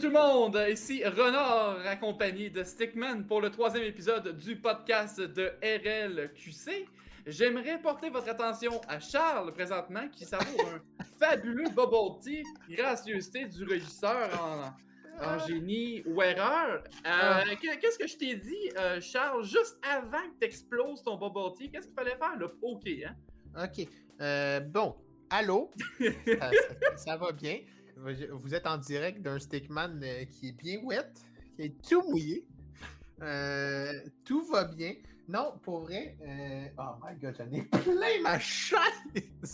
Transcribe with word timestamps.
Tout 0.00 0.06
le 0.06 0.12
monde, 0.12 0.58
ici 0.70 1.04
Renard 1.04 1.86
accompagné 1.86 2.48
de 2.50 2.62
Stickman 2.64 3.24
pour 3.26 3.40
le 3.40 3.50
troisième 3.50 3.84
épisode 3.84 4.36
du 4.38 4.56
podcast 4.56 5.20
de 5.20 5.52
RLQC. 5.62 6.86
J'aimerais 7.26 7.78
porter 7.80 8.08
votre 8.08 8.28
attention 8.28 8.80
à 8.88 8.98
Charles 8.98 9.52
présentement 9.52 10.08
qui 10.10 10.24
savoure 10.24 10.68
un 10.74 11.04
fabuleux 11.20 11.68
bubble 11.70 12.18
tea, 12.22 12.42
gracieuseté 12.70 13.44
du 13.46 13.64
régisseur 13.64 14.30
en, 14.42 15.24
en 15.24 15.38
génie 15.46 16.02
ou 16.06 16.22
erreur. 16.22 16.82
Euh, 17.06 17.42
Qu'est-ce 17.60 17.98
que 17.98 18.06
je 18.06 18.16
t'ai 18.16 18.36
dit, 18.36 18.70
euh, 18.78 19.00
Charles, 19.02 19.44
juste 19.44 19.78
avant 19.82 20.22
que 20.22 20.38
tu 20.40 20.46
exploses 20.46 21.02
ton 21.02 21.16
bubble 21.16 21.54
tea, 21.58 21.70
qu'est-ce 21.70 21.86
qu'il 21.88 21.96
fallait 21.96 22.16
faire? 22.16 22.36
Le 22.38 22.46
OK, 22.62 22.88
hein? 23.06 23.64
OK. 23.64 23.86
Euh, 24.22 24.60
bon, 24.60 24.96
allô? 25.28 25.70
ça, 26.00 26.50
ça- 26.50 26.96
ça 26.96 27.16
va 27.16 27.32
bien. 27.32 27.58
Vous 28.32 28.54
êtes 28.54 28.66
en 28.66 28.78
direct 28.78 29.20
d'un 29.22 29.38
stickman 29.38 30.00
euh, 30.02 30.24
qui 30.24 30.48
est 30.48 30.52
bien 30.52 30.80
wet, 30.82 31.10
qui 31.56 31.62
est 31.62 31.82
tout 31.86 32.02
mouillé. 32.08 32.46
Euh, 33.22 33.92
tout 34.24 34.44
va 34.50 34.64
bien. 34.64 34.94
Non, 35.32 35.54
pour 35.62 35.82
vrai, 35.82 36.16
euh, 36.26 36.64
oh 36.76 36.96
my 37.04 37.14
god, 37.20 37.36
j'en 37.38 37.56
ai 37.56 37.62
plein 37.84 38.20
ma 38.22 38.36
chaise! 38.40 38.80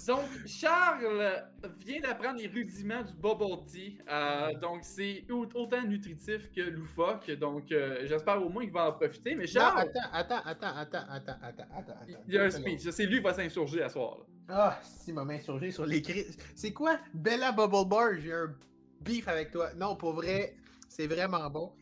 Donc, 0.06 0.24
Charles 0.46 1.44
vient 1.84 2.00
d'apprendre 2.00 2.38
les 2.38 2.46
rudiments 2.46 3.02
du 3.02 3.12
bubble 3.12 3.62
tea. 3.66 3.98
Euh, 4.10 4.54
donc, 4.54 4.78
c'est 4.84 5.24
au- 5.30 5.46
autant 5.54 5.82
nutritif 5.82 6.50
que 6.50 6.62
loufoque. 6.62 7.30
Donc, 7.32 7.70
euh, 7.72 8.06
j'espère 8.06 8.42
au 8.42 8.48
moins 8.48 8.62
qu'il 8.64 8.72
va 8.72 8.88
en 8.88 8.92
profiter. 8.92 9.34
Mais 9.34 9.44
Non, 9.44 9.50
Charles, 9.52 9.80
attends, 9.80 10.00
attends, 10.12 10.42
attends, 10.46 10.76
attends, 10.78 11.06
attends, 11.10 11.32
attends, 11.42 11.76
attends. 11.76 11.94
il 12.26 12.34
y 12.34 12.38
a 12.38 12.44
un 12.44 12.50
speech. 12.50 12.88
C'est 12.90 13.04
lui 13.04 13.18
qui 13.18 13.22
va 13.24 13.34
s'insurger 13.34 13.82
à 13.82 13.90
soir. 13.90 14.16
là. 14.18 14.24
Ah, 14.48 14.80
si 14.82 15.12
m'a 15.12 15.22
insurgé 15.22 15.70
sur 15.72 15.84
les 15.84 16.00
cris. 16.00 16.24
C'est 16.54 16.72
quoi? 16.72 16.98
Bella 17.12 17.52
Bubble 17.52 17.86
Bar, 17.86 18.10
j'ai 18.18 18.32
un 18.32 18.54
beef 19.02 19.28
avec 19.28 19.50
toi. 19.50 19.74
Non, 19.74 19.94
pour 19.96 20.14
vrai, 20.14 20.56
c'est 20.88 21.06
vraiment 21.06 21.50
bon. 21.50 21.72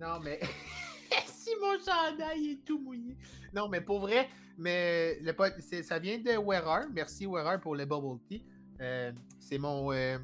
Non, 0.00 0.20
mais. 0.22 0.38
mon 1.64 1.78
chandail 1.84 2.50
est 2.52 2.64
tout 2.64 2.78
mouillé. 2.78 3.16
Non, 3.54 3.68
mais 3.68 3.80
pour 3.80 4.00
vrai, 4.00 4.28
mais 4.58 5.18
le 5.20 5.32
pot- 5.32 5.52
ça 5.82 5.98
vient 5.98 6.18
de 6.18 6.36
Wearer. 6.38 6.86
Merci 6.92 7.26
Wearer 7.26 7.60
pour 7.60 7.74
le 7.76 7.84
Bubble 7.86 8.20
Tea. 8.28 8.44
Euh, 8.80 9.12
c'est 9.38 9.58
mon. 9.58 9.92
euh, 9.92 10.18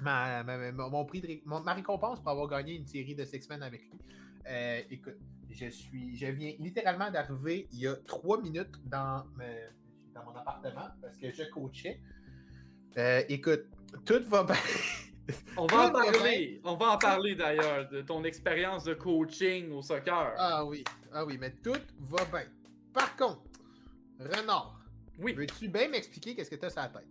ma, 0.00 0.42
mon 0.72 1.04
prix 1.04 1.20
de 1.20 1.40
mon- 1.44 1.60
ma 1.60 1.74
récompense 1.74 2.20
pour 2.20 2.30
avoir 2.30 2.48
gagné 2.48 2.74
une 2.76 2.86
série 2.86 3.14
de 3.14 3.24
Six 3.24 3.48
Men 3.50 3.62
avec 3.62 3.82
lui. 3.90 3.98
Euh, 4.48 4.80
écoute, 4.90 5.16
je 5.50 5.66
suis. 5.68 6.16
Je 6.16 6.26
viens 6.26 6.54
littéralement 6.58 7.10
d'arriver 7.10 7.68
il 7.72 7.80
y 7.80 7.86
a 7.86 7.96
trois 7.96 8.40
minutes 8.40 8.74
dans, 8.84 9.24
mon 10.24 10.34
appartement 10.36 10.88
parce 11.02 11.16
que 11.16 11.30
je 11.30 11.42
coachais. 11.50 12.00
Écoute, 13.28 13.64
tout 14.04 14.22
va 14.28 14.44
bien. 14.44 14.54
On 15.56 15.66
va 15.66 15.88
en 15.88 15.90
parler. 15.90 16.60
On 16.64 16.76
va 16.76 16.86
en 16.92 16.98
parler 16.98 17.34
d'ailleurs 17.34 17.88
de 17.88 18.00
ton 18.02 18.24
expérience 18.24 18.84
de 18.84 18.94
coaching 18.94 19.70
au 19.72 19.82
soccer. 19.82 20.34
ah 20.38 20.64
oui, 20.64 20.84
ah 21.12 21.24
oui, 21.24 21.36
mais 21.38 21.52
tout 21.62 21.74
va 22.00 22.24
bien. 22.26 22.46
Par 22.92 23.16
contre, 23.16 23.42
Renard, 24.18 24.80
oui. 25.18 25.34
veux-tu 25.34 25.68
bien 25.68 25.88
m'expliquer 25.88 26.34
qu'est-ce 26.34 26.50
que 26.50 26.56
tu 26.56 26.66
as 26.66 26.70
sur 26.70 26.82
la 26.82 26.88
tête? 26.88 27.06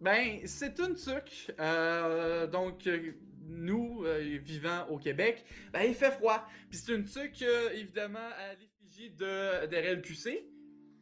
Ben, 0.00 0.40
c'est 0.46 0.78
une 0.80 0.94
tuque. 0.94 1.52
Euh, 1.60 2.46
donc, 2.46 2.86
euh, 2.86 3.12
nous, 3.46 4.04
euh, 4.04 4.38
vivant 4.42 4.86
au 4.88 4.98
Québec, 4.98 5.44
ben, 5.72 5.82
il 5.82 5.94
fait 5.94 6.10
froid. 6.12 6.44
Puis 6.70 6.78
c'est 6.78 6.92
une 6.92 7.04
tuque, 7.04 7.42
euh, 7.42 7.70
évidemment, 7.72 8.18
à 8.18 8.54
l'effigie 8.54 9.10
de, 9.10 9.66
de 9.66 9.76
RLQC. 9.76 10.44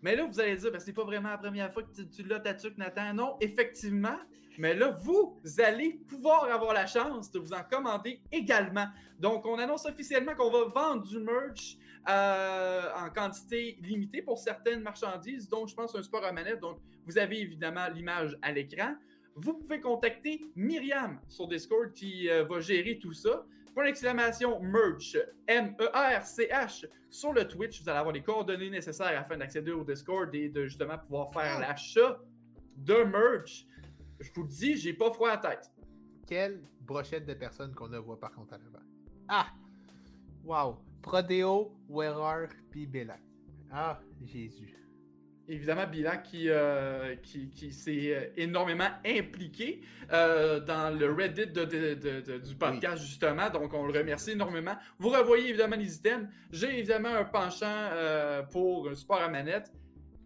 Mais 0.02 0.16
là, 0.16 0.24
vous 0.24 0.40
allez 0.40 0.56
dire, 0.56 0.72
ben, 0.72 0.80
c'est 0.80 0.92
pas 0.92 1.04
vraiment 1.04 1.30
la 1.30 1.38
première 1.38 1.72
fois 1.72 1.82
que 1.82 2.02
tu, 2.02 2.22
l'as 2.22 2.40
ta 2.40 2.54
Nathan. 2.76 3.14
Non, 3.14 3.36
effectivement. 3.40 4.18
Mais 4.58 4.74
là, 4.74 4.96
vous 5.02 5.40
allez 5.58 6.00
pouvoir 6.08 6.44
avoir 6.44 6.74
la 6.74 6.86
chance 6.86 7.30
de 7.30 7.38
vous 7.38 7.52
en 7.52 7.62
commander 7.62 8.20
également. 8.32 8.86
Donc, 9.18 9.46
on 9.46 9.58
annonce 9.58 9.86
officiellement 9.86 10.34
qu'on 10.34 10.50
va 10.50 10.64
vendre 10.64 11.06
du 11.06 11.18
merch 11.18 11.76
euh, 12.08 12.88
en 12.96 13.10
quantité 13.10 13.78
limitée 13.82 14.22
pour 14.22 14.38
certaines 14.38 14.82
marchandises, 14.82 15.48
dont 15.48 15.66
je 15.66 15.74
pense 15.74 15.94
un 15.94 16.02
sport 16.02 16.24
à 16.24 16.32
manette. 16.32 16.60
Donc, 16.60 16.78
vous 17.06 17.18
avez 17.18 17.40
évidemment 17.40 17.88
l'image 17.88 18.36
à 18.42 18.52
l'écran. 18.52 18.94
Vous 19.36 19.54
pouvez 19.54 19.80
contacter 19.80 20.44
Myriam 20.56 21.20
sur 21.28 21.46
Discord 21.46 21.92
qui 21.92 22.28
euh, 22.28 22.44
va 22.44 22.60
gérer 22.60 22.98
tout 22.98 23.12
ça. 23.12 23.46
Pour 23.74 23.82
l'exclamation 23.82 24.60
merch, 24.60 25.16
M-E-R-C-H, 25.46 26.86
sur 27.08 27.32
le 27.32 27.46
Twitch, 27.46 27.82
vous 27.82 27.88
allez 27.88 27.98
avoir 27.98 28.12
les 28.12 28.22
coordonnées 28.22 28.70
nécessaires 28.70 29.18
afin 29.18 29.36
d'accéder 29.36 29.70
au 29.70 29.84
Discord 29.84 30.34
et 30.34 30.48
de 30.48 30.64
justement 30.64 30.98
pouvoir 30.98 31.32
faire 31.32 31.60
l'achat 31.60 32.18
de 32.76 33.04
merch. 33.04 33.66
Je 34.18 34.30
vous 34.34 34.42
le 34.42 34.48
dis, 34.48 34.76
j'ai 34.76 34.92
pas 34.92 35.10
froid 35.12 35.30
à 35.30 35.36
la 35.36 35.50
tête. 35.50 35.70
Quelle 36.26 36.62
brochette 36.80 37.26
de 37.26 37.34
personnes 37.34 37.74
qu'on 37.74 37.88
ne 37.88 37.98
voit 37.98 38.18
par 38.18 38.32
contre 38.32 38.54
à 38.54 38.58
l'avant. 38.58 38.84
Ah! 39.28 39.46
Wow! 40.44 40.78
Prodeo, 41.02 41.72
Wearer, 41.88 42.48
puis 42.70 42.86
Bella. 42.86 43.16
Ah, 43.70 44.00
Jésus. 44.22 44.76
Évidemment, 45.52 45.86
Bilan 45.86 46.18
qui, 46.22 46.44
euh, 46.48 47.16
qui, 47.22 47.50
qui 47.50 47.72
s'est 47.72 48.14
euh, 48.14 48.24
énormément 48.36 48.88
impliqué 49.04 49.80
euh, 50.12 50.60
dans 50.60 50.96
le 50.96 51.12
Reddit 51.12 51.48
de- 51.48 51.64
de- 51.64 51.94
de- 51.94 52.20
de- 52.20 52.38
du 52.38 52.54
podcast, 52.54 53.02
justement. 53.02 53.50
Donc, 53.50 53.74
on 53.74 53.86
le 53.86 53.98
remercie 53.98 54.30
énormément. 54.30 54.76
Vous 54.98 55.08
revoyez 55.08 55.48
évidemment 55.48 55.74
les 55.76 55.96
items. 55.96 56.28
J'ai 56.52 56.78
évidemment 56.78 57.08
un 57.14 57.24
penchant 57.24 57.66
euh, 57.92 58.42
pour 58.44 58.88
un 58.88 58.94
support 58.94 59.20
à 59.22 59.28
manette. 59.28 59.72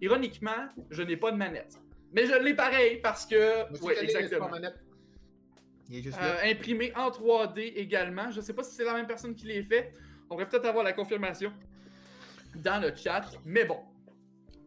Ironiquement, 0.03 0.69
je 0.91 1.03
n'ai 1.03 1.17
pas 1.17 1.31
de 1.33 1.37
manette. 1.39 1.79
Mais 2.13 2.27
je 2.27 2.34
l'ai 2.43 2.55
pareil 2.55 2.99
parce 3.03 3.25
que. 3.25 3.63
Oui, 3.83 3.95
exactement. 4.01 4.49
sport. 4.55 4.71
Il 5.91 5.99
est 5.99 6.03
juste 6.03 6.21
là. 6.21 6.37
imprimé 6.45 6.93
en 6.97 7.11
3D 7.11 7.73
également. 7.77 8.31
Je 8.31 8.37
ne 8.41 8.43
sais 8.45 8.53
pas 8.53 8.63
si 8.63 8.75
c'est 8.75 8.84
la 8.84 8.93
même 8.95 9.07
personne 9.07 9.34
qui 9.34 9.47
l'ait 9.47 9.63
fait. 9.63 9.93
On 10.27 10.34
pourrait 10.34 10.49
peut-être 10.49 10.67
avoir 10.67 10.84
la 10.84 10.93
confirmation 10.93 11.53
dans 12.57 12.81
le 12.83 12.95
chat. 12.95 13.23
Mais 13.45 13.65
bon, 13.65 13.79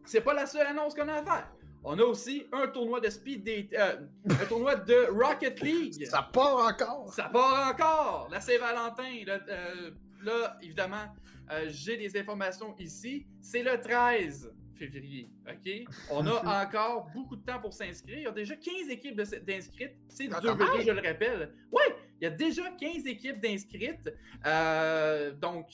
c'est 0.08 0.20
pas 0.22 0.34
la 0.34 0.46
seule 0.46 0.66
annonce 0.66 0.94
qu'on 0.94 1.08
a 1.08 1.14
à 1.14 1.22
faire. 1.22 1.48
On 1.84 1.98
a 1.98 2.02
aussi 2.02 2.46
un 2.52 2.66
tournoi 2.68 3.00
de 3.00 3.08
speed 3.08 3.44
date, 3.44 3.72
euh, 3.74 4.06
un 4.28 4.44
tournoi 4.46 4.74
de 4.76 5.08
Rocket 5.12 5.60
League. 5.60 6.04
Ça 6.06 6.22
part 6.32 6.58
encore! 6.66 7.12
Ça 7.14 7.24
part 7.24 7.68
encore! 7.70 8.28
La 8.30 8.40
Saint-Valentin, 8.40 9.24
là, 9.26 9.38
euh, 9.48 9.90
là, 10.22 10.58
évidemment, 10.60 11.06
euh, 11.52 11.66
j'ai 11.68 11.96
des 11.96 12.18
informations 12.18 12.74
ici. 12.78 13.26
C'est 13.40 13.62
le 13.62 13.80
13 13.80 14.52
février, 14.74 15.30
OK? 15.48 15.72
On 16.10 16.26
a 16.26 16.64
encore 16.66 17.08
beaucoup 17.14 17.36
de 17.36 17.44
temps 17.44 17.60
pour 17.60 17.72
s'inscrire. 17.72 18.18
Il 18.18 18.24
y 18.24 18.26
a 18.26 18.32
déjà 18.32 18.56
15 18.56 18.90
équipes 18.90 19.16
d'inscrites. 19.16 19.94
C'est 20.08 20.28
Ah, 20.32 20.40
dur, 20.40 20.56
quand 20.58 20.80
je 20.80 20.90
le 20.90 21.00
rappelle. 21.06 21.54
Oui, 21.70 21.82
il 22.20 22.24
y 22.24 22.26
a 22.26 22.30
déjà 22.30 22.70
15 22.70 23.06
équipes 23.06 23.40
d'inscrites. 23.40 24.12
Euh, 24.46 25.32
donc, 25.32 25.66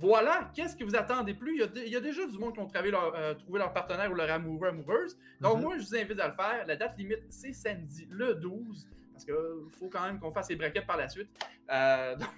voilà, 0.00 0.50
qu'est-ce 0.54 0.74
que 0.74 0.82
vous 0.84 0.96
attendez 0.96 1.34
plus? 1.34 1.54
Il 1.56 1.60
y 1.60 1.62
a, 1.62 1.66
de- 1.66 1.80
il 1.80 1.92
y 1.92 1.96
a 1.96 2.00
déjà 2.00 2.26
du 2.26 2.38
monde 2.38 2.54
qui 2.54 2.60
ont 2.60 2.66
trouvé 2.66 2.90
leur, 2.90 3.14
euh, 3.14 3.34
trouvé 3.34 3.58
leur 3.58 3.72
partenaire 3.72 4.10
ou 4.10 4.14
leur 4.14 4.30
amoureux, 4.30 4.68
amoureuse. 4.68 5.16
Donc, 5.40 5.56
Mhm. 5.56 5.62
moi, 5.62 5.78
je 5.78 5.86
vous 5.86 5.94
invite 5.96 6.18
à 6.18 6.26
le 6.28 6.32
faire. 6.32 6.64
La 6.66 6.74
date 6.76 6.96
limite, 6.98 7.22
c'est 7.28 7.52
samedi, 7.52 8.08
le 8.10 8.34
12. 8.34 8.88
Parce 9.12 9.24
qu'il 9.26 9.70
faut 9.78 9.88
quand 9.90 10.02
même 10.02 10.18
qu'on 10.18 10.32
fasse 10.32 10.48
les 10.48 10.56
braquettes 10.56 10.86
par 10.86 10.96
la 10.96 11.08
suite. 11.10 11.28
Euh, 11.70 12.16
donc, 12.16 12.30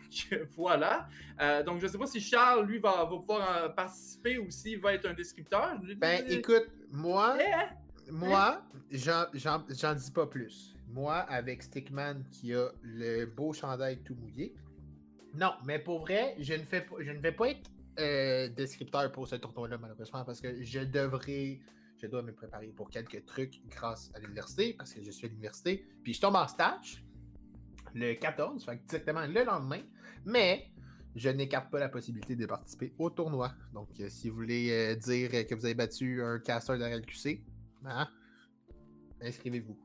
voilà. 0.57 1.07
Euh, 1.41 1.63
donc, 1.63 1.79
je 1.79 1.87
ne 1.87 1.91
sais 1.93 1.99
pas 1.99 2.07
si 2.07 2.21
Charles, 2.21 2.67
lui, 2.67 2.81
va, 2.81 3.05
va 3.05 3.07
pouvoir 3.07 3.57
euh, 3.57 3.69
participer 3.69 4.39
ou 4.39 4.51
s'il 4.51 4.81
va 4.81 4.93
être 4.95 5.07
un 5.07 5.15
descripteur. 5.15 5.79
Ben, 5.97 6.25
écoute, 6.29 6.67
moi, 6.91 7.39
Eh, 7.41 8.11
moi, 8.11 8.63
j'en, 8.91 9.27
j'en, 9.33 9.65
j'en 9.69 9.95
dis 9.95 10.11
pas 10.11 10.27
plus. 10.27 10.75
Moi, 10.89 11.15
avec 11.15 11.63
Stickman 11.63 12.25
qui 12.33 12.53
a 12.53 12.69
le 12.83 13.25
beau 13.27 13.53
chandail 13.53 14.01
tout 14.03 14.17
mouillé. 14.17 14.53
Non, 15.35 15.53
mais 15.65 15.79
pour 15.79 16.01
vrai, 16.01 16.35
je 16.39 16.55
ne, 16.55 17.21
vais 17.21 17.33
pas 17.33 17.49
être 17.51 17.71
euh, 17.99 18.49
descripteur 18.49 19.11
pour 19.13 19.27
ce 19.27 19.37
tournoi-là, 19.37 19.79
malheureusement, 19.79 20.25
parce 20.25 20.41
que 20.41 20.63
je 20.63 20.81
devrais. 20.81 21.61
Je 21.99 22.09
dois 22.09 22.23
me 22.23 22.33
préparer 22.33 22.67
pour 22.69 22.91
quelques 22.91 23.25
trucs 23.27 23.63
grâce 23.69 24.11
à 24.15 24.19
l'université, 24.19 24.75
parce 24.75 24.93
que 24.93 25.03
je 25.03 25.11
suis 25.13 25.27
à 25.27 25.29
l'université. 25.29 25.87
Puis 26.03 26.15
je 26.15 26.21
tombe 26.21 26.35
en 26.35 26.49
stage 26.49 27.05
le 27.95 28.15
14, 28.15 28.65
fait 28.65 28.85
directement 28.89 29.25
le 29.25 29.45
lendemain. 29.45 29.81
Mais 30.25 30.67
je 31.15 31.29
n'écarte 31.29 31.71
pas 31.71 31.79
la 31.79 31.89
possibilité 31.89 32.35
de 32.35 32.47
participer 32.47 32.93
au 32.99 33.11
tournoi. 33.11 33.53
Donc, 33.73 33.89
euh, 34.01 34.09
si 34.09 34.31
vous 34.31 34.37
voulez 34.37 34.71
euh, 34.71 34.97
dire 34.97 35.31
que 35.47 35.55
vous 35.55 35.65
avez 35.65 35.75
battu 35.75 36.23
un 36.23 36.41
caster 36.41 36.77
de 36.77 36.85
RLQC, 36.85 37.45
hein, 37.85 38.09
inscrivez-vous. 39.21 39.79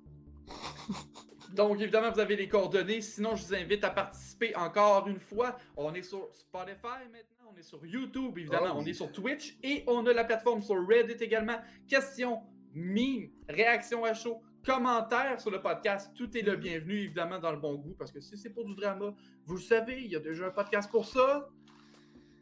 Donc, 1.54 1.80
évidemment, 1.82 2.12
vous 2.12 2.20
avez 2.20 2.36
les 2.36 2.48
coordonnées. 2.48 3.02
Sinon, 3.02 3.36
je 3.36 3.46
vous 3.46 3.56
invite 3.56 3.84
à 3.84 3.90
participer 3.90 4.56
encore 4.56 5.08
une 5.08 5.20
fois. 5.20 5.58
On 5.76 5.94
est 5.94 6.02
sur 6.04 6.30
Spotify 6.34 7.06
maintenant, 7.12 7.52
on 7.54 7.58
est 7.58 7.64
sur 7.64 7.86
YouTube, 7.86 8.38
évidemment, 8.38 8.74
Oh 8.76 8.80
on 8.82 8.86
est 8.86 8.94
sur 8.94 9.12
Twitch 9.12 9.58
et 9.64 9.84
on 9.88 10.06
a 10.06 10.14
la 10.14 10.24
plateforme 10.24 10.62
sur 10.62 10.76
Reddit 10.88 11.24
également. 11.24 11.58
Questions, 11.88 12.42
mime, 12.74 13.30
réactions 13.50 14.04
à 14.04 14.14
chaud, 14.14 14.42
commentaires 14.66 15.40
sur 15.40 15.50
le 15.52 15.62
podcast. 15.62 16.12
Tout 16.16 16.36
est 16.38 16.42
le 16.42 16.56
bienvenu, 16.58 16.96
évidemment, 17.04 17.40
dans 17.40 17.52
le 17.52 17.58
bon 17.60 17.76
goût, 17.76 17.96
parce 17.98 18.12
que 18.12 18.20
si 18.20 18.38
c'est 18.38 18.50
pour 18.50 18.66
du 18.66 18.76
drama, 18.76 19.14
vous 19.46 19.56
le 19.56 19.62
savez, 19.62 20.02
il 20.02 20.12
y 20.12 20.16
a 20.16 20.20
déjà 20.20 20.48
un 20.48 20.52
podcast 20.52 20.92
pour 20.92 21.06
ça. 21.06 21.48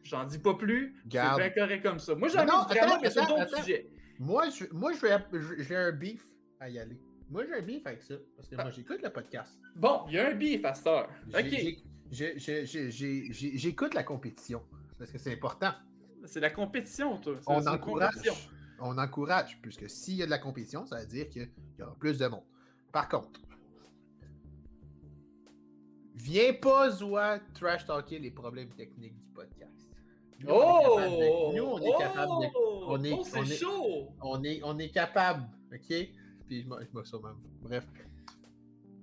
J'en 0.03 0.23
dis 0.23 0.39
pas 0.39 0.53
plus. 0.55 0.95
C'est 1.03 1.37
bien 1.37 1.49
correct 1.51 1.83
comme 1.83 1.99
ça. 1.99 2.15
Moi, 2.15 2.27
j'aime 2.27 2.47
Non, 2.47 2.63
du 2.65 2.75
drama, 2.75 2.99
mais 3.01 3.09
sur 3.09 3.25
d'autres 3.27 3.57
sujets. 3.63 3.87
Moi, 4.19 4.49
je, 4.49 4.65
moi 4.71 4.91
je 4.93 5.01
vais- 5.01 5.17
je- 5.33 5.63
j'ai 5.63 5.75
un 5.75 5.91
beef 5.91 6.23
à 6.59 6.69
y 6.69 6.79
aller. 6.79 6.97
Moi, 7.29 7.43
j'ai 7.47 7.55
un 7.55 7.61
beef 7.61 7.85
avec 7.87 8.01
ça, 8.03 8.15
parce 8.35 8.47
que 8.47 8.55
Ah. 8.57 8.63
moi, 8.63 8.71
j'écoute 8.71 9.01
le 9.01 9.09
podcast. 9.09 9.59
Bon, 9.75 10.01
il 10.07 10.13
y 10.13 10.19
a 10.19 10.29
un 10.29 10.35
beef 10.35 10.63
à. 10.65 10.73
J'ai- 12.11 12.29
OK. 12.61 13.31
j'écoute 13.31 13.93
la 13.93 14.03
compétition 14.03 14.61
parce 14.97 15.11
que 15.11 15.17
c'est 15.17 15.33
important. 15.33 15.71
C'est 16.25 16.39
la 16.39 16.49
compétition, 16.51 17.17
toi. 17.17 17.35
C'est- 17.39 17.45
On 17.47 17.65
encourage. 17.67 18.13
compétition. 18.15 18.33
On 18.79 18.97
encourage, 18.97 19.59
puisque 19.61 19.89
s'il 19.89 20.15
y 20.15 20.23
a 20.23 20.25
de 20.25 20.31
la 20.31 20.37
compétition, 20.39 20.85
ça 20.85 20.99
veut 20.99 21.05
dire 21.07 21.29
qu'il 21.29 21.49
y 21.79 21.81
aura 21.81 21.95
plus 21.95 22.17
de 22.19 22.27
monde. 22.27 22.43
Par 22.91 23.09
contre, 23.09 23.39
viens 26.13 26.53
pas, 26.53 26.89
Zoa, 26.91 27.39
trash 27.53 27.85
talker 27.85 28.19
les 28.19 28.31
problèmes 28.31 28.69
techniques 28.69 29.17
du 29.17 29.29
podcast. 29.33 29.71
Nous, 30.39 30.49
on 30.49 30.59
est 30.59 30.83
capable 30.83 31.09
de- 31.19 31.29
Oh! 31.31 31.53
nous, 31.55 31.63
on 31.63 31.79
est 31.79 31.97
capable 31.97 32.41
de 32.43 32.47
Oh! 32.55 32.85
on 32.89 33.03
est- 33.03 33.13
Oh, 33.13 33.23
on 33.35 33.43
est- 33.43 33.55
chaud! 33.55 34.07
on 34.21 34.43
est, 34.43 34.61
on 34.63 34.77
est 34.79 34.89
capable, 34.89 35.43
ok? 35.73 36.07
Puis 36.47 36.63
je 36.63 36.67
m'en 36.67 37.03
sors 37.03 37.23
même. 37.23 37.35
Bref. 37.61 37.85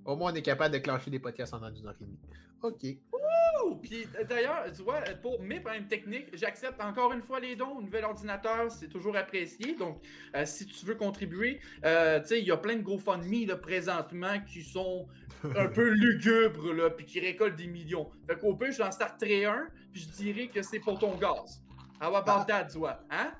Au 0.05 0.15
moins, 0.15 0.31
on 0.31 0.35
est 0.35 0.41
capable 0.41 0.73
de 0.73 0.79
clencher 0.79 1.09
des 1.09 1.19
podcasts 1.19 1.53
en 1.53 1.69
d'une 1.69 1.87
heure 1.87 1.95
et 1.99 2.03
demie. 2.03 2.19
Ok. 2.61 2.85
Oh! 3.11 3.75
Puis 3.81 4.07
euh, 4.17 4.23
d'ailleurs, 4.23 4.65
tu 4.75 4.81
vois, 4.81 5.01
pour 5.21 5.41
mes 5.41 5.59
problèmes 5.59 5.87
techniques, 5.87 6.27
j'accepte 6.33 6.81
encore 6.81 7.13
une 7.13 7.21
fois 7.21 7.39
les 7.39 7.55
dons. 7.55 7.79
Un 7.79 7.81
nouvel 7.81 8.05
ordinateur, 8.05 8.71
c'est 8.71 8.87
toujours 8.87 9.15
apprécié. 9.15 9.75
Donc, 9.75 10.01
euh, 10.35 10.45
si 10.45 10.65
tu 10.65 10.85
veux 10.85 10.95
contribuer, 10.95 11.59
euh, 11.85 12.19
tu 12.21 12.27
sais, 12.27 12.39
il 12.39 12.47
y 12.47 12.51
a 12.51 12.57
plein 12.57 12.77
de 12.77 12.81
GoFundMe 12.81 13.47
là, 13.47 13.57
présentement 13.57 14.39
qui 14.41 14.63
sont 14.63 15.07
un 15.55 15.67
peu 15.67 15.89
lugubres, 15.89 16.73
là, 16.73 16.89
puis 16.89 17.05
qui 17.05 17.19
récoltent 17.19 17.57
des 17.57 17.67
millions. 17.67 18.09
Fait 18.27 18.37
qu'au 18.37 18.55
pire, 18.55 18.71
j'en 18.71 18.91
starterai 18.91 19.45
un, 19.45 19.67
puis 19.91 20.01
je 20.01 20.23
dirais 20.23 20.47
que 20.47 20.61
c'est 20.61 20.79
pour 20.79 20.99
ton 20.99 21.15
gaz. 21.15 21.61
How 22.01 22.15
about 22.15 22.45
that, 22.47 22.69
Zoa? 22.69 23.03
Hein? 23.09 23.33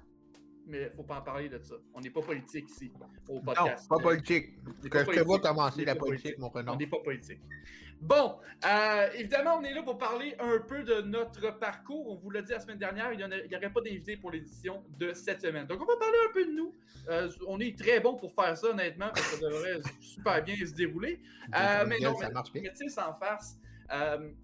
Mais 0.66 0.90
faut 0.96 1.04
pas 1.04 1.18
en 1.20 1.22
parler 1.22 1.50
de 1.50 1.60
ça. 1.60 1.76
On 1.94 2.00
n'est 2.00 2.10
pas 2.10 2.22
politique 2.22 2.70
ici, 2.70 2.92
au 3.28 3.36
Non, 3.36 3.42
podcast. 3.42 3.88
pas 3.90 3.98
politique. 4.00 4.56
Que 4.84 4.88
pas 4.90 5.00
je 5.00 5.06
te 5.06 5.20
vois 5.20 5.38
politique. 5.40 5.42
commencer 5.42 5.86
la 5.86 5.96
politique, 5.96 6.22
politique. 6.24 6.40
mon 6.40 6.48
On 6.48 6.50
prénom. 6.52 6.76
n'est 6.78 6.88
pas 6.88 7.00
politique. 7.00 7.40
Bon, 8.00 8.36
euh, 8.66 9.08
évidemment, 9.16 9.60
on 9.60 9.64
est 9.64 9.74
là 9.74 9.82
pour 9.82 9.98
parler 9.98 10.36
un 10.40 10.60
peu 10.60 10.84
de 10.84 11.02
notre 11.02 11.52
parcours. 11.58 12.10
On 12.12 12.16
vous 12.16 12.30
l'a 12.32 12.42
dit 12.42 12.52
la 12.52 12.60
semaine 12.60 12.78
dernière, 12.78 13.14
il 13.14 13.18
n'y 13.18 13.56
aurait 13.56 13.72
pas 13.72 13.80
d'invité 13.82 14.18
pour 14.18 14.32
l'édition 14.32 14.84
de 15.00 15.14
cette 15.14 15.42
semaine. 15.42 15.66
Donc, 15.68 15.82
on 15.82 15.86
va 15.86 15.96
parler 15.98 16.18
un 16.30 16.34
peu 16.34 16.46
de 16.46 16.52
nous. 16.52 16.74
Euh, 17.10 17.30
on 17.48 17.60
est 17.62 17.78
très 17.78 18.00
bon 18.02 18.16
pour 18.16 18.34
faire 18.34 18.58
ça, 18.58 18.68
honnêtement, 18.72 19.08
parce 19.14 19.22
que 19.36 19.36
ça 19.38 19.48
devrait 19.50 19.80
super 20.02 20.44
bien 20.44 20.56
se 20.66 20.74
dérouler. 20.74 21.22
Euh, 21.56 21.86
mais 21.88 22.00
non, 22.00 22.16
ça 22.18 22.28
mais- 22.28 22.34
marche 22.34 22.52
bien. 22.52 22.64
Sans 22.90 23.14
farce, 23.14 23.58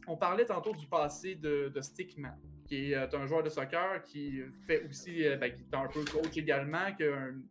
on 0.08 0.16
parlait 0.16 0.46
tantôt 0.46 0.74
du 0.74 0.86
passé 0.88 1.36
de, 1.36 1.70
de 1.74 1.82
Stickman, 1.82 2.38
qui 2.70 2.92
est 2.92 2.96
euh, 2.96 3.08
un 3.14 3.26
joueur 3.28 3.44
de 3.44 3.50
soccer 3.50 4.04
qui 4.04 4.42
fait 4.68 4.86
aussi, 4.88 5.26
euh, 5.26 5.36
ben, 5.38 5.52
qui 5.52 5.62
est 5.62 5.76
un 5.76 5.88
peu 5.88 6.04
coach 6.06 6.38
également, 6.38 6.94
qui 6.96 7.04
a 7.04 7.16
un- 7.16 7.42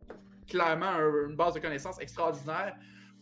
clairement 0.47 0.87
un- 0.87 1.27
une 1.29 1.35
base 1.35 1.53
de 1.53 1.59
connaissances 1.59 1.99
extraordinaire 2.01 2.75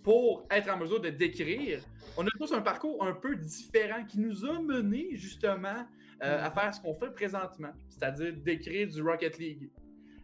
pour 0.04 0.48
être 0.50 0.70
en 0.70 0.78
mesure 0.78 1.02
de 1.02 1.10
décrire. 1.10 1.82
On 2.16 2.26
a 2.26 2.30
tous 2.40 2.54
un 2.54 2.62
parcours 2.62 3.04
un 3.06 3.14
peu 3.14 3.36
différent 3.36 4.06
qui 4.06 4.20
nous 4.20 4.46
a 4.46 4.62
mené 4.62 5.10
justement 5.16 5.86
euh, 6.24 6.44
à 6.46 6.50
faire 6.50 6.74
ce 6.74 6.82
qu'on 6.82 6.94
fait 6.96 7.12
présentement, 7.14 7.72
c'est-à-dire 7.90 8.34
décrire 8.38 8.88
du 8.88 9.02
Rocket 9.04 9.38
League. 9.38 9.70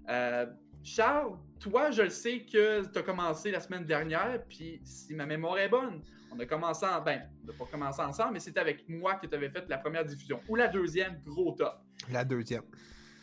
Euh, 0.09 0.47
Charles, 0.83 1.37
toi, 1.59 1.91
je 1.91 2.01
le 2.01 2.09
sais 2.09 2.39
que 2.39 2.83
tu 2.91 2.97
as 2.97 3.03
commencé 3.03 3.51
la 3.51 3.59
semaine 3.59 3.85
dernière, 3.85 4.41
puis 4.49 4.81
si 4.83 5.13
ma 5.13 5.25
mémoire 5.27 5.59
est 5.59 5.69
bonne, 5.69 6.01
on 6.35 6.39
a 6.39 6.45
commencé 6.45 6.85
en. 6.85 7.01
Ben, 7.01 7.21
on 7.43 7.47
n'a 7.47 7.53
pas 7.53 7.65
commencé 7.65 8.01
ensemble, 8.01 8.33
mais 8.33 8.39
c'était 8.39 8.59
avec 8.59 8.87
moi 8.89 9.15
que 9.15 9.27
tu 9.27 9.35
avais 9.35 9.49
fait 9.49 9.67
la 9.69 9.77
première 9.77 10.05
diffusion, 10.05 10.39
ou 10.47 10.55
la 10.55 10.67
deuxième, 10.67 11.19
gros 11.25 11.51
top. 11.53 11.75
La 12.11 12.23
deuxième. 12.25 12.63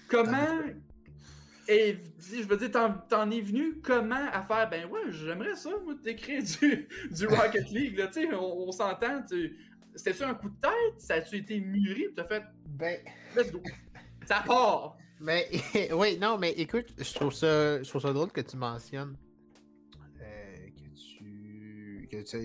Comment. 0.08 0.60
Et 1.68 1.98
je 2.18 2.42
veux 2.48 2.56
dire, 2.56 2.70
t'en, 3.08 3.30
es 3.30 3.40
venu 3.40 3.80
comment 3.80 4.28
à 4.32 4.42
faire 4.42 4.68
ben 4.68 4.86
ouais, 4.90 5.02
j'aimerais 5.10 5.54
ça, 5.54 5.70
moi, 5.84 5.94
d'écrire 6.02 6.42
du, 6.42 6.88
du 7.10 7.26
Rocket 7.28 7.70
League, 7.70 7.96
là, 7.96 8.08
tu 8.08 8.22
sais, 8.22 8.34
on, 8.34 8.68
on 8.68 8.72
s'entend, 8.72 9.22
tu- 9.22 9.56
c'était-tu 9.94 10.24
un 10.24 10.34
coup 10.34 10.48
de 10.48 10.58
tête? 10.60 10.98
Ça 10.98 11.14
a-tu 11.14 11.36
été 11.36 11.60
mûri? 11.60 12.06
Puis 12.06 12.14
t'as 12.16 12.24
fait, 12.24 12.42
Ben, 12.66 12.98
let's 13.36 13.52
go. 13.52 13.62
Ça 14.26 14.42
part! 14.46 14.96
mais, 15.20 15.48
oui, 15.92 16.18
non, 16.18 16.38
mais 16.38 16.50
écoute, 16.52 16.86
je 16.98 17.14
trouve 17.14 17.32
ça, 17.32 17.80
je 17.82 17.88
trouve 17.88 18.02
ça 18.02 18.12
drôle 18.12 18.32
que 18.32 18.40
tu 18.40 18.56
mentionnes 18.56 19.16
que 22.10 22.22
tu 22.22 22.36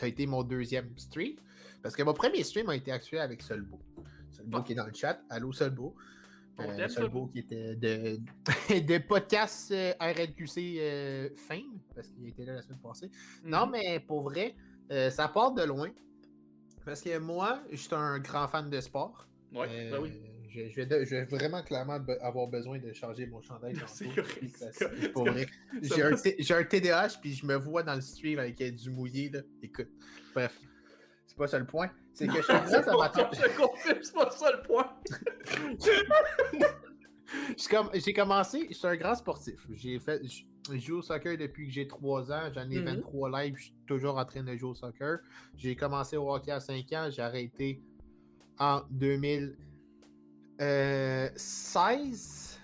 as 0.00 0.06
été 0.06 0.26
mon 0.26 0.42
deuxième 0.42 0.96
stream. 0.98 1.36
Parce 1.82 1.94
que 1.94 2.02
mon 2.02 2.14
premier 2.14 2.42
stream 2.42 2.68
a 2.68 2.76
été 2.76 2.90
actué 2.92 3.18
avec 3.20 3.42
Solbo. 3.42 3.78
Solbo 4.32 4.62
qui 4.62 4.72
est 4.72 4.74
dans 4.76 4.86
le 4.86 4.92
chat. 4.94 5.20
Allô, 5.30 5.52
Solbo. 5.52 5.94
Euh, 6.58 6.88
Solbo 6.88 7.26
qui 7.26 7.40
était 7.40 7.76
de, 7.76 8.18
de 8.80 8.98
podcast 9.06 9.70
euh, 9.72 9.92
RLQC 10.00 10.78
euh, 10.80 11.28
Fame, 11.36 11.78
parce 11.94 12.08
qu'il 12.08 12.26
était 12.28 12.44
là 12.46 12.54
la 12.54 12.62
semaine 12.62 12.78
passée. 12.80 13.10
Non, 13.44 13.66
Mhm. 13.66 13.72
mais 13.72 14.00
pour 14.00 14.22
vrai, 14.22 14.54
euh, 14.90 15.10
ça 15.10 15.28
part 15.28 15.52
de 15.52 15.62
loin. 15.62 15.90
Parce 16.84 17.02
que 17.02 17.18
moi, 17.18 17.62
je 17.70 17.76
suis 17.76 17.94
un 17.94 18.18
grand 18.20 18.48
fan 18.48 18.70
de 18.70 18.80
sport. 18.80 19.26
Ouais, 19.52 19.90
ben 19.90 19.98
oui. 20.00 20.12
Je, 20.56 20.70
je 20.70 20.80
vais 20.82 21.04
je 21.06 21.16
vraiment 21.28 21.62
clairement 21.62 21.98
be- 21.98 22.18
avoir 22.20 22.46
besoin 22.48 22.78
de 22.78 22.92
changer 22.92 23.26
mon 23.26 23.40
chandail. 23.42 23.74
Ça-. 23.86 24.72
Ça 24.72 24.90
J'ai 25.82 26.02
un. 26.02 26.14
T- 26.16 26.52
un 26.54 26.64
TDAH, 26.64 27.18
puis 27.20 27.34
je 27.34 27.44
me 27.46 27.54
vois 27.56 27.82
dans 27.82 27.94
le 27.94 28.00
stream 28.00 28.38
avec 28.38 28.60
euh, 28.60 28.70
du 28.70 28.90
mouillé. 28.90 29.28
Là. 29.30 29.40
Écoute, 29.62 29.88
bref, 30.34 30.58
c'est 31.26 31.36
pas 31.36 31.46
ça 31.46 31.58
le 31.58 31.66
point. 31.66 31.90
C'est 32.14 32.26
que 32.26 32.40
je 32.40 32.46
commence 32.46 32.72
à 32.72 32.96
m'attendre- 32.96 33.30
Je 33.34 33.42
te 33.42 33.56
confirme, 33.60 33.98
c'est 34.02 34.14
pas 34.14 34.30
ça 34.30 34.50
le 34.52 34.62
point. 34.62 34.90
Je 37.56 38.00
J'ai 38.00 38.12
commencé, 38.12 38.66
je 38.70 38.74
suis 38.74 38.86
un 38.86 38.96
grand 38.96 39.14
sportif. 39.14 39.66
J'ai 39.74 39.98
fait, 39.98 40.20
je 40.26 40.42
je 40.72 40.78
joue 40.78 40.96
au 40.98 41.02
soccer 41.02 41.36
depuis 41.38 41.68
que 41.68 41.72
j'ai 41.72 41.86
3 41.86 42.32
ans. 42.32 42.50
J'en 42.52 42.68
ai 42.70 42.78
Mhm. 42.80 42.96
23 42.96 43.30
live. 43.44 43.54
Je 43.56 43.62
suis 43.64 43.74
toujours 43.86 44.18
en 44.18 44.24
train 44.24 44.42
de 44.42 44.56
jouer 44.56 44.70
au 44.70 44.74
soccer. 44.74 45.18
J'ai 45.56 45.76
commencé 45.76 46.16
au 46.16 46.28
hockey 46.34 46.50
à 46.50 46.58
5 46.58 46.92
ans. 46.92 47.08
J'ai 47.08 47.22
arrêté 47.22 47.80
en 48.58 48.82
2016 50.58 52.60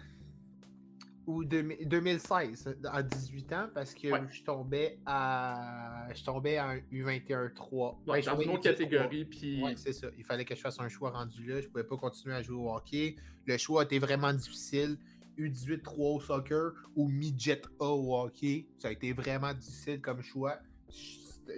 ou 1.27 1.45
2000 1.45 1.89
2016 1.89 2.77
à 2.85 3.03
18 3.03 3.53
ans 3.53 3.69
parce 3.73 3.95
que 3.95 4.09
Ouais. 4.09 4.21
je 4.31 4.43
tombais 4.43 4.99
à 5.07 6.09
je 6.15 6.25
tombais 6.25 6.57
à 6.57 6.71
un 6.71 6.79
U21 6.93 7.53
3. 7.55 8.01
Ouais, 8.09 8.23
dans 8.23 8.41
une 8.41 8.51
autre 8.51 8.63
catégorie, 8.63 9.25
puis. 9.25 9.63
C'est 9.77 9.93
ça. 9.93 10.09
Il 10.19 10.25
fallait 10.25 10.45
que 10.45 10.55
je 10.55 10.61
fasse 10.61 10.81
un 10.81 10.89
choix 10.89 11.11
rendu 11.11 11.47
là. 11.47 11.61
Je 11.61 11.69
pouvais 11.69 11.85
pas 11.85 11.97
continuer 11.97 12.35
à 12.35 12.43
jouer 12.43 12.57
au 12.57 12.75
hockey. 12.75 13.17
Le 13.47 13.57
choix 13.57 13.85
était 13.85 14.01
vraiment 14.01 14.33
difficile. 14.33 14.99
U18 15.39 15.83
3 15.83 16.11
au 16.11 16.21
soccer 16.21 16.73
ou 16.97 17.09
midget 17.09 17.63
A 17.81 17.85
au 17.87 18.17
hockey. 18.21 18.67
Ça 18.79 18.89
a 18.89 18.93
été 18.93 19.13
vraiment 19.13 19.55
difficile 19.55 20.01
comme 20.01 20.23
choix. 20.23 20.59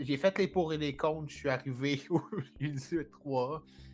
J'ai 0.00 0.16
fait 0.16 0.38
les 0.38 0.46
pour 0.46 0.72
et 0.72 0.78
les 0.78 0.96
contre. 0.96 1.28
Je 1.30 1.34
suis 1.36 1.48
arrivé 1.48 2.00
au 2.10 2.20
U18 2.60 3.08
3 3.10 3.64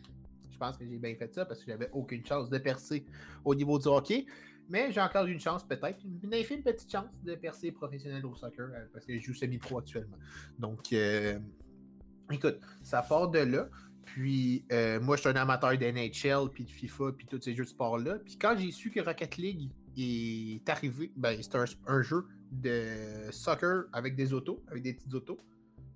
pense 0.61 0.77
que 0.77 0.85
j'ai 0.85 0.97
bien 0.97 1.15
fait 1.15 1.33
ça 1.33 1.45
parce 1.45 1.59
que 1.63 1.71
j'avais 1.71 1.89
aucune 1.91 2.25
chance 2.25 2.49
de 2.49 2.57
percer 2.57 3.05
au 3.43 3.55
niveau 3.55 3.79
du 3.79 3.87
hockey. 3.87 4.25
Mais 4.69 4.91
j'ai 4.91 5.01
encore 5.01 5.25
une 5.25 5.39
chance, 5.39 5.65
peut-être, 5.65 5.99
une 6.23 6.33
infime 6.33 6.61
petite 6.61 6.89
chance 6.89 7.09
de 7.23 7.35
percer 7.35 7.71
professionnel 7.71 8.25
au 8.25 8.35
soccer 8.35 8.69
euh, 8.73 8.85
parce 8.93 9.05
que 9.05 9.17
je 9.17 9.19
joue 9.19 9.33
semi-pro 9.33 9.79
actuellement. 9.79 10.17
Donc, 10.59 10.93
euh, 10.93 11.39
écoute, 12.31 12.59
ça 12.81 13.01
part 13.01 13.29
de 13.29 13.39
là. 13.39 13.67
Puis, 14.05 14.63
euh, 14.71 14.99
moi, 15.01 15.15
je 15.17 15.21
suis 15.21 15.29
un 15.29 15.35
amateur 15.35 15.77
d'NHL, 15.77 16.49
puis 16.53 16.63
de 16.63 16.69
FIFA, 16.69 17.11
puis 17.17 17.27
tous 17.27 17.41
ces 17.41 17.53
jeux 17.53 17.65
de 17.65 17.69
sport-là. 17.69 18.19
Puis, 18.19 18.37
quand 18.37 18.55
j'ai 18.57 18.71
su 18.71 18.91
que 18.91 19.01
Rocket 19.01 19.37
League 19.37 19.69
est 19.97 20.69
arrivé, 20.69 21.11
ben, 21.17 21.37
c'est 21.41 21.55
un, 21.55 21.65
un 21.87 22.01
jeu 22.01 22.25
de 22.51 23.29
soccer 23.31 23.85
avec 23.91 24.15
des 24.15 24.33
autos, 24.33 24.63
avec 24.69 24.83
des 24.83 24.93
petites 24.93 25.13
autos. 25.13 25.37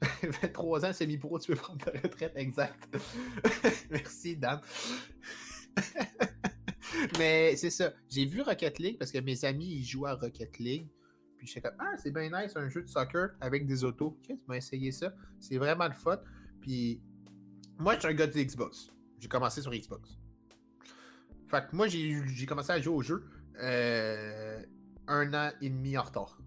23 0.41 0.85
ans, 0.85 0.93
semi-pro, 0.93 1.39
tu 1.39 1.51
peux 1.53 1.57
prendre 1.57 1.83
ta 1.83 1.91
retraite, 1.91 2.33
exact. 2.35 2.87
Merci, 3.89 4.35
Dan. 4.35 4.59
Mais 7.19 7.55
c'est 7.55 7.69
ça. 7.69 7.93
J'ai 8.09 8.25
vu 8.25 8.41
Rocket 8.41 8.79
League 8.79 8.97
parce 8.97 9.11
que 9.11 9.19
mes 9.19 9.43
amis, 9.45 9.67
ils 9.67 9.83
jouent 9.83 10.05
à 10.05 10.15
Rocket 10.15 10.57
League. 10.59 10.87
Puis 11.37 11.47
j'étais 11.47 11.61
comme, 11.61 11.77
ah, 11.79 11.95
c'est 11.97 12.11
bien 12.11 12.29
nice, 12.29 12.55
un 12.55 12.69
jeu 12.69 12.83
de 12.83 12.87
soccer 12.87 13.31
avec 13.41 13.65
des 13.65 13.83
autos. 13.83 14.07
Ok, 14.07 14.27
tu 14.27 14.39
m'as 14.47 14.57
essayé 14.57 14.91
ça. 14.91 15.13
C'est 15.39 15.57
vraiment 15.57 15.87
le 15.87 15.93
fun. 15.93 16.19
Puis 16.61 17.01
moi, 17.77 17.95
je 17.95 17.99
suis 17.99 18.07
un 18.07 18.13
gars 18.13 18.27
de 18.27 18.33
Xbox. 18.33 18.91
J'ai 19.19 19.27
commencé 19.27 19.61
sur 19.61 19.71
Xbox. 19.71 20.17
Fait 21.47 21.67
que 21.67 21.75
moi, 21.75 21.87
j'ai 21.87 22.45
commencé 22.47 22.71
à 22.71 22.79
jouer 22.79 22.95
au 22.95 23.01
jeu 23.01 23.25
euh, 23.61 24.61
un 25.07 25.33
an 25.33 25.51
et 25.61 25.69
demi 25.69 25.97
en 25.97 26.03
retard. 26.03 26.39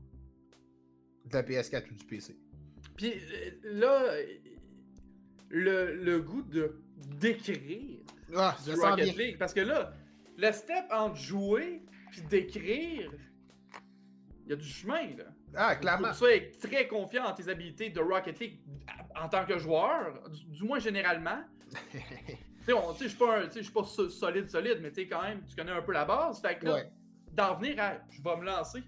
De 1.27 1.35
la 1.35 1.43
PS4 1.43 1.91
ou 1.91 1.95
du 1.95 2.05
PC. 2.07 2.39
Puis 2.99 3.15
euh, 3.15 3.51
là, 3.65 4.13
le, 5.49 5.95
le 5.95 6.21
goût 6.21 6.43
de 6.43 6.79
d'écrire 7.21 8.01
Ah, 8.37 8.55
du 8.65 8.73
Rocket. 8.75 9.17
League. 9.17 9.39
Parce 9.39 9.55
que 9.55 9.61
là, 9.61 9.93
le 10.37 10.53
step 10.53 10.85
entre 10.91 11.17
jouer 11.17 11.83
puis 12.11 12.21
d'écrire, 12.23 13.11
il 14.45 14.51
y 14.51 14.53
a 14.53 14.57
du 14.57 14.65
chemin, 14.69 15.17
là. 15.17 15.25
Ah, 15.55 15.77
clairement. 15.77 16.13
ça, 16.13 16.31
être 16.35 16.59
très 16.59 16.87
confiant 16.87 17.25
en 17.27 17.33
tes 17.33 17.49
habilités 17.49 17.89
de 17.91 18.01
Rocket 18.01 18.39
League 18.41 18.59
en 19.19 19.29
tant 19.29 19.47
que 19.47 19.57
joueur, 19.59 20.29
du, 20.29 20.45
du 20.45 20.65
moins 20.65 20.79
généralement. 20.79 21.43
Tu 22.69 22.75
sais, 22.75 23.05
je 23.05 23.09
suis 23.09 23.17
pas, 23.17 23.39
un- 23.41 23.47
pas 23.47 23.85
so- 23.85 24.11
solide, 24.11 24.51
solide, 24.51 24.81
mais 24.83 24.91
tu 24.91 24.97
sais, 24.97 25.07
quand 25.09 25.23
même, 25.23 25.43
tu 25.47 25.57
connais 25.57 25.73
un 25.73 25.81
peu 25.81 25.93
la 25.93 26.05
base. 26.05 26.39
Fait 26.43 26.59
que 26.59 26.67
là, 26.67 26.75
Ouais. 26.75 26.91
d'en 27.33 27.55
venir 27.55 27.81
à 27.83 27.95
je 28.11 28.23
vais 28.23 28.37
me 28.37 28.45
lancer. 28.45 28.83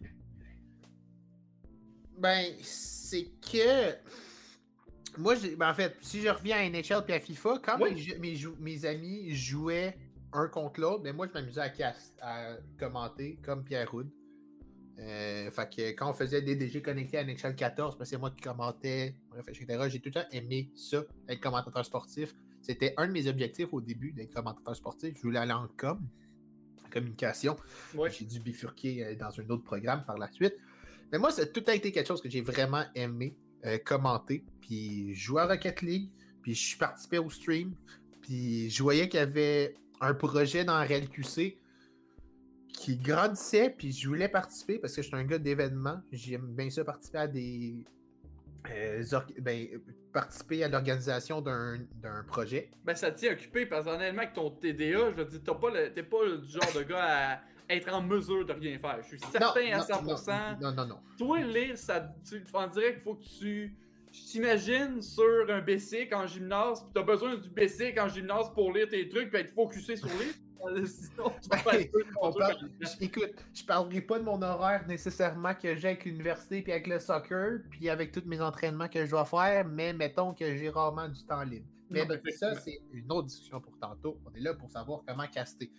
Ben, 2.20 2.52
c'est 2.62 3.28
que 3.40 3.94
moi, 5.18 5.34
j'ai- 5.34 5.56
ben, 5.56 5.70
en 5.70 5.74
fait, 5.74 5.96
si 6.02 6.20
je 6.20 6.28
reviens 6.28 6.58
à 6.58 6.62
NHL 6.64 7.02
puis 7.04 7.14
à 7.14 7.20
FIFA, 7.20 7.60
quand 7.64 7.78
Oui. 7.80 8.14
mes, 8.20 8.36
jou- 8.36 8.56
mes 8.60 8.84
amis 8.84 9.34
jouaient 9.34 9.96
un 10.32 10.46
contre 10.48 10.80
l'autre, 10.80 11.02
ben 11.02 11.14
moi, 11.16 11.26
je 11.26 11.32
m'amusais 11.32 11.60
à, 11.60 11.70
cast- 11.70 12.14
à 12.20 12.56
commenter 12.78 13.38
comme 13.42 13.64
Pierre 13.64 13.92
Houd. 13.92 14.08
Euh, 14.98 15.50
fait 15.50 15.74
que 15.74 15.90
quand 15.92 16.10
on 16.10 16.12
faisait 16.12 16.42
des 16.42 16.56
DG 16.56 16.82
connectés 16.82 17.16
à 17.18 17.22
NHL 17.24 17.56
14, 17.56 17.96
ben, 17.98 18.04
c'est 18.04 18.18
moi 18.18 18.30
qui 18.30 18.42
commentais, 18.42 19.14
bref, 19.30 19.46
etc. 19.48 19.88
J'ai 19.88 19.98
tout 19.98 20.10
le 20.10 20.20
temps 20.20 20.28
aimé 20.30 20.70
ça, 20.76 21.02
être 21.28 21.40
commentateur 21.40 21.84
sportif. 21.86 22.34
C'était 22.60 22.92
un 22.98 23.06
de 23.08 23.12
mes 23.12 23.26
objectifs 23.26 23.68
au 23.72 23.80
début 23.80 24.12
d'être 24.12 24.34
commentateur 24.34 24.76
sportif. 24.76 25.14
Je 25.16 25.22
voulais 25.22 25.38
aller 25.38 25.52
en 25.54 25.68
com, 25.78 25.98
communication. 26.90 27.56
Ouais. 27.94 28.10
J'ai 28.10 28.26
dû 28.26 28.40
bifurquer 28.40 29.04
euh, 29.06 29.14
dans 29.16 29.30
un 29.40 29.48
autre 29.48 29.64
programme 29.64 30.04
par 30.04 30.18
la 30.18 30.30
suite. 30.30 30.54
Mais 31.12 31.18
moi, 31.18 31.30
ça 31.30 31.42
a 31.42 31.46
tout 31.46 31.64
a 31.66 31.74
été 31.74 31.92
quelque 31.92 32.06
chose 32.06 32.22
que 32.22 32.30
j'ai 32.30 32.40
vraiment 32.40 32.84
aimé 32.94 33.36
euh, 33.66 33.78
commenter. 33.84 34.44
Puis 34.60 35.14
jouais 35.14 35.42
à 35.42 35.46
Rocket 35.46 35.82
League, 35.82 36.10
puis 36.42 36.54
je 36.54 36.78
participais 36.78 37.18
au 37.18 37.28
stream, 37.30 37.74
puis 38.22 38.70
je 38.70 38.82
voyais 38.82 39.08
qu'il 39.08 39.20
y 39.20 39.22
avait 39.22 39.74
un 40.00 40.14
projet 40.14 40.64
dans 40.64 40.80
RLQC 40.80 41.58
qui 42.72 42.96
grandissait, 42.96 43.74
puis 43.76 43.92
je 43.92 44.08
voulais 44.08 44.28
participer 44.28 44.78
parce 44.78 44.94
que 44.94 45.02
je 45.02 45.08
suis 45.08 45.16
un 45.16 45.24
gars 45.24 45.38
d'événements. 45.38 46.00
J'aime 46.12 46.54
bien 46.54 46.70
ça 46.70 46.84
participer 46.84 47.18
à 47.18 47.26
des. 47.26 47.84
euh, 48.70 49.02
ben, 49.40 49.66
participer 50.12 50.64
à 50.64 50.68
l'organisation 50.68 51.40
d'un 51.40 51.78
projet. 52.26 52.70
Ben, 52.84 52.94
ça 52.94 53.10
tient 53.12 53.32
occupé, 53.32 53.66
personnellement, 53.66 54.22
avec 54.22 54.34
ton 54.34 54.50
TDA, 54.50 55.10
je 55.10 55.16
veux 55.16 55.24
dire, 55.24 55.40
t'as 55.44 55.54
pas 55.54 55.90
t'es 55.90 56.02
pas 56.02 56.24
le 56.24 56.42
genre 56.44 56.72
de 56.74 56.82
gars 56.82 57.34
à 57.34 57.40
être 57.70 57.92
en 57.94 58.02
mesure 58.02 58.44
de 58.44 58.52
rien 58.52 58.78
faire. 58.78 58.98
Je 59.02 59.08
suis 59.08 59.18
certain 59.18 59.72
à 59.72 59.80
100%. 59.80 60.60
Non, 60.60 60.72
non, 60.72 60.86
non. 60.86 60.98
Toi, 61.16 61.40
lire, 61.40 61.76
ça, 61.78 62.12
tu, 62.28 62.42
on 62.52 62.66
dirait 62.68 62.92
qu'il 62.94 63.02
faut 63.02 63.14
que 63.14 63.24
tu 63.24 63.76
tu 64.12 64.22
t'imagines 64.24 65.00
sur 65.00 65.24
un 65.48 65.60
basic 65.60 66.12
en 66.12 66.26
gymnase, 66.26 66.82
pis 66.82 66.90
t'as 66.92 67.02
besoin 67.02 67.36
du 67.36 67.48
basic 67.48 67.96
en 68.00 68.08
gymnase 68.08 68.52
pour 68.52 68.72
lire 68.72 68.88
tes 68.88 69.08
trucs, 69.08 69.30
pis 69.30 69.36
être 69.36 69.54
focusé 69.54 69.96
sur 69.96 70.08
lire. 70.08 70.34
Euh, 70.62 70.84
Sinon, 70.84 71.32
tu 71.42 71.48
vas 71.48 71.56
pas 71.62 71.80
être 71.80 71.90
peu 71.90 72.04
de 72.04 72.10
ton 72.12 72.20
On 72.20 72.30
truc 72.32 72.40
parle- 72.42 72.56
en 72.56 72.62
même 72.64 72.70
temps. 72.72 72.90
j- 72.90 73.04
Écoute, 73.06 73.30
je 73.54 73.64
parlerai 73.64 74.02
pas 74.02 74.18
de 74.18 74.24
mon 74.24 74.42
horaire 74.42 74.84
nécessairement 74.86 75.54
que 75.54 75.74
j'ai 75.74 75.88
avec 75.88 76.04
l'université 76.04 76.60
puis 76.60 76.70
avec 76.72 76.86
le 76.86 76.98
soccer, 76.98 77.60
puis 77.70 77.88
avec 77.88 78.12
tous 78.12 78.24
mes 78.26 78.42
entraînements 78.42 78.88
que 78.88 79.06
je 79.06 79.10
dois 79.10 79.24
faire, 79.24 79.64
mais 79.66 79.94
mettons 79.94 80.34
que 80.34 80.54
j'ai 80.54 80.68
rarement 80.68 81.08
du 81.08 81.24
temps 81.24 81.42
libre. 81.44 81.64
Mais 81.90 82.06
ben, 82.06 82.20
ça, 82.30 82.54
c'est 82.54 82.80
une 82.92 83.10
autre 83.10 83.26
discussion 83.26 83.60
pour 83.60 83.76
tantôt. 83.78 84.18
On 84.24 84.34
est 84.34 84.40
là 84.40 84.54
pour 84.54 84.70
savoir 84.70 85.02
comment 85.06 85.26
caster. 85.26 85.70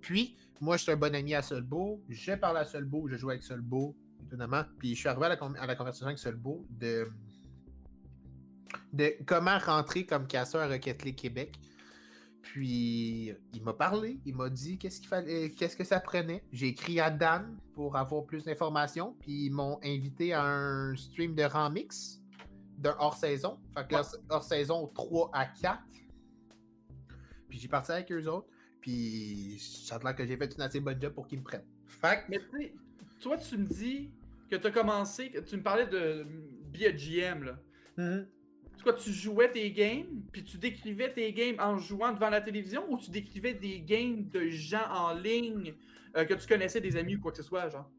Puis, 0.00 0.36
moi, 0.60 0.76
je 0.76 0.84
suis 0.84 0.92
un 0.92 0.96
bon 0.96 1.14
ami 1.14 1.34
à 1.34 1.42
Solbo. 1.42 2.02
Je 2.08 2.32
parle 2.32 2.58
à 2.58 2.64
Solbo, 2.64 3.08
je 3.08 3.16
joue 3.16 3.30
avec 3.30 3.42
Solbo, 3.42 3.94
étonnamment. 4.26 4.62
Puis, 4.78 4.94
je 4.94 5.00
suis 5.00 5.08
arrivé 5.08 5.26
à 5.26 5.28
la, 5.30 5.36
con- 5.36 5.54
à 5.58 5.66
la 5.66 5.76
conversation 5.76 6.06
avec 6.06 6.18
Solbo 6.18 6.66
de, 6.70 7.10
de 8.92 9.14
comment 9.26 9.58
rentrer 9.58 10.06
comme 10.06 10.26
casseur 10.26 10.62
à 10.62 10.68
Rocket 10.68 11.04
League 11.04 11.16
Québec. 11.16 11.58
Puis 12.40 13.34
il 13.52 13.62
m'a 13.62 13.74
parlé, 13.74 14.20
il 14.24 14.34
m'a 14.34 14.48
dit 14.48 14.78
qu'est-ce 14.78 15.00
qu'il 15.00 15.08
fallait, 15.08 15.50
qu'est-ce 15.50 15.76
que 15.76 15.84
ça 15.84 16.00
prenait. 16.00 16.42
J'ai 16.50 16.68
écrit 16.68 16.98
à 16.98 17.10
Dan 17.10 17.58
pour 17.74 17.96
avoir 17.96 18.24
plus 18.24 18.44
d'informations, 18.44 19.14
puis 19.20 19.46
ils 19.46 19.50
m'ont 19.50 19.78
invité 19.84 20.32
à 20.32 20.44
un 20.44 20.96
stream 20.96 21.34
de 21.34 21.42
Remix 21.42 22.17
d'un 22.78 22.96
hors-saison. 22.98 23.58
Fait 23.76 23.86
que 23.86 23.94
Ouais. 23.94 24.00
hors- 24.00 24.16
hors-saison 24.30 24.86
3 24.94 25.30
à 25.34 25.46
4. 25.46 25.82
Puis 27.48 27.58
j'ai 27.58 27.68
parti 27.68 27.92
avec 27.92 28.10
eux 28.12 28.26
autres, 28.28 28.48
puis 28.80 29.60
l'air 30.02 30.14
que 30.16 30.26
j'ai 30.26 30.36
fait 30.36 30.54
une 30.54 30.60
assez 30.62 30.80
bonne 30.80 31.00
job 31.00 31.12
pour 31.14 31.26
qu'ils 31.26 31.38
me 31.38 31.44
prennent. 31.44 31.64
Fait 31.86 32.18
que- 32.24 32.30
Mais 32.30 32.38
tu 32.38 32.58
sais, 32.58 32.74
toi, 33.20 33.36
tu 33.38 33.56
me 33.56 33.66
dis 33.66 34.10
que 34.50 34.56
t'as 34.56 34.70
commencé, 34.70 35.30
que 35.30 35.38
tu 35.40 35.56
me 35.56 35.62
parlais 35.62 35.86
de 35.86 36.26
Be 36.72 36.82
a 36.86 36.92
GM, 36.92 37.44
là. 37.44 37.58
Mhm. 37.96 38.26
C'est 38.76 38.82
quoi, 38.82 38.92
tu 38.92 39.10
jouais 39.12 39.50
tes 39.50 39.72
games, 39.72 40.22
puis 40.30 40.44
tu 40.44 40.56
décrivais 40.58 41.12
tes 41.12 41.32
games 41.32 41.56
en 41.58 41.78
jouant 41.78 42.12
devant 42.12 42.30
la 42.30 42.40
télévision, 42.40 42.84
ou 42.92 42.96
tu 42.98 43.10
décrivais 43.10 43.54
des 43.54 43.80
games 43.80 44.28
de 44.28 44.48
gens 44.50 44.86
en 44.90 45.14
ligne 45.14 45.74
euh, 46.16 46.24
que 46.24 46.34
tu 46.34 46.46
connaissais, 46.46 46.80
des 46.80 46.96
amis 46.96 47.16
ou 47.16 47.20
quoi 47.20 47.32
que 47.32 47.36
ce 47.38 47.42
soit, 47.42 47.68
genre? 47.70 47.90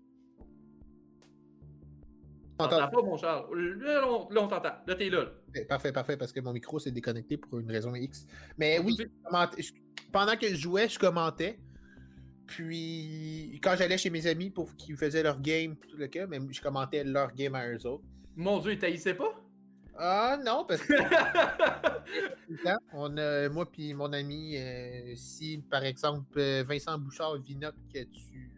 Pas, 2.68 2.90
mon 2.92 3.18
Charles? 3.18 3.46
Là, 3.80 4.06
on, 4.06 4.30
là, 4.30 4.42
on 4.42 4.48
t'entend. 4.48 4.74
Là, 4.86 4.96
t'es 4.96 5.10
là. 5.10 5.26
Parfait, 5.70 5.94
Parfait, 5.94 6.18
parce 6.18 6.34
que 6.34 6.42
mon 6.42 6.52
micro 6.52 6.78
s'est 6.78 6.92
déconnecté 6.92 7.38
pour 7.38 7.60
une 7.60 7.72
raison 7.72 7.96
X. 7.96 8.28
Mais 8.58 8.80
oui, 8.80 8.96
je 8.98 9.72
pendant 10.12 10.36
que 10.36 10.48
je 10.48 10.56
jouais, 10.56 10.90
je 10.90 11.00
commentais. 11.00 11.58
Puis 12.48 13.60
quand 13.64 13.76
j'allais 13.78 13.98
chez 13.98 14.10
mes 14.10 14.28
amis 14.28 14.50
pour 14.50 14.76
qu'ils 14.76 14.98
faisaient 14.98 15.24
leur 15.24 15.40
game, 15.40 15.76
tout 15.76 15.98
le 15.98 16.08
cas, 16.08 16.26
mais 16.26 16.40
je 16.50 16.62
commentais 16.62 17.04
leur 17.04 17.34
game 17.34 17.56
à 17.56 17.68
eux 17.68 17.86
autres. 17.86 18.04
Mon 18.36 18.60
Dieu, 18.60 18.74
il 18.74 18.80
taillissait 18.80 19.14
pas? 19.14 19.40
Ah 20.02 20.38
non, 20.44 20.66
parce 20.66 20.82
que 20.82 20.94
on 22.94 23.18
a, 23.18 23.50
moi 23.50 23.70
puis 23.70 23.94
mon 23.94 24.14
ami, 24.14 24.56
euh, 24.58 25.14
si 25.16 25.62
par 25.70 25.84
exemple 25.84 26.40
euh, 26.40 26.64
Vincent 26.66 26.98
Bouchard 26.98 27.36
Vinoc 27.38 27.76
que 27.94 28.04
tu 28.04 28.50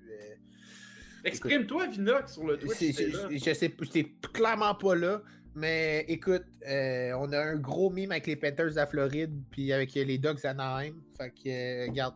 Exprime-toi, 1.23 1.87
Vinox, 1.87 2.33
sur 2.33 2.45
le 2.45 2.57
Twitch. 2.57 2.97
je 2.99 3.53
sais, 3.53 3.73
j'étais 3.81 4.11
clairement 4.33 4.75
pas 4.75 4.95
là, 4.95 5.21
mais 5.55 6.05
écoute, 6.07 6.43
euh, 6.67 7.11
on 7.19 7.31
a 7.31 7.39
un 7.39 7.55
gros 7.57 7.89
mime 7.89 8.11
avec 8.11 8.27
les 8.27 8.35
Panthers 8.35 8.71
la 8.75 8.87
Floride, 8.87 9.33
puis 9.51 9.71
avec 9.73 9.93
les 9.93 10.17
Dogs 10.17 10.41
d'Anaheim. 10.41 10.95
Fait 11.17 11.29
que, 11.31 11.49
euh, 11.49 11.87
regarde, 11.89 12.15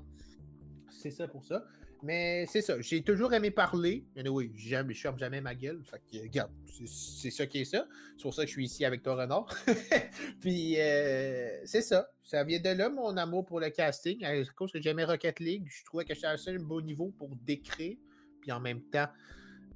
c'est 0.90 1.12
ça 1.12 1.28
pour 1.28 1.44
ça. 1.44 1.64
Mais 2.04 2.46
c'est 2.48 2.62
ça, 2.62 2.80
j'ai 2.82 3.02
toujours 3.02 3.34
aimé 3.34 3.50
parler. 3.50 4.06
Mais 4.16 4.28
oui, 4.30 4.52
jamais, 4.56 4.94
je 4.94 5.02
ferme 5.02 5.18
jamais 5.18 5.42
ma 5.42 5.56
gueule. 5.56 5.82
Fait 5.84 6.00
que, 6.12 6.22
regarde, 6.24 6.52
c'est- 6.86 7.32
ça 7.32 7.48
qui 7.48 7.62
est 7.62 7.66
ça. 7.66 7.88
C'est 8.16 8.22
pour 8.22 8.34
ça 8.34 8.44
que 8.44 8.48
je 8.48 8.54
suis 8.54 8.66
ici 8.66 8.86
avec 8.86 9.02
toi, 9.02 9.16
Renard. 9.16 9.48
puis, 10.40 10.76
euh, 10.78 11.50
c'est 11.66 11.82
ça. 11.82 12.08
Ça 12.24 12.44
vient 12.44 12.60
de 12.60 12.70
là, 12.70 12.90
mon 12.90 13.16
amour 13.18 13.46
pour 13.46 13.60
le 13.60 13.70
casting. 13.72 14.24
À 14.24 14.34
cause 14.56 14.72
que 14.72 14.80
j'aimais 14.80 15.04
Rocket 15.04 15.40
League, 15.40 15.66
je 15.68 15.84
trouvais 15.86 16.06
que 16.06 16.14
j'étais 16.14 16.28
à 16.28 16.32
un 16.32 16.38
seul 16.38 16.60
beau 16.60 16.80
niveau 16.82 17.12
pour 17.18 17.36
décrire. 17.38 17.98
Puis 18.46 18.52
en 18.52 18.60
même 18.60 18.82
temps, 18.84 19.08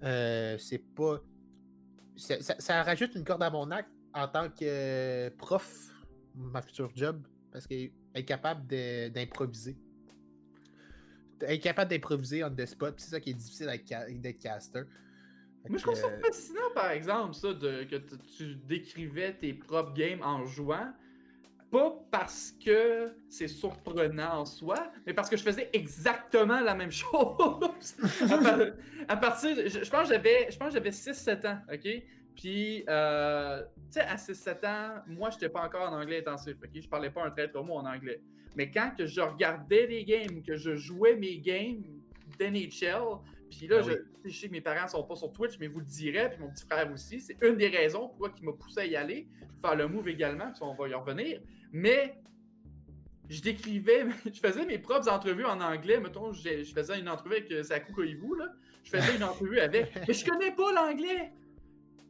euh, 0.03 0.55
c'est 0.59 0.83
pas. 0.93 1.19
Ça, 2.15 2.83
rajoute 2.83 3.15
une 3.15 3.23
corde 3.23 3.41
à 3.41 3.49
mon 3.49 3.71
acte 3.71 3.89
en 4.13 4.27
tant 4.27 4.47
que 4.47 5.29
prof, 5.29 5.89
ma 6.35 6.61
future 6.61 6.91
job, 6.95 7.25
parce 7.51 7.65
qu'être 7.65 8.25
capable 8.27 8.67
de- 8.67 9.09
d'improviser. 9.09 9.75
Être 11.41 11.63
capable 11.63 11.89
d'improviser 11.89 12.43
on 12.43 12.53
the 12.53 12.65
spot, 12.67 12.99
c'est 12.99 13.09
ça 13.09 13.19
qui 13.19 13.31
est 13.31 13.33
difficile 13.33 13.67
d'être 14.21 14.38
caster. 14.39 14.83
Moi, 15.67 15.77
je 15.79 15.83
trouve 15.83 15.95
ça 15.95 16.07
euh, 16.07 16.19
fascinant, 16.21 16.69
par 16.75 16.91
exemple, 16.91 17.33
ça, 17.33 17.53
de, 17.53 17.85
que 17.85 17.95
tu 18.38 18.55
décrivais 18.55 19.33
tes 19.33 19.53
propres 19.53 19.93
games 19.93 20.21
en 20.21 20.45
jouant. 20.45 20.93
Pas 21.71 21.95
parce 22.09 22.55
que 22.65 23.13
c'est 23.29 23.47
surprenant 23.47 24.39
en 24.39 24.45
soi, 24.45 24.91
mais 25.05 25.13
parce 25.13 25.29
que 25.29 25.38
je 25.38 25.43
faisais 25.43 25.69
exactement 25.73 26.61
la 26.61 26.73
même 26.73 26.91
chose. 26.91 27.95
à, 28.21 28.38
par- 28.38 28.59
à 29.07 29.17
partir 29.17 29.55
de- 29.55 29.67
je, 29.67 29.83
je 29.83 29.89
pense 29.89 30.07
que 30.09 30.13
j'avais 30.15 30.49
je 30.51 30.57
pense 30.57 30.73
j'avais 30.73 30.89
6-7 30.91 31.45
ans, 31.47 31.59
OK? 31.71 31.88
Puis, 32.35 32.85
euh, 32.88 33.61
tu 33.91 33.99
sais, 33.99 34.01
à 34.01 34.15
6-7 34.15 34.65
ans, 34.65 35.01
moi, 35.07 35.29
je 35.29 35.35
n'étais 35.35 35.49
pas 35.49 35.61
encore 35.61 35.91
en 35.91 35.93
anglais 36.01 36.19
intensif, 36.19 36.55
OK? 36.63 36.69
Je 36.81 36.88
parlais 36.88 37.09
pas 37.09 37.25
un 37.25 37.31
très 37.31 37.49
trop 37.49 37.63
mot 37.63 37.75
en 37.75 37.85
anglais. 37.85 38.21
Mais 38.55 38.71
quand 38.71 38.91
que 38.97 39.05
je 39.05 39.19
regardais 39.21 39.85
les 39.88 40.05
games, 40.05 40.41
que 40.41 40.55
je 40.55 40.75
jouais 40.75 41.15
mes 41.17 41.38
games 41.39 41.83
d'NHL, 42.39 43.01
puis 43.49 43.67
là, 43.67 43.77
Ah 43.79 43.81
je, 43.81 43.91
oui. 43.91 43.97
sais, 44.23 44.29
je 44.29 44.39
sais 44.39 44.47
que 44.47 44.51
mes 44.53 44.61
parents 44.61 44.88
sont 44.88 45.03
pas 45.03 45.15
sur 45.15 45.31
Twitch, 45.33 45.57
mais 45.59 45.67
vous 45.67 45.79
le 45.79 45.85
direz, 45.85 46.29
puis 46.29 46.39
mon 46.39 46.49
petit 46.49 46.65
frère 46.65 46.89
aussi. 46.91 47.19
C'est 47.19 47.38
une 47.41 47.57
des 47.57 47.67
raisons 47.67 48.07
pourquoi 48.07 48.29
qui 48.29 48.43
m'a 48.45 48.53
poussé 48.53 48.79
à 48.81 48.85
y 48.85 48.95
aller, 48.95 49.27
faire 49.61 49.75
le 49.75 49.88
move 49.88 50.07
également, 50.07 50.51
puis 50.51 50.61
on 50.61 50.73
va 50.75 50.88
y 50.88 50.93
revenir. 50.93 51.41
Mais 51.71 52.17
je 53.29 53.41
décrivais, 53.41 54.05
je 54.25 54.39
faisais 54.39 54.65
mes 54.65 54.79
propres 54.79 55.09
entrevues 55.09 55.45
en 55.45 55.61
anglais. 55.61 55.99
Mettons, 55.99 56.31
je 56.33 56.63
faisais 56.63 56.99
une 56.99 57.09
entrevue 57.09 57.35
avec 57.38 57.51
euh, 57.51 57.63
Saku 57.63 57.93
Koivu, 57.93 58.38
là. 58.38 58.53
Je 58.83 58.91
faisais 58.91 59.15
une 59.15 59.23
entrevue 59.23 59.59
avec. 59.59 59.91
Mais 60.07 60.13
je 60.13 60.25
connais 60.25 60.51
pas 60.51 60.71
l'anglais! 60.73 61.31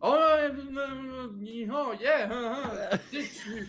Oh, 0.01 0.15
euh, 0.15 0.49
euh, 0.77 1.67
oh, 1.73 1.93
yeah! 1.99 2.31
hein, 2.31 2.63
hein. 2.91 2.97
Tu 3.11 3.21
sais, 3.21 3.43
tu- 3.43 3.67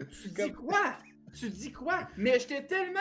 tu 0.10 0.28
dis 0.30 0.52
quoi? 0.52 0.96
Tu 1.34 1.50
dis 1.50 1.72
quoi? 1.72 2.08
Mais 2.16 2.38
j'étais 2.38 2.64
tellement 2.64 3.00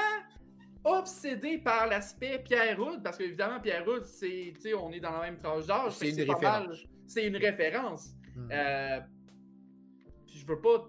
obsédé 0.83 1.57
par 1.57 1.87
l'aspect 1.87 2.39
Pierre 2.43 2.77
Houd, 2.79 3.01
parce 3.01 3.17
qu'évidemment, 3.17 3.59
Pierre 3.61 3.87
Houd, 3.87 4.03
c'est, 4.03 4.51
tu 4.55 4.61
sais, 4.61 4.73
on 4.73 4.91
est 4.91 4.99
dans 4.99 5.11
la 5.11 5.21
même 5.21 5.37
tranche 5.37 5.65
d'âge. 5.65 5.93
C'est 5.93 6.09
une 6.09 6.29
référence. 6.29 6.83
C'est 7.07 7.25
une 7.25 7.37
référence. 7.37 8.09
hmm. 8.35 8.49
Euh, 8.51 8.99
je 10.27 10.45
veux 10.45 10.59
pas. 10.59 10.87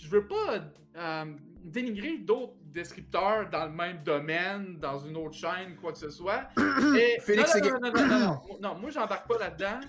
Je 0.00 0.08
veux 0.08 0.26
pas 0.26 0.64
euh, 0.96 1.24
dénigrer 1.64 2.18
d'autres 2.18 2.54
descripteurs 2.64 3.48
dans 3.50 3.66
le 3.66 3.72
même 3.72 4.02
domaine, 4.02 4.78
dans 4.78 4.98
une 4.98 5.16
autre 5.16 5.34
chaîne, 5.34 5.76
quoi 5.80 5.92
que 5.92 5.98
ce 5.98 6.10
soit. 6.10 6.48
Félix 7.20 7.56
non, 7.56 7.80
non, 7.80 7.90
non, 7.90 8.06
non, 8.06 8.18
non, 8.18 8.58
non, 8.60 8.74
moi 8.78 8.90
j'embarque 8.90 9.28
pas 9.28 9.38
là-dedans. 9.38 9.80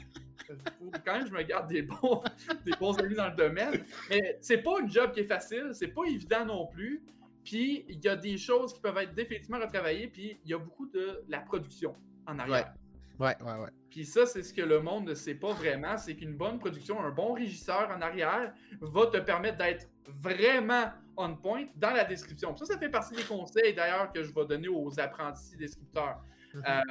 Quand 1.05 1.13
même 1.13 1.27
je 1.27 1.31
me 1.31 1.43
garde 1.43 1.67
des 1.67 1.83
bons, 1.83 2.23
des 2.65 2.71
bons 2.79 2.97
amis 2.97 3.15
dans 3.15 3.29
le 3.29 3.35
domaine. 3.35 3.83
Mais 4.09 4.37
c'est 4.41 4.59
pas 4.59 4.79
une 4.81 4.89
job 4.89 5.11
qui 5.11 5.21
est 5.21 5.27
facile, 5.27 5.71
c'est 5.73 5.89
pas 5.89 6.03
évident 6.07 6.45
non 6.45 6.67
plus. 6.67 7.03
Puis 7.43 7.85
il 7.87 8.03
y 8.03 8.07
a 8.07 8.15
des 8.15 8.37
choses 8.37 8.73
qui 8.73 8.79
peuvent 8.79 8.97
être 8.97 9.13
définitivement 9.13 9.59
retravaillées, 9.59 10.07
puis 10.07 10.39
il 10.43 10.49
y 10.49 10.53
a 10.53 10.57
beaucoup 10.57 10.87
de 10.87 11.23
la 11.27 11.39
production 11.39 11.95
en 12.27 12.37
arrière. 12.39 12.73
Ouais, 12.73 12.78
ouais, 13.19 13.35
ouais. 13.41 13.69
Puis 13.89 14.05
ça, 14.05 14.25
c'est 14.25 14.43
ce 14.43 14.53
que 14.53 14.61
le 14.61 14.81
monde 14.81 15.09
ne 15.09 15.13
sait 15.13 15.35
pas 15.35 15.53
vraiment, 15.53 15.97
c'est 15.97 16.15
qu'une 16.15 16.35
bonne 16.35 16.59
production, 16.59 16.99
un 17.01 17.11
bon 17.11 17.33
régisseur 17.33 17.89
en 17.95 18.01
arrière 18.01 18.53
va 18.81 19.07
te 19.07 19.17
permettre 19.17 19.57
d'être 19.57 19.87
vraiment 20.07 20.85
on 21.17 21.35
point 21.35 21.65
dans 21.75 21.91
la 21.91 22.05
description. 22.05 22.55
ça, 22.55 22.65
ça 22.65 22.77
fait 22.77 22.89
partie 22.89 23.13
des 23.13 23.23
conseils 23.23 23.73
d'ailleurs 23.73 24.11
que 24.13 24.23
je 24.23 24.33
vais 24.33 24.45
donner 24.45 24.69
aux 24.69 24.97
apprentis 24.99 25.57
descripteurs. 25.57 26.23
Mhm. 26.53 26.63
Euh, 26.65 26.81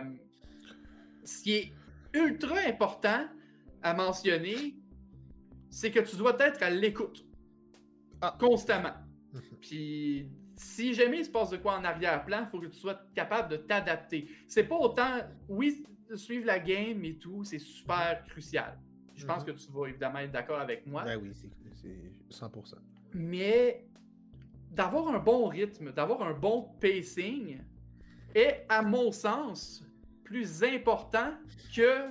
ce 1.25 1.43
qui 1.43 1.53
est 1.55 1.73
ultra 2.13 2.59
important 2.67 3.27
à 3.83 3.95
mentionner, 3.95 4.77
c'est 5.71 5.91
que 5.91 6.01
tu 6.01 6.17
dois 6.17 6.37
être 6.41 6.63
à 6.63 6.69
l'écoute 6.71 7.25
Ah. 8.21 8.37
constamment. 8.39 8.95
Mhm. 9.33 9.43
Puis 9.61 10.31
si 10.57 10.93
jamais 10.93 11.21
il 11.21 11.25
se 11.25 11.31
passe 11.31 11.51
de 11.51 11.57
quoi 11.57 11.79
en 11.79 11.85
arrière-plan, 11.85 12.41
il 12.43 12.47
faut 12.49 12.61
que 12.61 12.67
tu 12.67 12.79
sois 12.79 13.01
capable 13.15 13.49
de 13.49 13.57
t'adapter. 13.57 14.29
C'est 14.47 14.65
pas 14.65 14.77
autant, 14.77 15.21
oui, 15.49 15.85
suivre 16.17 16.47
la 16.47 16.59
game 16.59 17.05
et 17.05 17.17
tout, 17.17 17.45
c'est 17.45 17.59
super 17.59 18.23
crucial. 18.29 18.79
Je 19.15 19.27
pense 19.27 19.43
Mhm. 19.45 19.53
que 19.55 19.59
tu 19.59 19.71
vas 19.73 19.87
évidemment 19.88 20.19
être 20.21 20.31
d'accord 20.33 20.61
avec 20.61 20.87
moi. 20.87 21.05
Ben 21.05 21.19
oui, 21.21 21.31
c'est 21.35 21.49
c'est 21.75 22.12
100%. 22.31 22.77
Mais 23.15 23.85
d'avoir 24.71 25.09
un 25.15 25.19
bon 25.19 25.47
rythme, 25.47 25.93
d'avoir 25.93 26.23
un 26.23 26.35
bon 26.35 26.69
pacing 26.81 27.59
est, 28.35 28.65
à 28.69 28.83
mon 28.83 29.11
sens, 29.12 29.85
plus 30.25 30.62
important 30.62 31.33
que 31.75 32.09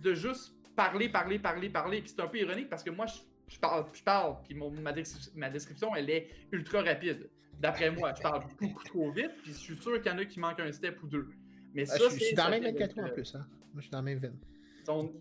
de 0.00 0.12
juste 0.14 0.54
parler, 0.76 1.08
parler, 1.08 1.38
parler, 1.38 1.70
parler. 1.70 2.00
Puis 2.00 2.10
c'est 2.10 2.20
un 2.20 2.26
peu 2.28 2.38
ironique 2.38 2.68
parce 2.68 2.82
que 2.82 2.90
moi, 2.90 3.06
je, 3.06 3.18
je 3.48 3.58
parle, 3.58 3.86
je 3.92 4.02
parle, 4.02 4.36
puis 4.42 4.54
mon- 4.54 4.70
ma, 4.70 4.92
ma 5.34 5.50
description, 5.50 5.94
elle 5.96 6.10
est 6.10 6.28
ultra 6.52 6.82
rapide. 6.82 7.30
D'après 7.60 7.90
moi, 7.90 8.12
je 8.14 8.20
parle 8.22 8.44
beaucoup 8.60 8.84
trop 8.84 9.10
vite, 9.12 9.30
puis 9.42 9.52
je 9.52 9.56
suis 9.58 9.76
sûr 9.76 10.02
qu'il 10.02 10.10
y 10.12 10.14
en 10.14 10.18
a 10.18 10.24
qui 10.24 10.38
manquent 10.40 10.60
un 10.60 10.72
step 10.72 11.02
ou 11.02 11.06
deux. 11.06 11.30
Mais 11.74 11.84
Ah, 11.90 11.96
ça, 11.98 12.08
je, 12.10 12.18
suis 12.18 12.34
dans 12.34 12.44
la 12.44 12.50
même 12.50 12.62
veine 12.62 12.76
que 12.76 12.92
toi 12.92 13.04
en 13.04 13.08
plus, 13.10 13.34
hein. 13.34 13.46
Moi, 13.72 13.76
je 13.76 13.80
suis 13.82 13.90
dans 13.90 13.98
la 13.98 14.02
même 14.02 14.18
veine. 14.18 14.36
donc, 14.86 15.12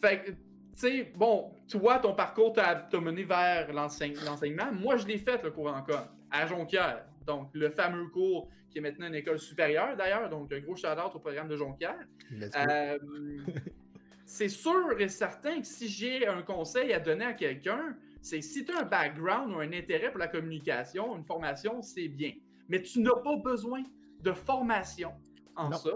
fait 0.00 0.22
que, 0.24 0.30
tu 0.30 0.36
sais, 0.74 1.12
bon, 1.14 1.52
toi, 1.68 1.98
ton 1.98 2.14
parcours 2.14 2.52
t'a 2.52 2.88
mené 3.00 3.24
vers 3.24 3.72
l'enseigne- 3.72 4.16
l'enseignement. 4.26 4.72
Moi, 4.72 4.96
je 4.96 5.06
l'ai 5.06 5.18
fait, 5.18 5.42
le 5.42 5.50
cours 5.50 5.72
en 5.72 5.82
com, 5.82 6.00
à 6.30 6.46
Jonquière. 6.46 7.04
Donc, 7.26 7.50
le 7.52 7.70
fameux 7.70 8.08
cours 8.08 8.48
qui 8.68 8.78
est 8.78 8.80
maintenant 8.80 9.06
une 9.06 9.14
école 9.14 9.38
supérieure, 9.38 9.96
d'ailleurs. 9.96 10.28
Donc, 10.28 10.50
un 10.52 10.60
gros 10.60 10.74
shout-out 10.74 11.14
au 11.14 11.18
programme 11.20 11.46
de 11.48 11.56
Jonquière. 11.56 11.98
Euh, 12.32 12.98
c'est 14.24 14.48
sûr 14.48 14.98
et 14.98 15.08
certain 15.08 15.60
que 15.60 15.66
si 15.66 15.88
j'ai 15.88 16.26
un 16.26 16.42
conseil 16.42 16.92
à 16.92 16.98
donner 16.98 17.26
à 17.26 17.34
quelqu'un, 17.34 17.94
c'est 18.20 18.40
si 18.40 18.64
tu 18.64 18.72
as 18.72 18.80
un 18.80 18.84
background 18.84 19.52
ou 19.54 19.58
un 19.58 19.72
intérêt 19.72 20.10
pour 20.10 20.18
la 20.20 20.28
communication, 20.28 21.16
une 21.16 21.24
formation, 21.24 21.82
c'est 21.82 22.08
bien. 22.08 22.32
Mais 22.68 22.80
tu 22.82 23.00
n'as 23.00 23.16
pas 23.22 23.36
besoin 23.36 23.82
de 24.20 24.32
formation 24.32 25.12
en 25.56 25.70
Non. 25.70 25.76
ça 25.76 25.90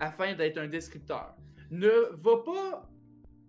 afin 0.00 0.34
d'être 0.34 0.58
un 0.58 0.66
descripteur. 0.66 1.34
Ne 1.70 1.88
va 2.16 2.38
pas, 2.44 2.90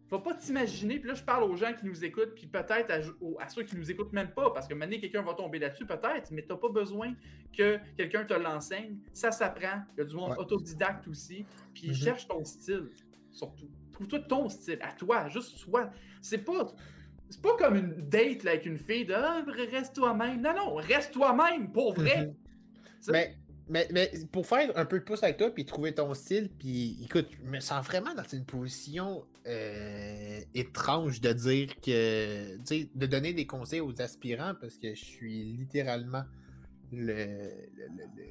va 0.10 0.20
pas 0.20 0.34
t'imaginer, 0.36 1.00
puis 1.00 1.10
là 1.10 1.16
je 1.16 1.24
parle 1.24 1.44
aux 1.44 1.56
gens 1.56 1.74
qui 1.74 1.86
nous 1.86 2.04
écoutent, 2.06 2.36
puis 2.36 2.48
peut-être 2.48 2.92
à, 2.92 3.48
ceux 3.50 3.64
qui 3.64 3.76
nous 3.76 3.90
écoutent 3.92 4.14
même 4.14 4.32
pas, 4.32 4.52
parce 4.52 4.68
que 4.68 4.74
maintenant 4.74 5.00
quelqu'un 5.00 5.22
va 5.24 5.34
tomber 5.34 5.60
là-dessus 5.60 5.86
peut-être, 5.86 6.32
mais 6.32 6.44
tu 6.44 6.50
n'as 6.50 6.58
pas 6.58 6.70
besoin 6.70 7.14
que 7.56 7.80
quelqu'un 7.98 8.24
te 8.26 8.34
l'enseigne. 8.34 8.98
Ça 9.14 9.32
s'apprend. 9.32 9.82
Il 9.96 10.00
y 10.00 10.02
a 10.02 10.06
du 10.06 10.16
monde 10.16 10.32
Ouais. 10.32 10.38
autodidacte 10.38 11.08
aussi. 11.08 11.46
Puis 11.74 11.90
Mhm. 11.90 11.94
cherche 11.96 12.28
ton 12.28 12.44
style, 12.44 12.90
surtout. 13.32 13.70
Trouve-toi 13.92 14.20
ton 14.20 14.50
style, 14.50 14.80
à 14.82 14.92
toi, 14.92 15.28
juste 15.30 15.58
sois. 15.58 15.90
C'est 16.22 16.44
pas. 16.44 16.68
C'est 17.30 17.42
pas 17.42 17.58
comme 17.58 17.76
une 17.76 18.08
date 18.08 18.44
là, 18.44 18.52
avec 18.52 18.68
une 18.68 18.78
fille 18.78 19.06
de 19.06 19.14
ah, 19.16 19.44
reste 19.72 19.96
toi-même. 19.96 20.42
Non, 20.42 20.54
non, 20.56 20.76
reste 20.76 21.12
toi-même, 21.12 21.72
pour 21.72 21.94
vrai. 21.96 22.28
Mhm. 22.28 22.36
Mais, 23.10 23.36
mais, 23.68 23.88
mais 23.92 24.12
pour 24.32 24.46
faire 24.46 24.72
un 24.78 24.86
peu 24.86 25.00
de 25.00 25.04
pouce 25.04 25.24
avec 25.24 25.38
toi, 25.38 25.50
puis 25.50 25.66
trouver 25.66 25.94
ton 25.94 26.14
style, 26.14 26.50
puis 26.60 26.98
écoute, 27.04 27.28
je 27.44 27.50
me 27.50 27.60
sens 27.60 27.86
vraiment 27.86 28.14
dans 28.14 28.28
une 28.32 28.46
position 28.46 29.24
euh, 29.48 30.40
étrange 30.54 31.22
de 31.22 31.34
dire 31.34 31.76
que, 31.82 32.56
tu 32.58 32.62
sais, 32.66 32.90
de 32.94 33.06
donner 33.06 33.34
des 33.34 33.48
conseils 33.48 33.82
aux 33.82 34.00
aspirants 34.02 34.54
parce 34.60 34.78
que 34.78 34.94
je 34.94 35.04
suis 35.04 35.44
littéralement 35.58 36.24
le, 36.92 37.14
le, 37.14 37.46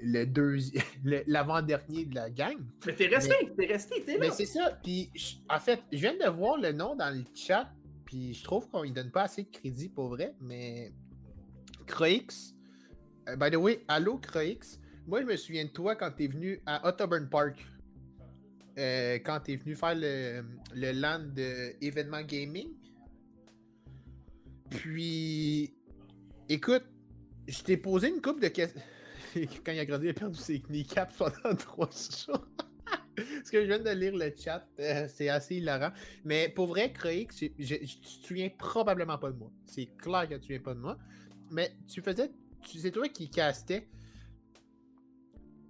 le- 0.02 0.20
le 0.20 0.24
deuxi- 0.26 0.80
le- 1.04 1.24
l'avant-dernier 1.26 2.04
de 2.04 2.14
la 2.14 2.30
gang. 2.30 2.56
Mais 2.86 2.94
t'es 2.94 3.06
resté, 3.08 3.34
t'es 3.56 3.66
resté, 3.66 4.02
t'es 4.04 4.12
là. 4.14 4.18
Mais 4.20 4.30
c'est 4.30 4.46
ça, 4.46 4.78
puis 4.82 5.10
en 5.50 5.58
fait, 5.58 5.80
je 5.92 5.98
viens 5.98 6.14
de 6.16 6.28
voir 6.30 6.58
le 6.58 6.72
nom 6.72 6.94
dans 6.94 7.10
le 7.14 7.24
chat, 7.34 7.70
puis 8.04 8.32
je 8.34 8.44
trouve 8.44 8.68
qu'on 8.70 8.82
lui 8.82 8.92
donne 8.92 9.10
pas 9.10 9.22
assez 9.24 9.42
de 9.42 9.50
crédit 9.50 9.88
pour 9.88 10.08
vrai, 10.10 10.34
mais 10.40 10.92
Croix, 11.86 12.08
euh, 13.28 13.36
by 13.36 13.50
the 13.50 13.56
way, 13.56 13.84
allô 13.88 14.18
Croix, 14.18 14.42
moi 15.06 15.20
je 15.20 15.26
me 15.26 15.36
souviens 15.36 15.64
de 15.64 15.70
toi 15.70 15.96
quand 15.96 16.10
t'es 16.10 16.26
venu 16.26 16.60
à 16.66 16.88
Ottoburn 16.88 17.28
Park, 17.28 17.66
euh, 18.78 19.14
quand 19.16 19.40
t'es 19.40 19.56
venu 19.56 19.74
faire 19.74 19.94
le, 19.94 20.44
le 20.74 20.92
land 20.92 21.26
de 21.34 21.74
événement 21.84 22.22
gaming. 22.22 22.68
Puis, 24.70 25.72
écoute, 26.48 26.84
je 27.46 27.62
t'ai 27.62 27.76
posé 27.76 28.08
une 28.08 28.20
coupe 28.20 28.40
de 28.40 28.48
questions. 28.48 28.80
quand 29.64 29.72
il 29.72 29.78
a 29.78 29.84
grandi, 29.84 30.06
il 30.06 30.10
a 30.10 30.14
perdu 30.14 30.38
ses 30.38 30.60
kneecaps 30.60 31.16
pendant 31.16 31.54
trois 31.58 31.90
jours. 31.90 32.46
Parce 33.16 33.50
que 33.50 33.60
je 33.60 33.66
viens 33.66 33.78
de 33.78 33.90
lire 33.90 34.16
le 34.16 34.32
chat, 34.36 34.66
euh, 34.80 35.06
c'est 35.08 35.28
assez 35.28 35.56
hilarant. 35.56 35.92
Mais 36.24 36.48
pour 36.48 36.66
vrai, 36.66 36.92
Croix, 36.92 37.12
je, 37.12 37.46
tu 37.46 38.00
te 38.00 38.26
souviens 38.26 38.50
probablement 38.58 39.18
pas 39.18 39.30
de 39.30 39.36
moi. 39.36 39.52
C'est 39.66 39.86
clair 39.98 40.28
que 40.28 40.34
tu 40.34 40.40
te 40.40 40.44
souviens 40.46 40.60
pas 40.60 40.74
de 40.74 40.80
moi. 40.80 40.98
Mais 41.50 41.72
tu 41.86 42.02
faisais. 42.02 42.30
C'est 42.64 42.90
toi 42.90 43.08
qui 43.08 43.30
castais. 43.30 43.86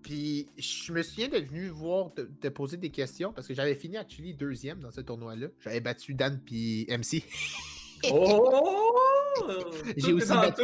Puis 0.05 0.49
je 0.59 0.93
me 0.93 1.03
souviens 1.03 1.29
d'être 1.29 1.49
venu 1.49 1.69
voir, 1.69 2.13
te, 2.13 2.21
te 2.21 2.49
poser 2.49 2.77
des 2.77 2.91
questions 2.91 3.33
parce 3.33 3.49
que 3.49 3.55
j'avais 3.55 3.75
fini 3.75 3.97
actually 3.97 4.35
deuxième 4.35 4.81
dans 4.81 4.91
ce 4.91 5.01
tournoi-là. 5.01 5.47
J'avais 5.61 5.81
battu 5.81 6.13
Dan 6.13 6.39
puis 6.45 6.87
MC. 6.91 7.25
Oh! 8.13 8.95
J'ai 9.97 10.13
aussi, 10.13 10.31
hein. 10.31 10.55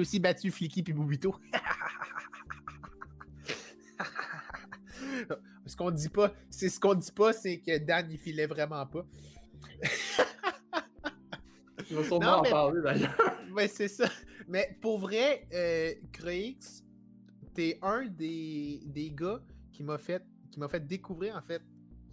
Aussi 0.00 0.18
battu 0.18 0.50
Flicky 0.50 0.82
puis 0.82 0.92
Boubito. 0.92 1.36
ce 5.66 5.76
qu'on 5.76 5.92
dit 5.92 6.08
pas, 6.08 6.32
c'est 6.50 6.68
ce 6.68 6.80
qu'on 6.80 6.94
dit 6.94 7.12
pas, 7.12 7.32
c'est 7.32 7.58
que 7.58 7.78
Dan 7.78 8.08
il 8.10 8.18
filait 8.18 8.46
vraiment 8.46 8.84
pas. 8.84 9.06
Je 11.88 11.96
vais 11.96 12.04
sûrement 12.04 12.38
en 12.38 12.42
mais- 12.42 12.50
parler 12.50 12.82
d'ailleurs. 12.82 13.16
Ouais, 13.54 13.68
c'est 13.68 13.88
ça. 13.88 14.10
Mais 14.48 14.76
pour 14.82 14.98
vrai, 14.98 15.46
euh, 15.54 15.94
t'es 17.56 17.78
un 17.82 18.04
des, 18.06 18.82
des 18.86 19.10
gars 19.10 19.40
qui 19.72 19.82
m'a 19.82 19.98
fait 19.98 20.22
qui 20.50 20.60
m'a 20.60 20.68
fait 20.68 20.86
découvrir 20.86 21.36
en 21.36 21.42
fait 21.42 21.62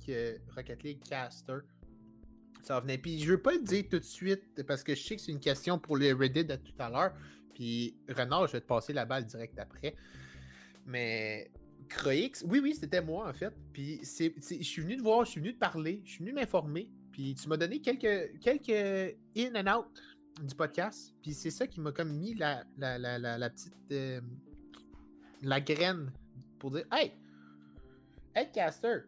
que 0.06 0.38
Rocket 0.56 0.82
League 0.84 1.04
Caster 1.08 1.60
ça 2.64 2.80
venait. 2.80 2.98
Puis 2.98 3.20
je 3.20 3.32
veux 3.32 3.42
pas 3.42 3.52
le 3.54 3.62
dire 3.62 3.84
tout 3.90 4.00
de 4.00 4.04
suite 4.06 4.64
parce 4.66 4.84
que 4.84 4.96
je 4.96 5.02
sais 5.04 5.16
que 5.18 5.22
c'est 5.22 5.32
une 5.34 5.40
question 5.40 5.78
pour 5.78 5.98
le 5.98 6.14
Reddit 6.14 6.46
de 6.46 6.56
tout 6.56 6.74
à 6.80 6.90
l'heure. 6.90 7.14
Puis 7.54 7.96
Renard, 8.10 8.48
je 8.48 8.54
vais 8.54 8.62
te 8.62 8.66
passer 8.66 8.94
la 8.94 9.06
balle 9.06 9.26
direct 9.26 9.60
après. 9.60 9.96
Mais 10.86 11.52
Croix, 11.90 12.14
oui, 12.46 12.60
oui, 12.64 12.74
c'était 12.74 13.02
moi 13.02 13.30
en 13.30 13.34
fait. 13.34 13.54
Puis 13.74 14.00
c'est, 14.04 14.34
je 14.40 14.64
suis 14.64 14.82
venu 14.82 14.96
te 14.98 15.02
voir, 15.04 15.26
je 15.26 15.32
suis 15.32 15.42
venu 15.42 15.54
te 15.54 15.60
parler, 15.60 16.02
je 16.06 16.12
suis 16.12 16.20
venu 16.24 16.34
m'informer. 16.34 16.90
Puis 17.12 17.36
tu 17.36 17.48
m'as 17.50 17.58
donné 17.58 17.80
quelques, 17.82 18.40
quelques 18.40 19.16
in 19.38 19.52
and 19.56 19.80
out 19.80 20.02
du 20.42 20.56
podcast. 20.56 21.14
Puis 21.22 21.34
c'est 21.34 21.52
ça 21.52 21.68
qui 21.68 21.80
m'a 21.82 21.92
comme 21.92 22.14
mis 22.18 22.34
la, 22.34 22.64
la, 22.78 22.98
la, 22.98 23.20
la, 23.20 23.38
la 23.38 23.50
petite. 23.50 23.74
euh, 23.92 24.22
la 25.44 25.62
graine 25.62 26.12
pour 26.60 26.72
dire 26.72 26.86
Hey, 26.92 27.14
être 28.36 28.52
caster. 28.52 29.02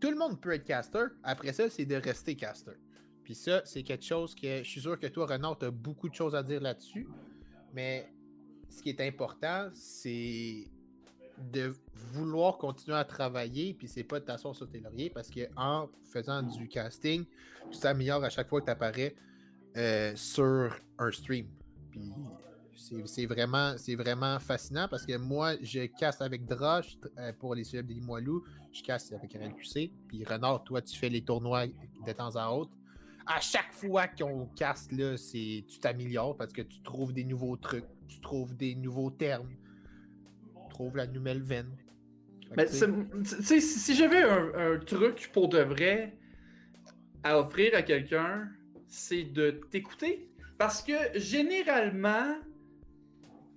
Tout 0.00 0.10
le 0.10 0.16
monde 0.16 0.40
peut 0.40 0.52
être 0.52 0.64
caster. 0.64 1.06
Après 1.22 1.52
ça, 1.52 1.68
c'est 1.68 1.84
de 1.84 1.96
rester 1.96 2.34
caster. 2.34 2.72
Puis 3.22 3.34
ça, 3.34 3.62
c'est 3.64 3.82
quelque 3.82 4.04
chose 4.04 4.34
que 4.34 4.58
je 4.58 4.68
suis 4.68 4.80
sûr 4.80 4.98
que 4.98 5.06
toi, 5.06 5.26
Renard, 5.26 5.58
tu 5.58 5.66
as 5.66 5.70
beaucoup 5.70 6.08
de 6.08 6.14
choses 6.14 6.34
à 6.34 6.42
dire 6.42 6.60
là-dessus. 6.60 7.08
Mais 7.72 8.12
ce 8.68 8.82
qui 8.82 8.90
est 8.90 9.00
important, 9.00 9.70
c'est 9.72 10.68
de 11.38 11.74
vouloir 12.12 12.58
continuer 12.58 12.96
à 12.96 13.04
travailler, 13.04 13.74
puis 13.74 13.88
c'est 13.88 14.04
pas 14.04 14.20
de 14.20 14.24
t'asseoir 14.24 14.54
sur 14.54 14.68
tes 14.68 14.78
lauriers, 14.78 15.10
parce 15.10 15.30
que 15.30 15.48
en 15.56 15.88
faisant 16.04 16.42
du 16.42 16.68
casting, 16.68 17.24
tu 17.72 17.78
t'améliores 17.78 18.22
à 18.22 18.28
chaque 18.28 18.48
fois 18.48 18.60
que 18.60 18.66
tu 18.66 18.72
apparais 18.72 19.16
sur 20.14 20.78
un 20.98 21.10
stream. 21.10 21.48
C'est 22.76 23.26
vraiment, 23.26 23.74
vraiment 23.96 24.38
fascinant 24.38 24.88
parce 24.88 25.06
que 25.06 25.16
moi, 25.16 25.54
je 25.62 25.86
casse 25.86 26.20
avec 26.20 26.44
Drush 26.46 26.98
euh, 27.18 27.32
pour 27.38 27.54
les 27.54 27.64
célèbres 27.64 27.88
des 27.88 27.94
Limoilou, 27.94 28.44
je 28.72 28.82
casse 28.82 29.12
avec 29.12 29.32
RLQC, 29.34 29.92
puis 30.08 30.24
Renard, 30.24 30.64
toi, 30.64 30.82
tu 30.82 30.96
fais 30.96 31.08
les 31.08 31.22
tournois 31.22 31.66
de 31.66 32.12
temps 32.12 32.34
à 32.36 32.48
autre. 32.48 32.72
À 33.26 33.40
chaque 33.40 33.72
fois 33.72 34.06
qu'on 34.06 34.46
casse, 34.56 34.90
là, 34.92 35.16
tu 35.16 35.78
t'améliores 35.80 36.36
parce 36.36 36.52
que 36.52 36.62
tu 36.62 36.80
trouves 36.82 37.12
des 37.12 37.24
nouveaux 37.24 37.56
trucs, 37.56 37.86
tu 38.08 38.20
trouves 38.20 38.54
des 38.54 38.74
nouveaux 38.74 39.10
termes, 39.10 39.48
tu 39.48 40.68
trouves 40.70 40.96
la 40.96 41.06
nouvelle 41.06 41.42
veine. 41.42 41.70
Mais 42.56 42.66
si 42.66 43.60
si 43.60 43.94
j'avais 43.94 44.22
un, 44.22 44.74
un 44.74 44.78
truc 44.78 45.30
pour 45.32 45.48
de 45.48 45.58
vrai 45.58 46.16
à 47.22 47.38
offrir 47.38 47.74
à 47.74 47.82
quelqu'un, 47.82 48.48
c'est 48.86 49.24
de 49.24 49.50
t'écouter. 49.70 50.28
Parce 50.58 50.82
que 50.82 50.92
généralement, 51.18 52.36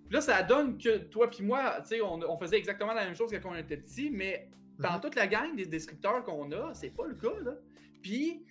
là, 0.10 0.22
ça 0.22 0.44
donne 0.44 0.78
que 0.78 0.98
toi 0.98 1.30
puis 1.30 1.44
moi, 1.44 1.78
tu 1.82 1.90
sais, 1.90 2.02
on, 2.02 2.14
on 2.30 2.38
faisait 2.38 2.58
exactement 2.58 2.94
la 2.94 3.06
même 3.06 3.16
chose 3.16 3.32
quand 3.32 3.50
on 3.52 3.56
était 3.56 3.78
petit, 3.78 4.10
mais 4.12 4.50
Dans 4.80 4.94
Mhm. 4.94 5.02
toute 5.02 5.16
la 5.16 5.26
gang 5.26 5.56
des 5.56 5.66
descripteurs 5.66 6.24
qu'on 6.24 6.52
a, 6.52 6.72
c'est 6.76 6.92
pas 6.92 7.08
le 7.08 7.16
cas, 7.16 7.34
là. 7.44 7.54
Puis, 8.04 8.44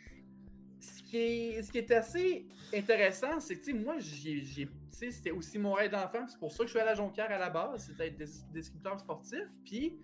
ce 0.80 1.00
qui 1.04 1.18
est, 1.18 1.62
ce 1.62 1.70
qui 1.70 1.78
est 1.78 1.90
assez 1.92 2.46
intéressant, 2.74 3.38
c'est 3.38 3.54
que, 3.54 3.64
tu 3.64 3.70
sais, 3.70 3.78
moi, 3.78 3.94
j'ai, 4.00 4.40
j'ai- 4.42 4.66
tu 4.66 4.72
sais, 4.90 5.10
c'était 5.12 5.30
aussi 5.30 5.56
mon 5.56 5.74
rêve 5.74 5.92
d'enfant. 5.92 6.26
C'est 6.26 6.40
pour 6.40 6.50
ça 6.50 6.58
que 6.58 6.64
je 6.64 6.70
suis 6.70 6.80
à 6.80 6.84
la 6.84 6.96
Jonquière 6.96 7.30
à 7.30 7.38
la 7.38 7.48
base, 7.48 7.86
c'était 7.86 8.08
être 8.08 8.16
des, 8.16 8.26
descripteur 8.52 8.98
sportif. 8.98 9.44
Puis, 9.64 9.98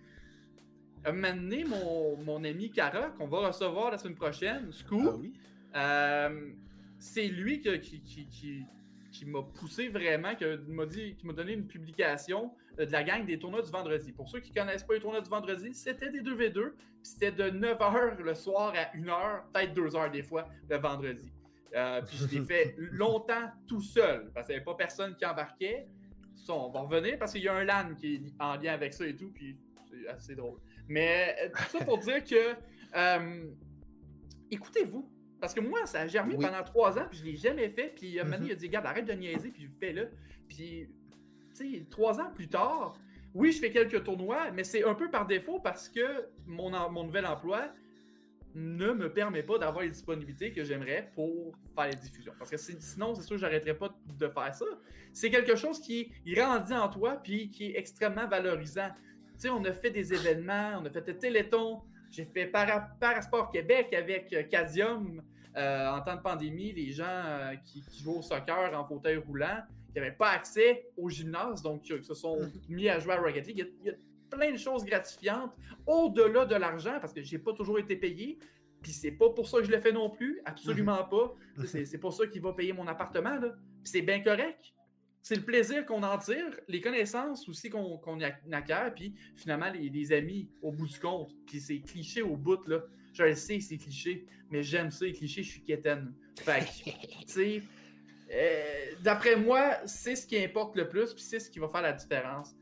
un 1.03 1.11
moment 1.11 1.35
donné, 1.35 1.65
mon, 1.65 2.15
mon 2.23 2.41
ami 2.45 2.71
Cara, 2.71 3.09
qu'on 3.17 3.27
va 3.27 3.47
recevoir 3.49 3.91
la 3.91 3.97
semaine 3.97 4.15
prochaine, 4.15 4.71
Scoop, 4.71 5.03
Ah 5.05 5.15
oui? 5.19 5.33
euh, 5.75 6.51
c'est 6.99 7.27
lui 7.27 7.61
que- 7.61 7.75
qui, 7.75 8.01
qui, 8.01 8.27
qui- 8.27 8.65
qui 9.13 9.25
m'a 9.25 9.43
poussé 9.43 9.87
vraiment, 9.87 10.35
qui 10.35 10.43
m'a 10.67 10.85
dit, 10.85 11.15
qui 11.15 11.25
m'a 11.25 11.33
donné 11.33 11.53
une 11.53 11.67
publication 11.67 12.51
euh, 12.79 12.85
de 12.85 12.91
la 12.91 13.03
gang 13.03 13.25
des 13.25 13.39
tournois 13.39 13.61
du 13.61 13.71
vendredi. 13.71 14.11
Pour 14.11 14.27
ceux 14.27 14.39
qui 14.39 14.51
connaissent 14.51 14.83
pas 14.83 14.95
les 14.95 14.99
tournois 14.99 15.21
du 15.21 15.29
vendredi, 15.29 15.73
c'était 15.73 16.09
des 16.09 16.21
2v2, 16.21 16.71
puis 16.71 16.75
c'était 17.03 17.31
de 17.31 17.43
9h 17.43 18.17
le 18.17 18.33
soir 18.33 18.73
à 18.75 18.97
1h, 18.97 19.43
peut-être 19.53 19.73
2h 19.73 20.11
des 20.11 20.23
fois, 20.23 20.49
le 20.67 20.77
vendredi. 20.77 21.31
Euh, 21.75 22.01
puis 22.01 22.17
je 22.17 22.27
l'ai 22.27 22.43
fait 22.43 22.75
longtemps 22.77 23.51
tout 23.67 23.81
seul, 23.81 24.31
parce 24.33 24.47
qu'il 24.47 24.55
n'y 24.55 24.57
avait 24.57 24.65
pas 24.65 24.75
personne 24.75 25.15
qui 25.15 25.25
embarquait. 25.25 25.87
Ça, 26.35 26.53
on 26.53 26.71
va 26.71 26.81
revenir 26.81 27.17
parce 27.19 27.31
qu'il 27.31 27.43
y 27.43 27.47
a 27.47 27.53
un 27.53 27.63
LAN 27.63 27.95
qui 27.95 28.15
est 28.15 28.21
en 28.39 28.55
lien 28.55 28.73
avec 28.73 28.93
ça 28.93 29.05
et 29.05 29.15
tout, 29.15 29.31
puis 29.31 29.55
c'est 29.89 30.07
assez 30.07 30.35
drôle. 30.35 30.59
Mais 30.87 31.35
euh, 31.39 31.49
tout 31.49 31.77
ça 31.77 31.85
pour 31.85 31.99
dire 31.99 32.23
que 32.23 32.55
euh, 32.95 33.45
écoutez-vous. 34.49 35.12
Parce 35.43 35.53
que 35.53 35.59
moi, 35.59 35.85
ça 35.85 35.99
a 35.99 36.07
germé 36.07 36.35
Oui. 36.37 36.45
pendant 36.45 36.63
trois 36.63 36.97
ans, 36.97 37.05
puis 37.09 37.19
je 37.19 37.25
l'ai 37.25 37.35
jamais 37.35 37.67
fait. 37.67 37.93
Puis 37.97 38.17
un 38.17 38.23
moment 38.23 38.37
Mhm. 38.37 38.45
il 38.45 38.51
a 38.53 38.55
dit, 38.55 38.67
regarde, 38.67 38.85
arrête 38.85 39.03
de 39.05 39.11
niaiser, 39.11 39.49
puis 39.51 39.69
fais-le. 39.77 40.09
Puis, 40.47 40.87
tu 41.53 41.73
sais, 41.79 41.85
trois 41.89 42.21
ans 42.21 42.31
plus 42.33 42.47
tard, 42.47 42.93
oui, 43.33 43.51
je 43.51 43.59
fais 43.59 43.69
quelques 43.69 44.05
tournois, 44.05 44.51
mais 44.51 44.63
c'est 44.63 44.85
un 44.85 44.93
peu 44.95 45.09
par 45.11 45.27
défaut 45.27 45.59
parce 45.59 45.89
que 45.89 46.29
mon, 46.45 46.69
mon 46.89 47.03
nouvel 47.03 47.25
emploi 47.25 47.73
ne 48.55 48.93
me 48.93 49.11
permet 49.11 49.43
pas 49.43 49.57
d'avoir 49.57 49.83
les 49.83 49.89
disponibilités 49.89 50.53
que 50.53 50.63
j'aimerais 50.63 51.11
pour 51.13 51.53
faire 51.75 51.89
les 51.89 51.97
diffusions. 51.97 52.31
Parce 52.39 52.49
que 52.49 52.55
sinon, 52.55 53.13
c'est 53.13 53.23
sûr 53.23 53.35
que 53.35 53.41
j'arrêterais 53.41 53.73
pas 53.77 53.93
de 54.17 54.27
faire 54.29 54.55
ça. 54.55 54.65
C'est 55.11 55.29
quelque 55.29 55.57
chose 55.57 55.81
qui 55.81 56.09
grandit 56.25 56.73
en 56.73 56.87
toi, 56.87 57.17
puis 57.21 57.49
qui 57.49 57.65
est 57.71 57.77
extrêmement 57.77 58.27
valorisant. 58.29 58.91
Tu 59.33 59.39
sais, 59.39 59.49
on 59.49 59.65
a 59.65 59.73
fait 59.73 59.89
des 59.91 60.13
événements, 60.13 60.79
on 60.81 60.85
a 60.85 60.89
fait 60.89 61.05
le 61.05 61.17
Téléthon, 61.17 61.81
j'ai 62.11 62.23
fait 62.25 62.45
Para- 62.45 62.95
Parasport 63.01 63.51
Québec 63.51 63.91
avec 63.93 64.31
euh, 64.31 64.43
Cadium 64.43 65.21
euh, 65.55 65.89
en 65.89 66.01
temps 66.01 66.15
de 66.15 66.21
pandémie, 66.21 66.71
les 66.71 66.91
gens 66.91 67.03
euh, 67.07 67.55
qui, 67.65 67.81
qui 67.81 68.01
jouent 68.01 68.19
au 68.19 68.21
soccer 68.21 68.71
en 68.73 68.85
fauteuil 68.85 69.17
roulant, 69.17 69.61
qui 69.91 69.99
n'avaient 69.99 70.11
pas 70.11 70.29
accès 70.29 70.87
au 70.97 71.09
gymnase, 71.09 71.61
donc 71.61 71.83
euh, 71.91 71.99
qui 71.99 72.05
se 72.05 72.13
sont 72.13 72.39
mis 72.69 72.89
à 72.89 72.99
jouer 72.99 73.13
à 73.13 73.21
Rocket 73.21 73.47
League. 73.47 73.57
Il 73.57 73.65
y 73.65 73.67
a, 73.67 73.71
il 73.81 73.87
y 73.87 73.89
a 73.91 73.93
plein 74.29 74.51
de 74.51 74.57
choses 74.57 74.83
gratifiantes 74.83 75.53
au-delà 75.85 76.45
de 76.45 76.55
l'argent, 76.55 76.97
parce 76.99 77.13
que 77.13 77.21
j'ai 77.21 77.37
pas 77.37 77.53
toujours 77.53 77.77
été 77.77 77.95
payé. 77.95 78.39
Puis 78.81 78.91
c'est 78.91 79.11
pas 79.11 79.29
pour 79.29 79.47
ça 79.47 79.59
que 79.59 79.63
je 79.63 79.71
le 79.71 79.79
fais 79.79 79.93
non 79.93 80.09
plus, 80.09 80.41
absolument 80.43 81.03
pas. 81.05 81.33
C'est 81.65 81.97
pour 81.99 82.13
ça 82.13 82.27
qu'il 82.27 82.41
va 82.41 82.51
payer 82.51 82.73
mon 82.73 82.87
appartement, 82.87 83.37
là. 83.39 83.49
Puis 83.81 83.91
c'est 83.91 84.01
bien 84.01 84.21
correct. 84.21 84.73
C'est 85.21 85.35
le 85.35 85.43
plaisir 85.43 85.85
qu'on 85.85 86.03
en 86.03 86.17
tire, 86.17 86.59
les 86.67 86.81
connaissances 86.81 87.47
aussi 87.47 87.69
qu'on 87.69 88.19
acquiert, 88.51 88.93
puis 88.93 89.15
finalement 89.37 89.69
les, 89.69 89.87
les 89.87 90.11
amis 90.11 90.49
au 90.61 90.73
bout 90.73 90.87
du 90.87 90.99
compte. 90.99 91.31
Puis 91.45 91.61
c'est 91.61 91.79
cliché 91.79 92.21
au 92.21 92.35
bout, 92.35 92.67
là. 92.67 92.81
Je 93.13 93.23
le 93.23 93.35
sais, 93.35 93.59
c'est 93.59 93.77
cliché, 93.77 94.25
mais 94.49 94.63
j'aime 94.63 94.91
ça, 94.91 95.05
les 95.05 95.13
clichés, 95.13 95.43
je 95.43 95.51
suis 95.51 95.63
quétaine. 95.63 96.13
Fait 96.39 96.61
que, 96.61 96.89
tu 97.25 97.27
sais, 97.27 97.61
euh, 98.31 98.95
d'après 99.01 99.35
moi, 99.35 99.77
c'est 99.85 100.15
ce 100.15 100.25
qui 100.25 100.37
importe 100.43 100.75
le 100.75 100.89
plus, 100.89 101.13
puis 101.13 101.23
c'est 101.23 101.39
ce 101.39 101.49
qui 101.49 101.59
va 101.59 101.67
faire 101.67 101.81
la 101.83 101.93
différence 101.93 102.55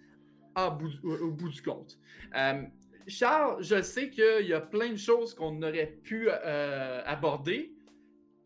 bout 0.56 0.92
au, 1.04 1.32
bout 1.32 1.50
du 1.50 1.62
compte. 1.62 1.98
Euh, 2.36 2.64
Charles, 3.08 3.64
je 3.64 3.82
sais 3.82 4.10
qu'il 4.10 4.48
y 4.48 4.54
a 4.54 4.62
plein 4.62 4.92
de 4.92 4.98
choses 4.98 5.34
qu'on 5.34 5.62
aurait 5.64 5.98
pu 6.04 6.28
euh, 6.30 7.02
aborder, 7.06 7.74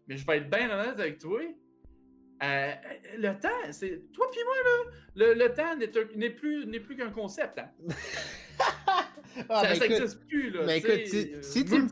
mais 0.07 0.17
je 0.17 0.25
vais 0.25 0.37
être 0.37 0.49
bien 0.49 0.69
honnête 0.69 0.99
avec 0.99 1.17
toi. 1.19 1.41
Euh, 2.43 2.71
le 3.17 3.33
temps, 3.39 3.71
c'est. 3.71 4.11
Toi 4.11 4.27
puis 4.31 4.41
moi, 4.45 4.55
là, 4.63 5.33
le, 5.33 5.33
le 5.33 5.53
temps 5.53 6.35
plus, 6.37 6.65
n'est 6.65 6.79
plus 6.79 6.95
qu'un 6.95 7.11
concept. 7.11 7.59
hein. 7.59 7.71
Ah, 9.49 9.75
ça 9.75 9.87
n'existe 9.87 10.25
plus. 10.27 10.49
Là, 10.51 10.63
mais 10.65 10.77
écoute, 10.79 11.05
si- 11.07 11.33
euh, 11.33 11.41
si 11.41 11.65
tu 11.65 11.73
me 11.81 11.87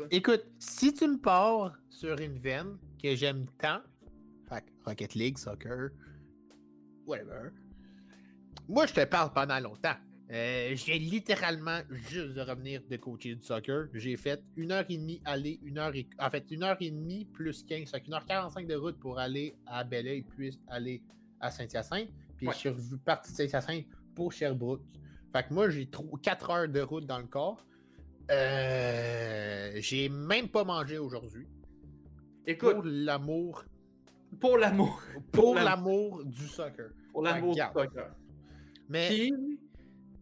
là. 0.00 0.06
Écoute, 0.10 0.44
si 0.58 0.92
tu 0.92 1.06
me 1.06 1.18
pars 1.18 1.76
sur 1.88 2.18
une 2.20 2.38
veine 2.38 2.76
que 3.02 3.14
j'aime 3.14 3.46
tant, 3.58 3.80
fait 4.48 4.64
Rocket 4.84 5.14
League, 5.14 5.38
soccer, 5.38 5.90
whatever, 7.06 7.50
moi 8.68 8.86
je 8.86 8.94
te 8.94 9.04
parle 9.04 9.32
pendant 9.32 9.60
longtemps. 9.60 9.94
Euh, 10.30 10.72
j'ai 10.74 10.98
littéralement 10.98 11.80
juste 12.10 12.34
de 12.34 12.42
revenir 12.42 12.82
de 12.90 12.96
coacher 12.98 13.34
du 13.34 13.42
soccer. 13.42 13.86
J'ai 13.94 14.14
fait 14.16 14.42
une 14.56 14.72
heure 14.72 14.84
et 14.90 14.98
demie 14.98 15.22
aller, 15.24 15.58
une 15.62 15.78
heure 15.78 15.94
et... 15.96 16.06
En 16.18 16.28
fait, 16.28 16.44
une 16.50 16.64
heure 16.64 16.76
et 16.80 16.90
demie 16.90 17.24
plus 17.24 17.62
15. 17.62 17.90
Fait 17.90 18.00
qu'une 18.02 18.12
heure 18.12 18.26
45 18.26 18.66
de 18.66 18.74
route 18.74 18.98
pour 18.98 19.18
aller 19.18 19.56
à 19.66 19.84
Belleuil 19.84 20.22
puis 20.22 20.58
aller 20.68 21.02
à 21.40 21.50
Saint-Hyacinthe. 21.50 22.10
Puis 22.36 22.46
Ouais. 22.46 22.52
je 22.52 22.58
suis 22.78 22.96
parti 23.06 23.30
de 23.32 23.36
Saint-Hyacinthe 23.38 23.86
pour 24.14 24.30
Sherbrooke. 24.30 24.82
Fait 25.32 25.44
que 25.46 25.52
moi, 25.54 25.68
j'ai 25.70 25.88
4 26.22 26.50
heures 26.50 26.68
de 26.68 26.80
route 26.80 27.06
dans 27.06 27.18
le 27.18 27.26
corps. 27.26 27.64
Euh, 28.30 29.70
j'ai 29.76 30.08
même 30.08 30.48
pas 30.48 30.64
mangé 30.64 30.98
aujourd'hui. 30.98 31.46
Écoute, 32.46 32.74
Pour 32.76 32.84
l'amour. 32.84 33.64
pour 34.40 34.58
l'amour. 34.58 35.02
Pour 35.32 35.54
l'am- 35.54 35.64
l'amour 35.64 36.24
du 36.24 36.46
soccer. 36.46 36.90
Pour 37.12 37.22
l'amour 37.22 37.54
du 37.54 37.60
soccer. 37.60 38.10
Mais. 38.88 39.30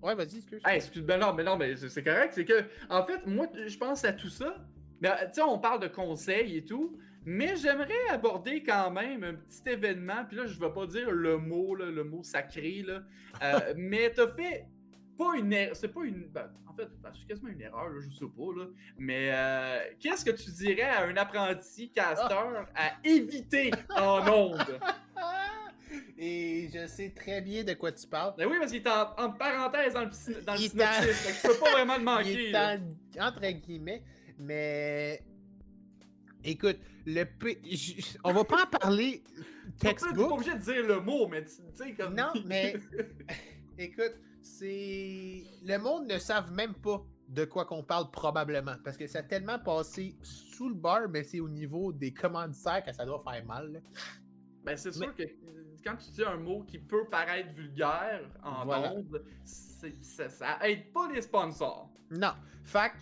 Ouais, 0.02 0.14
vas-y, 0.14 0.36
excuse. 0.38 0.60
Hey, 0.64 0.76
excuse, 0.76 1.02
ben 1.02 1.18
non, 1.18 1.32
mais 1.34 1.42
non, 1.44 1.56
mais 1.56 1.74
c'est 1.76 2.02
correct. 2.02 2.32
C'est 2.34 2.44
que, 2.44 2.64
en 2.90 3.04
fait, 3.04 3.26
moi, 3.26 3.46
je 3.66 3.76
pense 3.76 4.04
à 4.04 4.12
tout 4.12 4.28
ça. 4.28 4.56
Mais, 5.00 5.08
tu 5.28 5.34
sais, 5.34 5.42
on 5.42 5.58
parle 5.58 5.80
de 5.80 5.88
conseils 5.88 6.56
et 6.58 6.64
tout. 6.64 6.98
Mais 7.24 7.56
j'aimerais 7.56 8.08
aborder 8.10 8.62
quand 8.62 8.90
même 8.92 9.24
un 9.24 9.34
petit 9.34 9.68
événement. 9.68 10.24
Puis 10.28 10.36
là, 10.36 10.46
je 10.46 10.60
vais 10.60 10.70
pas 10.70 10.86
dire 10.86 11.10
le 11.10 11.38
mot, 11.38 11.74
là, 11.74 11.86
le 11.86 12.04
mot 12.04 12.22
sacré, 12.22 12.82
là. 12.86 13.02
Euh, 13.42 13.74
mais 13.76 14.12
t'as 14.12 14.28
fait 14.28 14.66
pas 15.16 15.36
une 15.36 15.52
erreur. 15.52 15.76
C'est 15.76 15.88
pas 15.88 16.04
une. 16.04 16.26
ben, 16.28 16.50
en 16.68 16.72
fait, 16.74 16.88
ben, 17.02 17.10
c'est 17.14 17.26
quasiment 17.26 17.48
une 17.50 17.60
erreur, 17.60 17.88
là, 17.88 18.00
je 18.00 18.10
sais 18.14 18.24
pas, 18.26 18.52
là. 18.58 18.66
Mais 18.98 19.30
euh, 19.32 19.78
qu'est-ce 20.00 20.24
que 20.24 20.30
tu 20.30 20.50
dirais 20.50 20.82
à 20.82 21.04
un 21.04 21.16
apprenti 21.16 21.90
casteur 21.90 22.66
à 22.74 22.92
éviter 23.04 23.70
en 23.96 24.26
ondes? 24.28 24.80
Et 26.18 26.68
je 26.74 26.86
sais 26.86 27.10
très 27.14 27.40
bien 27.40 27.62
de 27.62 27.74
quoi 27.74 27.92
tu 27.92 28.06
parles. 28.06 28.34
Ben 28.36 28.46
oui, 28.46 28.56
parce 28.58 28.72
qu'il 28.72 28.80
est 28.82 28.88
en, 28.88 29.12
en 29.18 29.30
parenthèse 29.32 29.94
dans 29.94 30.04
le, 30.04 30.42
dans 30.42 30.54
le 30.54 30.58
Il 30.60 30.64
est 30.66 30.68
synopsis. 30.70 31.40
je 31.42 31.48
peux 31.48 31.58
pas 31.58 31.70
vraiment 31.72 31.94
le 31.94 32.00
Il 32.00 32.04
manquer. 32.04 32.48
est 32.48 32.50
là. 32.52 32.76
en- 33.20 33.26
entre 33.28 33.46
guillemets, 33.50 34.02
mais 34.38 35.22
écoute, 36.42 36.78
le 37.06 37.24
P- 37.24 37.60
on 38.24 38.32
va 38.32 38.44
pas 38.44 38.64
en 38.64 38.78
parler 38.78 39.22
T'es 39.78 39.88
pas 39.88 39.94
textbook. 39.94 40.32
obligé 40.32 40.54
de 40.54 40.58
dire 40.58 40.86
le 40.86 41.00
mot, 41.00 41.28
mais 41.28 41.44
tu 41.44 41.50
tu 41.50 41.62
sais, 41.74 41.92
comme. 41.92 42.14
Non, 42.16 42.32
mais 42.46 42.76
écoute, 43.78 44.14
c'est 44.46 45.44
le 45.64 45.78
monde 45.78 46.06
ne 46.06 46.18
savent 46.18 46.52
même 46.52 46.74
pas 46.74 47.04
de 47.28 47.44
quoi 47.44 47.64
qu'on 47.64 47.82
parle 47.82 48.10
probablement 48.10 48.76
parce 48.84 48.96
que 48.96 49.06
ça 49.08 49.18
a 49.18 49.22
tellement 49.22 49.58
passé 49.58 50.16
sous 50.22 50.68
le 50.68 50.74
bar, 50.76 51.08
mais 51.08 51.24
c'est 51.24 51.40
au 51.40 51.48
niveau 51.48 51.92
des 51.92 52.12
commanditaires 52.14 52.84
que 52.84 52.92
ça 52.92 53.04
doit 53.04 53.18
faire 53.18 53.44
mal. 53.44 53.72
là. 53.72 53.80
Ben, 54.64 54.76
c'est 54.76 54.92
sûr 54.92 55.14
que 55.14 55.22
quand 55.84 55.96
tu 55.96 56.10
dis 56.10 56.24
un 56.24 56.36
mot 56.36 56.62
qui 56.62 56.78
peut 56.78 57.06
paraître 57.10 57.52
vulgaire 57.54 58.22
en 58.42 58.64
Voilà. 58.64 58.92
ondes, 58.92 59.24
ça, 59.44 60.28
ça 60.28 60.58
aide 60.68 60.92
pas 60.92 61.10
les 61.12 61.22
sponsors. 61.22 61.90
Non. 62.10 62.32
Fait 62.64 62.92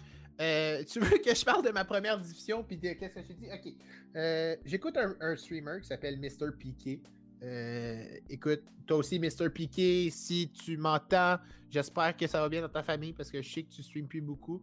euh, 0.40 0.83
tu 0.85 0.98
veux 1.00 1.18
que 1.18 1.33
je 1.35 1.44
parle 1.44 1.64
de 1.64 1.70
ma 1.70 1.85
première 1.85 2.18
diffusion 2.18 2.64
puis 2.64 2.76
de 2.76 2.92
qu'est-ce 2.94 3.14
que 3.14 3.22
je 3.22 3.33
dis? 3.35 3.46
Ok. 3.52 3.72
Euh, 4.16 4.57
J'écoute 4.64 4.96
un, 4.96 5.14
un 5.20 5.37
streamer 5.37 5.80
qui 5.80 5.87
s'appelle 5.87 6.18
Mr. 6.18 6.50
Piqué. 6.59 7.02
Euh, 7.42 8.18
écoute, 8.29 8.62
toi 8.87 8.99
aussi, 8.99 9.18
Mr. 9.18 9.51
Piqué, 9.53 10.11
si 10.11 10.51
tu 10.51 10.77
m'entends, 10.77 11.38
j'espère 11.70 12.16
que 12.16 12.27
ça 12.27 12.40
va 12.40 12.49
bien 12.49 12.62
dans 12.62 12.68
ta 12.68 12.83
famille 12.83 13.12
parce 13.12 13.31
que 13.31 13.42
je 13.42 13.49
sais 13.51 13.62
que 13.62 13.70
tu 13.70 13.83
streams 13.83 14.07
plus 14.07 14.20
beaucoup. 14.20 14.62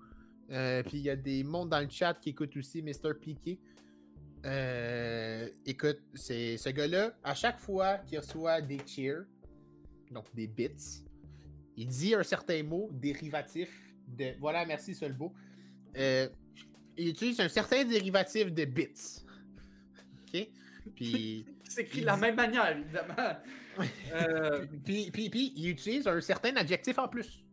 Euh, 0.52 0.84
puis 0.84 0.98
il 0.98 1.04
y 1.04 1.10
a 1.10 1.16
des 1.16 1.44
mondes 1.44 1.70
dans 1.70 1.80
le 1.80 1.90
chat 1.90 2.14
qui 2.16 2.30
écoutent 2.30 2.56
aussi 2.58 2.82
Mr. 2.82 3.14
Piqué. 3.20 3.60
Euh, 4.46 5.48
écoute, 5.66 6.00
c'est 6.16 6.58
ce 6.58 6.70
gars-là, 6.70 7.14
à 7.24 7.36
chaque 7.36 7.60
fois 7.60 8.00
qu'il 8.00 8.20
reçoit 8.20 8.60
des 8.62 8.80
cheers, 8.86 9.26
donc 10.12 10.26
des 10.34 10.48
bits, 10.48 11.04
il 11.78 11.88
dit 11.88 12.16
un 12.16 12.24
certain 12.24 12.64
mot 12.64 12.90
dérivatif 12.92 13.70
de. 14.08 14.34
Voilà, 14.40 14.66
merci 14.66 14.96
Solbo. 14.96 15.34
Il 15.96 17.08
utilise 17.10 17.40
un 17.40 17.50
certain 17.50 17.86
dérivatif 17.86 18.52
de 18.52 18.66
bits. 18.66 19.24
OK? 20.34 20.50
Puis, 20.96 21.46
s'écrit 21.72 22.02
de 22.02 22.06
la 22.06 22.18
même 22.18 22.36
manière, 22.36 22.70
évidemment. 22.78 23.16
Euh, 24.14 24.66
puis, 24.84 25.10
puis, 25.12 25.30
puis, 25.30 25.54
il 25.56 25.70
utilise 25.70 26.06
un 26.06 26.20
certain 26.20 26.54
adjectif 26.58 27.00
en 27.00 27.08
plus. 27.08 27.46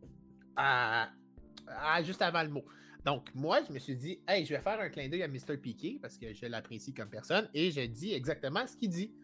Juste 2.05 2.23
avant 2.23 2.43
le 2.43 2.49
mot. 2.49 2.65
Donc, 3.05 3.33
moi, 3.35 3.61
je 3.67 3.73
me 3.73 3.79
suis 3.79 3.97
dit, 3.97 4.21
hey, 4.27 4.45
je 4.45 4.55
vais 4.55 4.61
faire 4.61 4.81
un 4.81 4.89
clin 4.89 5.09
d'œil 5.09 5.23
à 5.23 5.29
Mr. 5.29 5.57
Piqué 5.63 5.99
parce 6.03 6.19
que 6.19 6.33
je 6.35 6.47
l'apprécie 6.47 6.93
comme 6.93 7.09
personne 7.09 7.49
et 7.55 7.71
je 7.71 7.83
dis 7.83 8.13
exactement 8.13 8.67
ce 8.67 8.77
qu'il 8.77 8.91
dit. 8.91 9.15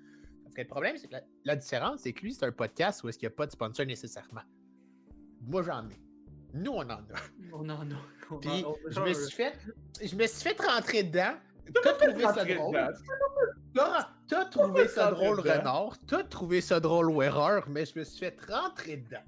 Parce 0.45 0.55
que 0.55 0.61
le 0.63 0.69
problème, 0.69 0.97
c'est 0.97 1.09
que 1.09 1.15
la, 1.15 1.23
la 1.45 1.57
différence, 1.57 2.03
c'est 2.03 2.13
que 2.13 2.23
lui, 2.23 2.33
c'est 2.33 2.47
un 2.47 2.53
podcast 2.53 3.03
où 3.03 3.09
est-ce 3.09 3.19
qu'il 3.19 3.27
n'y 3.29 3.33
a 3.35 3.37
pas 3.37 3.47
de 3.47 3.51
sponsor 3.53 3.85
nécessairement. 3.87 4.43
Moi, 5.43 5.63
j'en 5.65 5.89
ai. 5.91 6.01
Nous, 6.55 6.71
on 6.71 6.83
en 6.83 6.91
a. 6.91 7.07
On 7.53 7.69
en 7.69 7.91
a. 7.91 7.97
on 8.31 8.35
en- 8.37 8.39
Puis, 8.39 8.65
on- 8.65 8.77
je 8.89 9.01
me 9.01 9.13
suis 9.13 9.35
fait, 9.35 9.59
je 10.03 10.15
me 10.15 10.27
suis 10.29 10.49
fait 10.49 10.61
rentrer 10.63 11.03
dedans. 11.03 11.35
T'as 11.83 11.93
trouvé 11.95 12.23
ça 12.25 12.45
drôle? 12.45 12.95
T'as 14.29 14.45
trouvé 14.47 14.89
ça 14.89 15.11
drôle? 15.11 15.41
Renard? 15.41 15.97
T'as 16.07 16.25
trouvé 16.25 16.61
ça 16.61 16.81
drôle 16.81 17.11
ou 17.11 17.23
erreur, 17.23 17.69
mais 17.69 17.85
je 17.85 17.99
me 17.99 18.05
suis 18.05 18.19
fait 18.21 18.37
rentrer 18.49 18.99
dedans. 18.99 19.23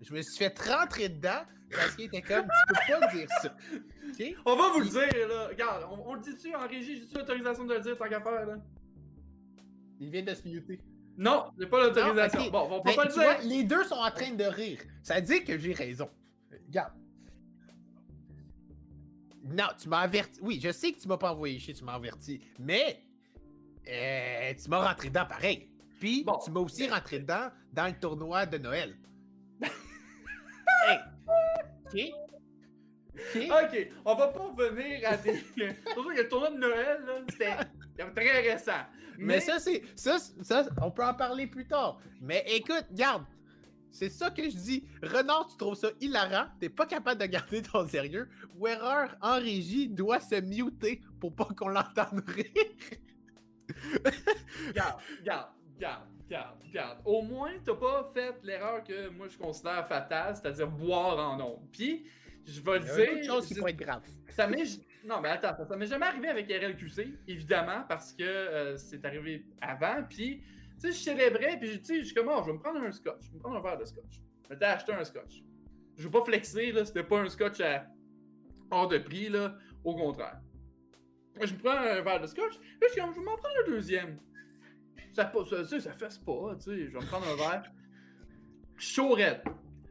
Je 0.00 0.14
me 0.14 0.22
suis 0.22 0.36
fait 0.38 0.58
rentrer 0.70 1.08
dedans 1.08 1.42
parce 1.70 1.96
qu'il 1.96 2.06
était 2.06 2.22
comme, 2.22 2.44
tu 2.46 2.74
peux 2.74 3.00
pas 3.00 3.06
dire 3.12 3.28
ça. 3.42 3.54
On 4.46 4.56
va 4.56 4.70
vous 4.72 4.80
le 4.80 4.86
dire, 4.88 5.28
là. 5.28 5.48
Regarde, 5.48 5.84
on, 5.90 6.10
on 6.10 6.14
le 6.14 6.20
dit-tu 6.20 6.54
en 6.54 6.66
régie? 6.66 6.96
J'ai-tu 7.00 7.14
l'autorisation 7.16 7.64
de 7.64 7.74
le 7.74 7.80
dire 7.80 7.98
tant 7.98 8.08
qu'à 8.08 8.20
faire, 8.20 8.46
là? 8.46 8.54
Il 10.00 10.10
vient 10.10 10.22
de 10.22 10.34
se 10.34 10.46
muter. 10.48 10.80
Non, 11.16 11.50
j'ai 11.58 11.66
pas 11.66 11.82
l'autorisation. 11.82 12.48
Bon, 12.50 12.68
on 12.70 12.80
peut 12.80 12.90
Mais 12.90 12.96
pas 12.96 13.04
le 13.06 13.12
vois, 13.12 13.34
dire. 13.34 13.48
les 13.48 13.64
deux 13.64 13.82
sont 13.84 13.96
en 13.96 14.10
train 14.10 14.32
de 14.32 14.44
rire. 14.44 14.80
Ça 15.02 15.20
dit 15.20 15.42
que 15.44 15.58
j'ai 15.58 15.72
raison. 15.72 16.08
Regarde. 16.68 16.92
Non, 19.50 19.66
tu 19.80 19.88
m'as 19.88 20.00
averti. 20.00 20.38
Oui, 20.42 20.60
je 20.62 20.70
sais 20.70 20.92
que 20.92 21.00
tu 21.00 21.08
m'as 21.08 21.16
pas 21.16 21.32
envoyé 21.32 21.58
chier, 21.58 21.74
tu 21.74 21.84
m'as 21.84 21.94
averti. 21.94 22.40
Mais 22.58 23.02
euh, 23.88 24.52
tu 24.54 24.68
m'as 24.68 24.86
rentré 24.88 25.08
dedans 25.08 25.26
pareil. 25.26 25.68
Puis 25.98 26.22
Bon. 26.24 26.38
tu 26.44 26.50
m'as 26.50 26.60
aussi 26.60 26.88
rentré 26.88 27.18
dedans 27.18 27.48
dans 27.72 27.86
le 27.86 27.94
tournoi 27.98 28.46
de 28.46 28.58
Noël. 28.58 28.96
hey. 30.86 30.98
OK? 33.50 33.88
On 34.04 34.14
va 34.14 34.28
pas 34.28 34.40
revenir 34.56 35.08
à 35.08 35.16
des. 35.16 35.34
Surtout 35.92 36.10
que 36.10 36.16
le 36.16 36.28
tournoi 36.28 36.50
de 36.50 36.58
Noël, 36.58 37.00
là, 37.06 37.20
c'était 37.28 38.10
très 38.14 38.52
récent. 38.52 38.72
Mais, 39.18 39.40
ça, 39.40 39.58
c'est. 39.58 39.82
Ça, 39.96 40.18
ça, 40.42 40.68
on 40.80 40.90
peut 40.92 41.04
en 41.04 41.14
parler 41.14 41.46
plus 41.48 41.66
tard. 41.66 42.00
Mais 42.20 42.44
écoute, 42.46 42.86
garde. 42.92 43.24
C'est 43.90 44.10
ça 44.10 44.30
que 44.30 44.42
je 44.44 44.56
dis. 44.56 44.84
Renard, 45.02 45.48
tu 45.50 45.56
trouves 45.56 45.74
ça 45.74 45.88
hilarant? 46.00 46.46
T'es 46.60 46.68
pas 46.68 46.86
capable 46.86 47.20
de 47.20 47.26
garder 47.26 47.62
ton 47.62 47.86
sérieux? 47.86 48.28
Ou 48.56 48.68
erreur 48.68 49.16
en 49.20 49.38
régie 49.38 49.88
doit 49.88 50.20
se 50.20 50.40
muter 50.40 51.00
pour 51.20 51.34
pas 51.34 51.46
qu'on 51.56 51.68
l'entende 51.68 52.22
rire? 52.26 52.46
Regarde, 54.68 55.00
regarde, 55.20 55.48
regarde, 55.76 56.02
regarde, 56.24 56.56
regarde. 56.66 56.98
Au 57.04 57.22
moins, 57.22 57.52
t'as 57.64 57.74
pas 57.74 58.10
fait 58.14 58.34
l'erreur 58.42 58.84
que 58.84 59.08
moi 59.10 59.28
je 59.28 59.36
considère 59.36 59.86
fatale, 59.86 60.36
c'est-à-dire 60.36 60.68
boire 60.68 61.18
en 61.18 61.40
ondes. 61.40 61.68
Puis, 61.72 62.06
je 62.46 62.60
vais 62.60 62.78
le 62.78 62.84
dire. 62.84 63.14
d'autres 63.14 63.26
choses 63.26 63.46
qui 63.46 63.54
pourraient 63.54 63.72
être 63.72 63.78
graves. 63.78 64.08
Ça 64.30 64.46
m'est. 64.46 64.64
Non, 65.04 65.20
mais 65.20 65.28
attends, 65.28 65.64
ça 65.64 65.76
m'est 65.76 65.86
jamais 65.86 66.06
arrivé 66.06 66.28
avec 66.28 66.48
RLQC, 66.48 67.18
évidemment, 67.28 67.84
parce 67.88 68.12
que 68.12 68.22
euh, 68.24 68.76
c'est 68.76 69.04
arrivé 69.04 69.44
avant. 69.60 70.02
Puis, 70.08 70.42
sais, 70.80 70.92
je 70.92 70.98
célébrais, 70.98 71.58
puis 71.58 71.78
tu 71.78 71.84
sais, 71.84 71.98
je 72.00 72.04
suis 72.04 72.14
oh, 72.18 72.40
je 72.40 72.46
vais 72.46 72.52
me 72.52 72.58
prendre 72.58 72.80
un 72.80 72.92
scotch. 72.92 73.22
Je 73.22 73.30
vais 73.30 73.36
me 73.36 73.40
prendre 73.40 73.56
un 73.56 73.62
verre 73.62 73.78
de 73.78 73.84
scotch. 73.84 74.22
Je 74.44 74.48
m'étais 74.50 74.64
acheté 74.64 74.92
un 74.92 75.04
scotch. 75.04 75.42
Je 75.96 76.04
veux 76.04 76.10
pas 76.10 76.22
flexer, 76.22 76.72
là, 76.72 76.84
c'était 76.84 77.04
pas 77.04 77.20
un 77.20 77.28
scotch 77.28 77.60
à 77.60 77.86
hors 78.70 78.88
de 78.88 78.98
prix, 78.98 79.28
là, 79.28 79.56
au 79.84 79.94
contraire. 79.96 80.40
Je 81.40 81.54
me 81.54 81.58
prends 81.58 81.70
un 81.70 82.00
verre 82.00 82.20
de 82.20 82.26
scotch, 82.26 82.54
là, 82.54 82.60
je 82.82 82.88
suis 82.88 83.00
je 83.00 83.06
vais 83.06 83.24
m'en 83.24 83.36
prendre 83.36 83.54
un 83.66 83.70
deuxième. 83.70 84.18
Ça, 85.12 85.32
ça, 85.50 85.64
sais, 85.64 85.80
ça 85.80 85.92
fesse 85.92 86.18
pas, 86.18 86.56
tu 86.62 86.70
je 86.70 86.92
vais 86.92 87.00
me 87.00 87.06
prendre 87.06 87.26
un 87.28 87.36
verre. 87.36 87.72
Chaud 88.76 89.16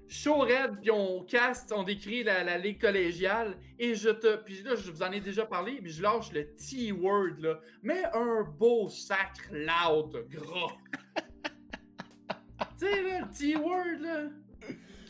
chaud 0.07 0.39
raide, 0.39 0.79
puis 0.81 0.91
on 0.91 1.23
caste, 1.23 1.71
on 1.71 1.83
décrit 1.83 2.23
la, 2.23 2.43
la 2.43 2.57
ligue 2.57 2.79
collégiale, 2.79 3.57
et 3.79 3.95
je 3.95 4.09
te. 4.09 4.37
Puis 4.37 4.61
là, 4.63 4.75
je 4.75 4.91
vous 4.91 5.03
en 5.03 5.11
ai 5.11 5.19
déjà 5.19 5.45
parlé, 5.45 5.79
mais 5.81 5.89
je 5.89 6.01
lâche 6.01 6.31
le 6.31 6.47
T-word, 6.55 7.39
là. 7.39 7.59
Mais 7.83 8.03
un 8.13 8.43
beau 8.43 8.89
sacre 8.89 9.49
loud, 9.51 10.25
gras. 10.29 10.77
tu 12.79 12.85
sais, 12.85 13.01
là, 13.03 13.21
le 13.21 13.37
T-word, 13.37 13.99
là. 14.01 14.23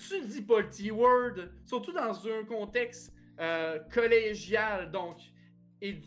Tu 0.08 0.26
dis 0.26 0.42
pas 0.42 0.62
le 0.62 0.70
T-word, 0.70 1.50
surtout 1.66 1.92
dans 1.92 2.28
un 2.28 2.44
contexte 2.46 3.14
euh, 3.40 3.80
collégial, 3.94 4.92
donc, 4.92 5.18
et 5.82 6.00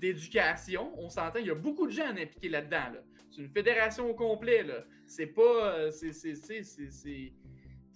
d'éducation. 0.00 0.92
On 0.98 1.08
s'entend, 1.08 1.38
il 1.40 1.46
y 1.46 1.50
a 1.50 1.54
beaucoup 1.54 1.86
de 1.86 1.92
gens 1.92 2.08
impliqués 2.08 2.48
là-dedans, 2.48 2.92
là. 2.94 3.00
C'est 3.30 3.42
une 3.42 3.50
fédération 3.50 4.08
au 4.10 4.14
complet, 4.14 4.62
là. 4.62 4.84
C'est 5.06 5.26
pas. 5.26 5.74
euh, 5.74 5.90
C'est. 5.90 6.12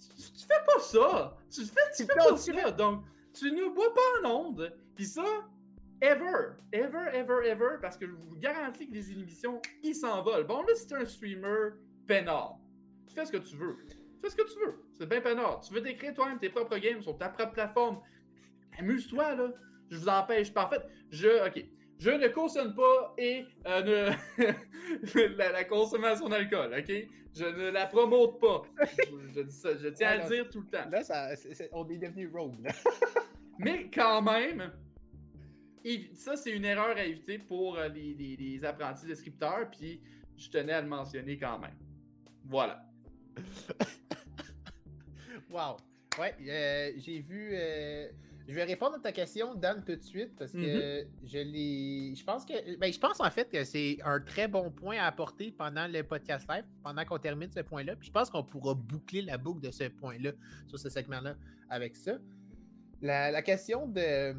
Tu, 0.09 0.31
tu 0.31 0.45
fais 0.45 0.63
pas 0.65 0.79
ça! 0.79 1.37
Tu 1.49 1.65
fais, 1.65 1.81
tu 1.95 2.05
fais 2.05 2.13
pas 2.13 2.37
ça! 2.37 2.71
Donc, 2.71 3.03
tu 3.33 3.51
ne 3.51 3.69
bois 3.69 3.93
pas 3.93 4.27
en 4.27 4.31
onde. 4.31 4.75
Puis 4.95 5.05
ça, 5.05 5.23
ever, 6.01 6.53
ever, 6.71 7.09
ever, 7.13 7.47
ever, 7.47 7.77
parce 7.81 7.97
que 7.97 8.05
je 8.05 8.11
vous 8.11 8.35
garantis 8.35 8.87
que 8.87 8.93
les 8.93 9.11
inhibitions, 9.11 9.61
ils 9.81 9.95
s'envolent. 9.95 10.45
Bon, 10.45 10.61
là, 10.61 10.75
si 10.75 10.87
t'es 10.87 10.95
un 10.95 11.05
streamer 11.05 11.71
peinard, 12.07 12.57
tu 13.07 13.15
fais 13.15 13.25
ce 13.25 13.31
que 13.31 13.37
tu 13.37 13.55
veux. 13.55 13.77
Tu 13.87 14.19
fais 14.21 14.29
ce 14.29 14.35
que 14.35 14.53
tu 14.53 14.59
veux. 14.59 14.83
C'est 14.91 15.07
bien 15.07 15.21
peinard. 15.21 15.61
Tu 15.61 15.73
veux 15.73 15.81
décrire 15.81 16.13
toi-même 16.13 16.39
tes 16.39 16.49
propres 16.49 16.77
games 16.77 17.01
sur 17.01 17.17
ta 17.17 17.29
propre 17.29 17.53
plateforme. 17.53 18.01
Amuse-toi, 18.77 19.35
là. 19.35 19.51
Je 19.89 19.97
vous 19.97 20.09
empêche 20.09 20.53
pas. 20.53 20.65
En 20.65 20.69
fait, 20.69 20.81
je. 21.09 21.47
Ok. 21.47 21.65
Je 22.03 22.09
ne 22.11 22.27
cautionne 22.27 22.75
pas 22.75 23.13
et 23.17 23.45
euh, 23.65 24.11
ne- 24.37 25.27
la, 25.37 25.51
la 25.53 25.63
consommation 25.63 26.27
d'alcool, 26.27 26.75
ok? 26.77 26.91
Je 27.35 27.45
ne 27.45 27.69
la 27.71 27.85
promote 27.87 28.39
pas. 28.41 28.63
Je, 28.81 29.33
je 29.35 29.41
dis 29.41 29.55
ça, 29.55 29.69
je 29.77 29.87
tiens 29.87 30.09
à 30.09 30.17
le 30.17 30.29
dire 30.35 30.49
tout 30.49 30.59
le 30.61 30.67
temps. 30.67 30.89
Là, 30.89 31.01
ça, 31.03 31.29
on 31.71 31.87
est 31.89 31.97
devenu 31.97 32.27
rogue. 32.27 32.61
là. 32.63 32.71
Mais 33.59 33.89
quand 33.89 34.21
même, 34.21 34.71
ça 36.13 36.35
c'est 36.35 36.51
une 36.51 36.65
erreur 36.65 36.97
à 36.97 37.03
éviter 37.05 37.37
pour 37.39 37.77
euh, 37.77 37.87
les, 37.87 38.13
les- 38.15 38.35
les 38.35 38.65
apprentis 38.65 39.05
descripteurs, 39.05 39.69
puis 39.71 40.01
je 40.35 40.49
tenais 40.49 40.73
à 40.73 40.81
le 40.81 40.87
mentionner 40.87 41.37
quand 41.37 41.57
même. 41.59 41.77
Voilà. 42.45 42.83
Wow. 45.49 45.77
Ouais, 46.19 46.33
euh, 46.47 46.91
j'ai 46.97 47.19
vu. 47.19 47.49
euh, 47.53 48.07
je 48.47 48.53
vais 48.53 48.63
répondre 48.65 48.95
à 48.95 48.99
ta 48.99 49.11
question, 49.11 49.55
Dan, 49.55 49.83
tout 49.85 49.95
de 49.95 50.01
suite, 50.03 50.35
parce 50.37 50.51
que 50.51 51.01
Mhm. 51.03 51.07
je 51.23 51.37
l'ai. 51.37 52.15
Je 52.15 52.23
pense 52.23 52.45
que. 52.45 52.77
Ben, 52.77 52.91
je 52.91 52.99
pense 52.99 53.19
en 53.19 53.29
fait 53.31 53.49
que 53.49 53.63
c'est 53.63 53.97
un 54.03 54.19
très 54.19 54.47
bon 54.47 54.69
point 54.71 54.97
à 54.97 55.05
apporter 55.07 55.51
pendant 55.51 55.87
le 55.87 56.03
podcast 56.03 56.47
live, 56.49 56.65
pendant 56.83 57.05
qu'on 57.05 57.19
termine 57.19 57.51
ce 57.51 57.61
point-là. 57.61 57.95
Puis 57.95 58.07
je 58.07 58.11
pense 58.11 58.29
qu'on 58.29 58.43
pourra 58.43 58.73
boucler 58.75 59.21
la 59.21 59.37
boucle 59.37 59.61
de 59.61 59.71
ce 59.71 59.85
point-là, 59.85 60.31
sur 60.67 60.77
ce 60.79 60.89
segment-là, 60.89 61.35
avec 61.69 61.95
ça. 61.95 62.17
La, 63.01 63.31
la 63.31 63.41
question 63.41 63.87
de 63.87 63.99
euh, 63.99 64.33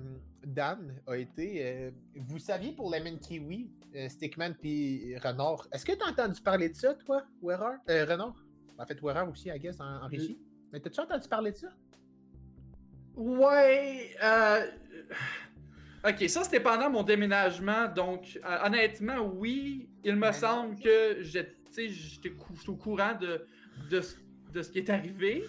Dan 0.46 0.94
a 1.06 1.16
été 1.16 1.66
euh, 1.66 1.90
Vous 2.16 2.38
saviez 2.38 2.72
pour 2.72 2.90
Lemon 2.90 3.18
Kiwi, 3.18 3.70
euh, 3.94 4.08
Stickman 4.08 4.54
puis 4.54 5.16
Renard, 5.18 5.68
est-ce 5.72 5.84
que 5.84 5.92
tu 5.92 6.02
as 6.02 6.08
entendu 6.10 6.40
parler 6.40 6.70
de 6.70 6.74
ça, 6.74 6.94
toi, 6.94 7.24
ou 7.42 7.50
erreur 7.50 7.74
Euh, 7.90 8.06
Renard? 8.06 8.34
En 8.78 8.86
fait, 8.86 9.00
ou 9.02 9.10
erreur 9.10 9.28
aussi, 9.30 9.48
I 9.50 9.58
guess, 9.58 9.80
en, 9.80 10.02
en 10.04 10.08
régie. 10.08 10.38
Mais 10.72 10.80
t'as-tu 10.80 10.98
entendu 10.98 11.28
parler 11.28 11.52
de 11.52 11.56
ça? 11.56 11.68
Ouais. 13.16 14.10
euh, 14.22 14.66
Ok, 16.06 16.28
ça 16.28 16.44
c'était 16.44 16.60
pendant 16.60 16.90
mon 16.90 17.02
déménagement, 17.02 17.88
donc 17.88 18.38
euh, 18.44 18.58
honnêtement, 18.66 19.20
oui, 19.34 19.88
il 20.04 20.16
me 20.16 20.32
semble 20.32 20.78
que 20.78 21.22
j'étais 21.22 22.30
cou- 22.32 22.52
au 22.68 22.76
courant 22.76 23.14
de, 23.14 23.46
de, 23.88 24.00
ce- 24.02 24.16
de 24.52 24.60
ce 24.60 24.70
qui 24.70 24.78
est 24.80 24.90
arrivé, 24.90 25.44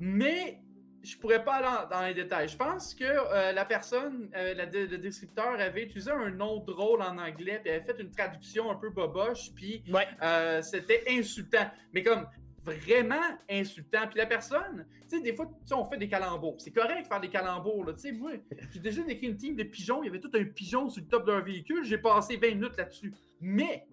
mais 0.00 0.58
je 1.04 1.16
pourrais 1.16 1.44
pas 1.44 1.54
aller 1.56 1.88
dans 1.92 2.02
les 2.06 2.14
détails. 2.14 2.48
Je 2.48 2.56
pense 2.56 2.92
que 2.92 3.04
euh, 3.04 3.52
la 3.52 3.64
personne, 3.64 4.30
euh, 4.34 4.54
la 4.54 4.64
le 4.64 4.98
descripteur 4.98 5.60
avait 5.60 5.84
utilisé 5.84 6.10
un 6.10 6.30
nom 6.30 6.58
drôle 6.64 7.00
en 7.02 7.16
anglais, 7.18 7.60
puis 7.62 7.70
avait 7.72 7.84
fait 7.84 8.00
une 8.00 8.10
traduction 8.10 8.72
un 8.72 8.74
peu 8.76 8.90
boboche, 8.90 9.52
puis 9.54 9.84
Ouais. 9.92 10.08
euh, 10.22 10.60
c'était 10.60 11.04
insultant. 11.08 11.70
Mais 11.92 12.02
comme 12.02 12.26
vraiment 12.64 13.20
insultant. 13.50 14.06
Puis 14.08 14.18
la 14.18 14.26
personne, 14.26 14.86
tu 15.08 15.16
sais, 15.16 15.22
des 15.22 15.34
fois, 15.34 15.46
tu 15.46 15.52
sais, 15.68 15.74
on 15.74 15.84
fait 15.84 15.98
des 15.98 16.08
calembours. 16.08 16.56
C'est 16.58 16.70
correct 16.72 17.02
de 17.02 17.06
faire 17.06 17.20
des 17.20 17.28
calembours, 17.28 17.84
là. 17.84 17.92
Tu 17.92 18.00
sais, 18.00 18.12
moi, 18.12 18.32
j'ai 18.72 18.80
déjà 18.80 19.02
décrit 19.02 19.26
une 19.28 19.36
team 19.36 19.54
de 19.56 19.62
pigeons. 19.64 20.02
Il 20.02 20.06
y 20.06 20.08
avait 20.08 20.20
tout 20.20 20.30
un 20.34 20.44
pigeon 20.44 20.88
sur 20.88 21.02
le 21.02 21.08
top 21.08 21.26
d'un 21.26 21.40
véhicule. 21.40 21.84
J'ai 21.84 21.98
passé 21.98 22.36
20 22.36 22.48
minutes 22.54 22.76
là-dessus. 22.76 23.12
Mais 23.40 23.86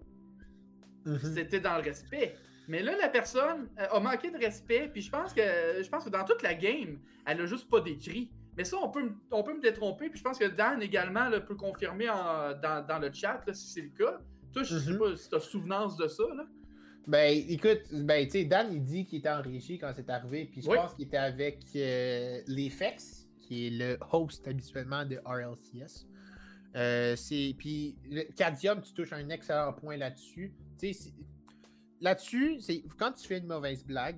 c'était 1.34 1.60
dans 1.60 1.76
le 1.76 1.82
respect. 1.82 2.36
Mais 2.68 2.80
là, 2.82 2.96
la 2.96 3.08
personne 3.08 3.68
euh, 3.78 3.86
a 3.90 4.00
manqué 4.00 4.30
de 4.30 4.38
respect, 4.38 4.88
puis 4.92 5.02
je 5.02 5.10
pense 5.10 5.34
que 5.34 5.42
je 5.82 5.88
pense 5.88 6.04
que 6.04 6.10
dans 6.10 6.24
toute 6.24 6.42
la 6.42 6.54
game, 6.54 6.98
elle 7.26 7.40
a 7.40 7.46
juste 7.46 7.68
pas 7.68 7.80
décrit. 7.80 8.30
Mais 8.56 8.64
ça, 8.64 8.76
on 8.80 8.88
peut, 8.88 9.02
me- 9.02 9.14
on 9.32 9.42
peut 9.42 9.54
me 9.54 9.60
détromper, 9.60 10.08
puis 10.10 10.18
je 10.18 10.22
pense 10.24 10.38
que 10.38 10.44
Dan 10.44 10.80
également 10.80 11.28
là, 11.28 11.40
peut 11.40 11.56
confirmer 11.56 12.08
en- 12.08 12.52
dans, 12.62 12.86
dans 12.86 12.98
le 13.00 13.12
chat 13.12 13.42
là, 13.46 13.52
si 13.52 13.66
c'est 13.68 13.80
le 13.80 13.88
cas. 13.88 14.20
Toi, 14.52 14.62
je 14.62 14.78
sais 14.78 14.92
Mhm. 14.92 14.98
pas 14.98 15.16
si 15.16 15.28
tu 15.28 15.34
as 15.34 15.40
souvenance 15.40 15.96
de 15.96 16.06
ça. 16.06 16.22
Là. 16.36 16.44
Ben, 17.06 17.44
écoute, 17.48 17.80
ben, 17.92 18.24
tu 18.26 18.32
sais, 18.32 18.44
Dan, 18.44 18.72
il 18.72 18.84
dit 18.84 19.04
qu'il 19.04 19.18
était 19.18 19.28
en 19.30 19.42
régie 19.42 19.78
quand 19.78 19.92
c'est 19.94 20.08
arrivé, 20.08 20.44
puis 20.50 20.62
je 20.62 20.68
Oui. 20.68 20.76
pense 20.76 20.94
qu'il 20.94 21.06
était 21.06 21.16
avec 21.16 21.58
euh, 21.74 22.40
l'Efex, 22.46 23.26
qui 23.40 23.66
est 23.66 23.70
le 23.70 23.98
host 24.12 24.46
habituellement 24.46 25.04
de 25.04 25.20
RLCS. 25.24 26.06
Euh, 26.76 27.16
c'est, 27.16 27.54
puis, 27.58 27.96
Cadium, 28.36 28.80
tu 28.82 28.92
touches 28.94 29.12
un 29.12 29.28
excellent 29.30 29.72
point 29.72 29.96
là-dessus. 29.96 30.52
Tu 30.78 30.94
sais, 30.94 31.12
là-dessus, 32.00 32.60
c'est 32.60 32.82
quand 32.96 33.12
tu 33.12 33.26
fais 33.26 33.38
une 33.38 33.46
mauvaise 33.46 33.84
blague, 33.84 34.16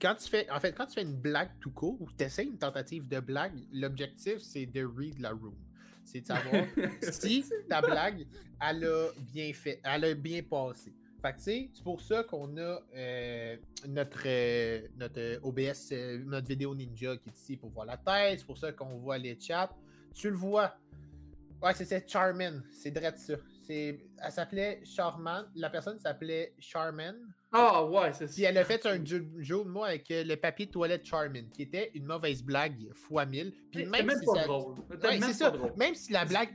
quand 0.00 0.14
tu 0.14 0.28
fais, 0.28 0.48
en 0.50 0.60
fait, 0.60 0.72
quand 0.72 0.86
tu 0.86 0.94
fais 0.94 1.02
une 1.02 1.16
blague 1.16 1.50
tout 1.60 1.72
court, 1.72 2.00
ou 2.00 2.06
tu 2.16 2.24
essaies 2.24 2.44
une 2.44 2.56
tentative 2.56 3.08
de 3.08 3.18
blague, 3.18 3.54
l'objectif, 3.72 4.38
c'est 4.38 4.66
de 4.66 4.84
read 4.84 5.18
la 5.18 5.30
room. 5.30 5.56
C'est 6.04 6.20
de 6.20 6.26
savoir 6.26 6.64
si 7.02 7.44
ta 7.68 7.82
blague, 7.82 8.24
elle 8.60 8.84
a 8.84 9.08
bien 9.32 9.52
fait, 9.52 9.80
elle 9.82 10.04
a 10.04 10.14
bien 10.14 10.40
passé. 10.42 10.92
Fait 11.20 11.32
que, 11.32 11.40
c'est 11.40 11.82
pour 11.82 12.00
ça 12.00 12.22
qu'on 12.22 12.56
a 12.58 12.80
euh, 12.94 13.56
notre, 13.88 14.22
euh, 14.26 14.82
notre 14.96 15.18
euh, 15.18 15.40
OBS, 15.42 15.88
euh, 15.92 16.22
notre 16.24 16.46
vidéo 16.46 16.74
ninja 16.74 17.16
qui 17.16 17.28
est 17.28 17.36
ici 17.36 17.56
pour 17.56 17.70
voir 17.70 17.86
la 17.86 17.96
tête. 17.96 18.38
C'est 18.38 18.46
pour 18.46 18.58
ça 18.58 18.70
qu'on 18.72 18.98
voit 18.98 19.18
les 19.18 19.36
chats. 19.40 19.70
Tu 20.14 20.30
le 20.30 20.36
vois. 20.36 20.74
Ouais, 21.60 21.74
c'est 21.74 22.08
Charmin. 22.08 22.62
C'est 22.70 22.92
direct 22.92 23.18
ça. 23.18 23.34
Elle 23.68 23.98
s'appelait 24.30 24.80
Charman. 24.84 25.44
La 25.56 25.68
personne 25.70 25.98
s'appelait 25.98 26.54
Charman. 26.58 27.16
Ah 27.52 27.84
ouais, 27.84 28.12
c'est 28.12 28.26
Puis 28.32 28.44
elle 28.44 28.56
a 28.58 28.64
fait 28.64 28.84
un 28.86 29.04
jeu, 29.04 29.26
jeu 29.38 29.58
de 29.64 29.68
mots 29.68 29.84
avec 29.84 30.06
le 30.10 30.34
papier 30.36 30.66
de 30.66 30.70
toilette 30.70 31.04
Charmin, 31.04 31.44
qui 31.52 31.62
était 31.62 31.90
une 31.94 32.04
mauvaise 32.06 32.42
blague 32.42 32.92
fois 32.94 33.26
mille. 33.26 33.52
Puis 33.72 33.84
même, 33.86 34.06
même 34.06 34.18
si 34.20 34.24
pas 34.24 34.34
ça- 34.34 34.44
drôle. 34.46 34.74
Ouais, 34.90 35.10
même 35.10 35.20
pas 35.20 35.32
ça. 35.32 35.50
drôle. 35.50 35.72
Même 35.76 35.94
si 35.94 36.12
la 36.12 36.24
blague 36.24 36.50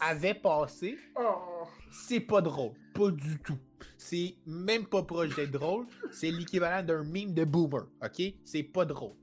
avait 0.00 0.34
passé, 0.34 0.96
Oh. 1.20 1.55
C'est 1.90 2.20
pas 2.20 2.40
drôle. 2.40 2.72
Pas 2.94 3.10
du 3.10 3.38
tout. 3.40 3.58
C'est 3.98 4.34
même 4.46 4.86
pas 4.86 5.02
proche 5.02 5.34
d'être 5.36 5.50
drôle. 5.50 5.86
C'est 6.10 6.30
l'équivalent 6.30 6.82
d'un 6.86 7.02
meme 7.04 7.34
de 7.34 7.44
boomer. 7.44 7.86
OK? 8.02 8.22
C'est 8.44 8.62
pas 8.62 8.84
drôle. 8.84 9.14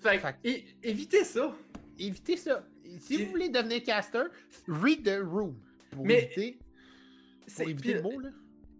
Fait, 0.00 0.18
Fait 0.18 0.36
é- 0.44 0.64
évitez 0.82 1.24
ça. 1.24 1.54
Évitez 1.98 2.36
ça. 2.36 2.64
Si 2.98 3.24
vous 3.24 3.30
voulez 3.30 3.48
devenir 3.48 3.82
caster, 3.82 4.24
read 4.68 5.02
the 5.04 5.20
room. 5.24 5.56
Pour 5.90 6.06
Mais- 6.06 6.24
éviter, 6.24 6.58
C'est- 7.46 7.62
pour 7.62 7.70
éviter 7.70 7.94
le 7.94 8.02
mot, 8.02 8.20
là. 8.20 8.28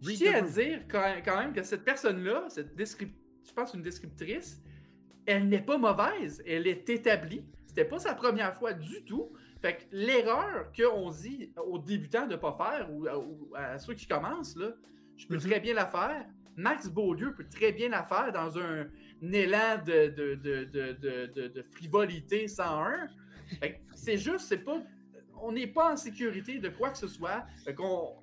Je 0.02 0.10
tiens 0.10 0.34
à 0.34 0.40
room. 0.42 0.50
dire 0.52 0.82
quand, 0.88 1.38
même 1.38 1.52
que 1.52 1.62
cette 1.62 1.84
personne-là, 1.84 2.46
cette 2.48 2.76
je 2.78 3.52
pense 3.54 3.74
une 3.74 3.82
descriptrice, 3.82 4.60
elle 5.24 5.48
n'est 5.48 5.62
pas 5.62 5.78
mauvaise, 5.78 6.42
elle 6.46 6.66
est 6.66 6.88
établie. 6.90 7.42
C'était 7.66 7.84
pas 7.86 7.98
sa 7.98 8.14
première 8.14 8.54
fois 8.54 8.72
du 8.72 9.02
tout. 9.04 9.32
Fait 9.60 9.76
que 9.78 9.82
l'erreur 9.92 10.70
qu'on 10.76 11.10
dit 11.10 11.52
aux 11.66 11.78
débutants 11.78 12.26
de 12.26 12.32
ne 12.32 12.36
pas 12.36 12.52
faire 12.52 12.88
ou, 12.92 13.06
à- 13.06 13.18
ou 13.18 13.50
à 13.54 13.78
ceux 13.78 13.94
qui 13.94 14.06
commencent, 14.06 14.56
là, 14.56 14.70
je 15.16 15.26
peux 15.26 15.36
Mhm. 15.36 15.40
très 15.40 15.60
bien 15.60 15.74
la 15.74 15.86
faire. 15.86 16.26
Max 16.56 16.88
Beaulieu 16.88 17.34
peut 17.34 17.46
très 17.48 17.72
bien 17.72 17.88
la 17.90 18.02
faire 18.02 18.32
dans 18.32 18.58
un, 18.58 18.82
un 19.22 19.32
élan 19.32 19.82
de, 19.84 20.08
de, 20.08 20.34
de, 20.36 21.48
de, 21.48 21.62
frivolité 21.62 22.48
101. 22.48 23.08
Fait 23.60 23.72
que 23.74 23.78
c'est 23.94 24.16
juste, 24.18 24.46
c'est 24.48 24.58
pas. 24.64 24.82
On 25.42 25.52
n'est 25.52 25.66
pas 25.66 25.92
en 25.92 25.96
sécurité 25.96 26.58
de 26.58 26.68
quoi 26.70 26.90
que 26.90 26.98
ce 26.98 27.08
soit. 27.08 27.44
Fait 27.64 27.74
qu'on. 27.74 28.16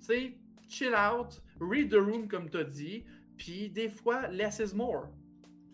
Tu 0.00 0.06
sais, 0.06 0.38
chill 0.68 0.94
out, 0.94 1.40
read 1.60 1.90
the 1.90 1.94
room 1.96 2.26
comme 2.28 2.48
t'as 2.50 2.64
dit, 2.64 3.04
puis 3.36 3.68
des 3.70 3.88
fois, 3.88 4.28
less 4.28 4.58
is 4.60 4.74
more. 4.74 5.08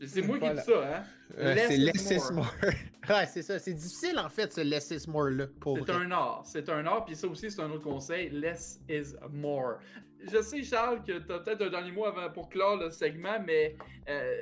C'est 0.05 0.23
moi 0.23 0.39
qui 0.39 0.51
dis 0.51 0.61
ça, 0.61 0.97
hein? 0.99 1.05
Euh, 1.39 1.55
Less 1.55 1.69
c'est 1.69 1.77
is 1.77 1.79
less 1.79 2.11
is 2.11 2.33
more. 2.33 2.55
ouais, 3.09 3.27
c'est 3.27 3.43
ça. 3.43 3.59
C'est 3.59 3.73
difficile, 3.73 4.19
en 4.19 4.29
fait, 4.29 4.53
ce 4.53 4.61
less 4.61 4.91
is 4.91 5.09
more, 5.09 5.31
là. 5.31 5.47
Pour 5.61 5.79
C'est 5.79 5.91
un 5.91 6.11
art, 6.11 6.43
c'est 6.45 6.69
un 6.69 6.87
art, 6.87 7.05
puis 7.05 7.17
ça 7.17 7.27
aussi, 7.27 7.51
c'est 7.51 7.61
un 7.63 7.71
autre 7.71 7.85
conseil, 7.85 8.31
less 8.31 8.81
is 8.89 9.15
more. 9.31 9.79
Je 10.21 10.41
sais, 10.43 10.63
Charles, 10.63 11.03
que 11.05 11.19
t'as 11.19 11.39
peut-être 11.39 11.63
un 11.63 11.71
dernier 11.71 11.93
mot 11.93 12.05
avant 12.05 12.31
pour 12.31 12.49
clore 12.49 12.77
le 12.77 12.91
segment, 12.91 13.39
mais 13.45 13.77
euh, 14.09 14.35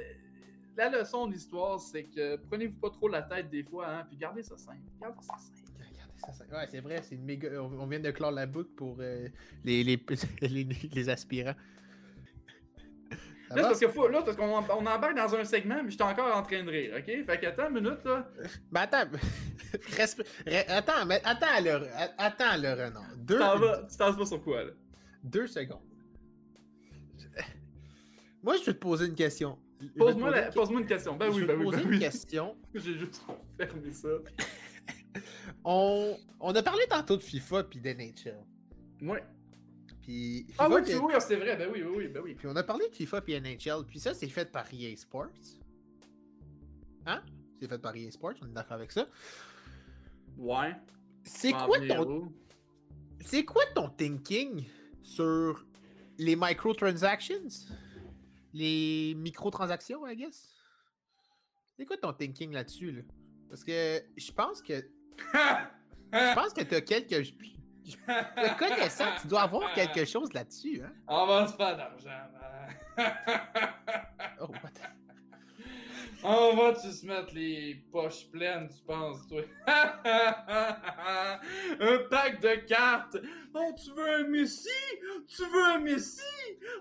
la 0.76 0.88
leçon 0.90 1.26
de 1.26 1.34
l'histoire, 1.34 1.78
c'est 1.80 2.04
que 2.04 2.36
prenez-vous 2.36 2.78
pas 2.80 2.90
trop 2.90 3.08
la 3.08 3.22
tête 3.22 3.50
des 3.50 3.62
fois, 3.62 3.88
hein, 3.88 4.04
puis 4.08 4.16
gardez 4.16 4.42
ça 4.42 4.56
simple. 4.56 4.78
Gardez 5.00 5.20
ça 5.20 5.34
simple. 5.38 5.58
Ça, 5.58 6.44
Ouais, 6.50 6.66
c'est 6.70 6.80
vrai, 6.80 7.00
c'est 7.02 7.16
une 7.16 7.24
méga. 7.24 7.50
On 7.60 7.80
on 7.80 7.86
vient 7.86 8.00
de 8.00 8.10
clore 8.10 8.30
la 8.30 8.46
boucle 8.46 8.70
pour 8.76 8.96
euh, 9.00 9.28
les, 9.62 9.84
les, 9.84 10.02
les, 10.40 10.64
les 10.64 11.08
aspirants. 11.10 11.54
Là, 13.56 13.62
parce 13.68 13.80
que 13.80 13.88
faut, 13.88 14.08
là, 14.08 14.22
parce 14.22 14.36
qu'on 14.36 14.48
on 14.52 14.86
embarque 14.86 15.16
dans 15.16 15.34
un 15.34 15.44
segment, 15.44 15.82
mais 15.82 15.90
j'étais 15.90 16.02
encore 16.04 16.36
en 16.36 16.42
train 16.42 16.62
de 16.64 16.70
rire, 16.70 16.94
ok? 16.98 17.04
Fait 17.26 17.40
qu'attends 17.40 17.68
une 17.68 17.74
minute, 17.82 18.04
là. 18.04 18.28
Mais 18.72 18.80
attends, 18.80 19.04
resp- 19.96 20.24
attends, 20.68 21.06
mais 21.06 21.20
attends 21.24 21.60
le, 21.62 21.88
attends 22.18 22.56
le 22.56 22.70
renard. 22.72 23.16
Deux, 23.16 23.38
Tu 23.90 23.96
t'en 23.96 24.12
vas 24.12 24.26
sur 24.26 24.42
quoi, 24.42 24.64
là? 24.64 24.70
deux 25.22 25.46
secondes. 25.46 25.80
Moi, 28.42 28.56
je 28.58 28.64
vais 28.66 28.74
te 28.74 28.78
poser 28.78 29.06
une 29.06 29.14
question. 29.14 29.58
Je 29.80 29.86
vais 29.86 29.92
te 29.92 29.98
Pose-moi 29.98 30.28
poser 30.28 30.40
la- 30.40 30.46
une 30.48 30.54
pose-moi 30.54 30.80
une 30.82 30.86
question. 30.86 31.16
Ben 31.16 31.26
je 31.30 31.36
oui, 31.36 31.40
vais 31.42 31.46
ben 31.46 31.54
te 31.54 31.58
oui, 31.58 31.64
poser 31.64 31.76
ben 31.78 31.82
une 31.84 31.90
oui. 31.94 31.98
question. 31.98 32.56
J'ai 32.74 32.98
juste 32.98 33.22
fermé 33.58 33.92
ça. 33.92 34.08
On, 35.64 36.16
on 36.40 36.54
a 36.54 36.62
parlé 36.62 36.82
tantôt 36.90 37.16
de 37.16 37.22
FIFA 37.22 37.64
puis 37.64 37.80
d'NHL. 37.80 38.36
Ouais. 39.02 39.22
Puis 40.04 40.46
Ah 40.58 40.68
oui, 40.68 40.82
tu- 40.84 40.96
oui, 40.96 41.14
c'est 41.18 41.36
vrai, 41.36 41.56
ben 41.56 41.70
oui, 41.72 41.82
oui, 41.82 41.94
oui, 41.96 42.08
ben 42.08 42.20
oui. 42.22 42.34
Puis 42.34 42.46
on 42.46 42.54
a 42.56 42.62
parlé 42.62 42.86
de 42.90 42.94
FIFA 42.94 43.22
puis 43.22 43.34
NHL, 43.40 43.84
puis 43.86 43.98
ça, 43.98 44.12
c'est 44.12 44.28
fait 44.28 44.50
par 44.52 44.66
EA 44.72 44.94
Sports. 44.96 45.28
Hein? 47.06 47.22
C'est 47.58 47.68
fait 47.68 47.78
par 47.78 47.96
EA 47.96 48.10
Sports, 48.10 48.34
on 48.42 48.46
est 48.46 48.52
d'accord 48.52 48.74
avec 48.74 48.92
ça. 48.92 49.08
Ouais. 50.36 50.74
C'est 51.24 51.52
quoi 51.52 51.78
ton 51.86 52.32
c'est 53.20 53.44
quoi 53.46 53.64
ton 53.74 53.88
thinking 53.88 54.64
sur 55.02 55.64
les 56.18 56.36
microtransactions? 56.36 57.48
Les 58.52 59.14
microtransactions, 59.16 60.06
I 60.06 60.14
guess? 60.16 60.54
C'est 61.78 61.86
quoi 61.86 61.96
ton 61.96 62.12
thinking 62.12 62.52
là-dessus, 62.52 62.92
là? 62.92 63.02
Parce 63.48 63.64
que 63.64 64.02
je 64.16 64.32
pense 64.32 64.60
que 64.60 64.74
je 66.12 66.34
pense 66.34 66.52
que 66.52 66.62
t'as 66.62 66.82
quelques. 66.82 67.34
Je- 67.84 67.96
Te 67.96 68.58
connaissant, 68.58 69.06
tu 69.20 69.26
dois 69.28 69.42
avoir 69.42 69.72
quelque 69.74 70.04
chose 70.04 70.32
là-dessus, 70.32 70.82
hein? 70.84 70.92
On 71.08 71.26
va 71.26 71.46
se 71.46 71.54
faire 71.54 71.76
d'argent, 71.76 72.08
man. 72.32 73.12
Oh, 74.40 74.46
what 74.48 74.70
On 76.26 76.56
va-tu 76.56 76.90
se 76.90 77.04
mettre 77.04 77.34
les 77.34 77.84
poches 77.92 78.30
pleines, 78.30 78.66
tu 78.68 78.82
penses, 78.86 79.26
toi? 79.28 79.42
un 81.80 81.98
pack 82.08 82.40
de 82.40 82.54
cartes! 82.66 83.18
Oh, 83.52 83.70
tu 83.76 83.90
veux 83.90 84.10
un 84.10 84.24
Messi? 84.28 84.68
Tu 85.28 85.42
veux 85.44 85.62
un 85.64 85.80
Messi? 85.80 86.22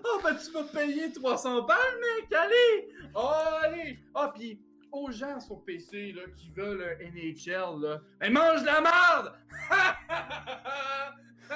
Oh, 0.02 0.18
ben 0.24 0.34
tu 0.36 0.50
vas 0.50 0.62
payer 0.64 1.12
300 1.12 1.60
balles, 1.62 1.78
mec! 2.00 2.32
Allez! 2.32 2.88
Oh, 3.14 3.34
allez! 3.62 3.98
Ah, 4.14 4.32
puis 4.34 4.58
aux 4.94 5.10
gens 5.10 5.40
sur 5.40 5.62
PC, 5.64 6.12
là, 6.12 6.22
qui 6.36 6.50
veulent 6.50 6.82
un 6.82 7.04
NHL, 7.10 7.80
là, 7.82 8.00
ben 8.20 8.32
mange 8.32 8.60
de 8.62 8.66
la 8.66 8.80
merde! 8.80 9.32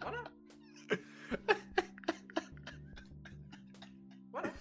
voilà! 0.00 0.24
Voilà! 4.32 4.52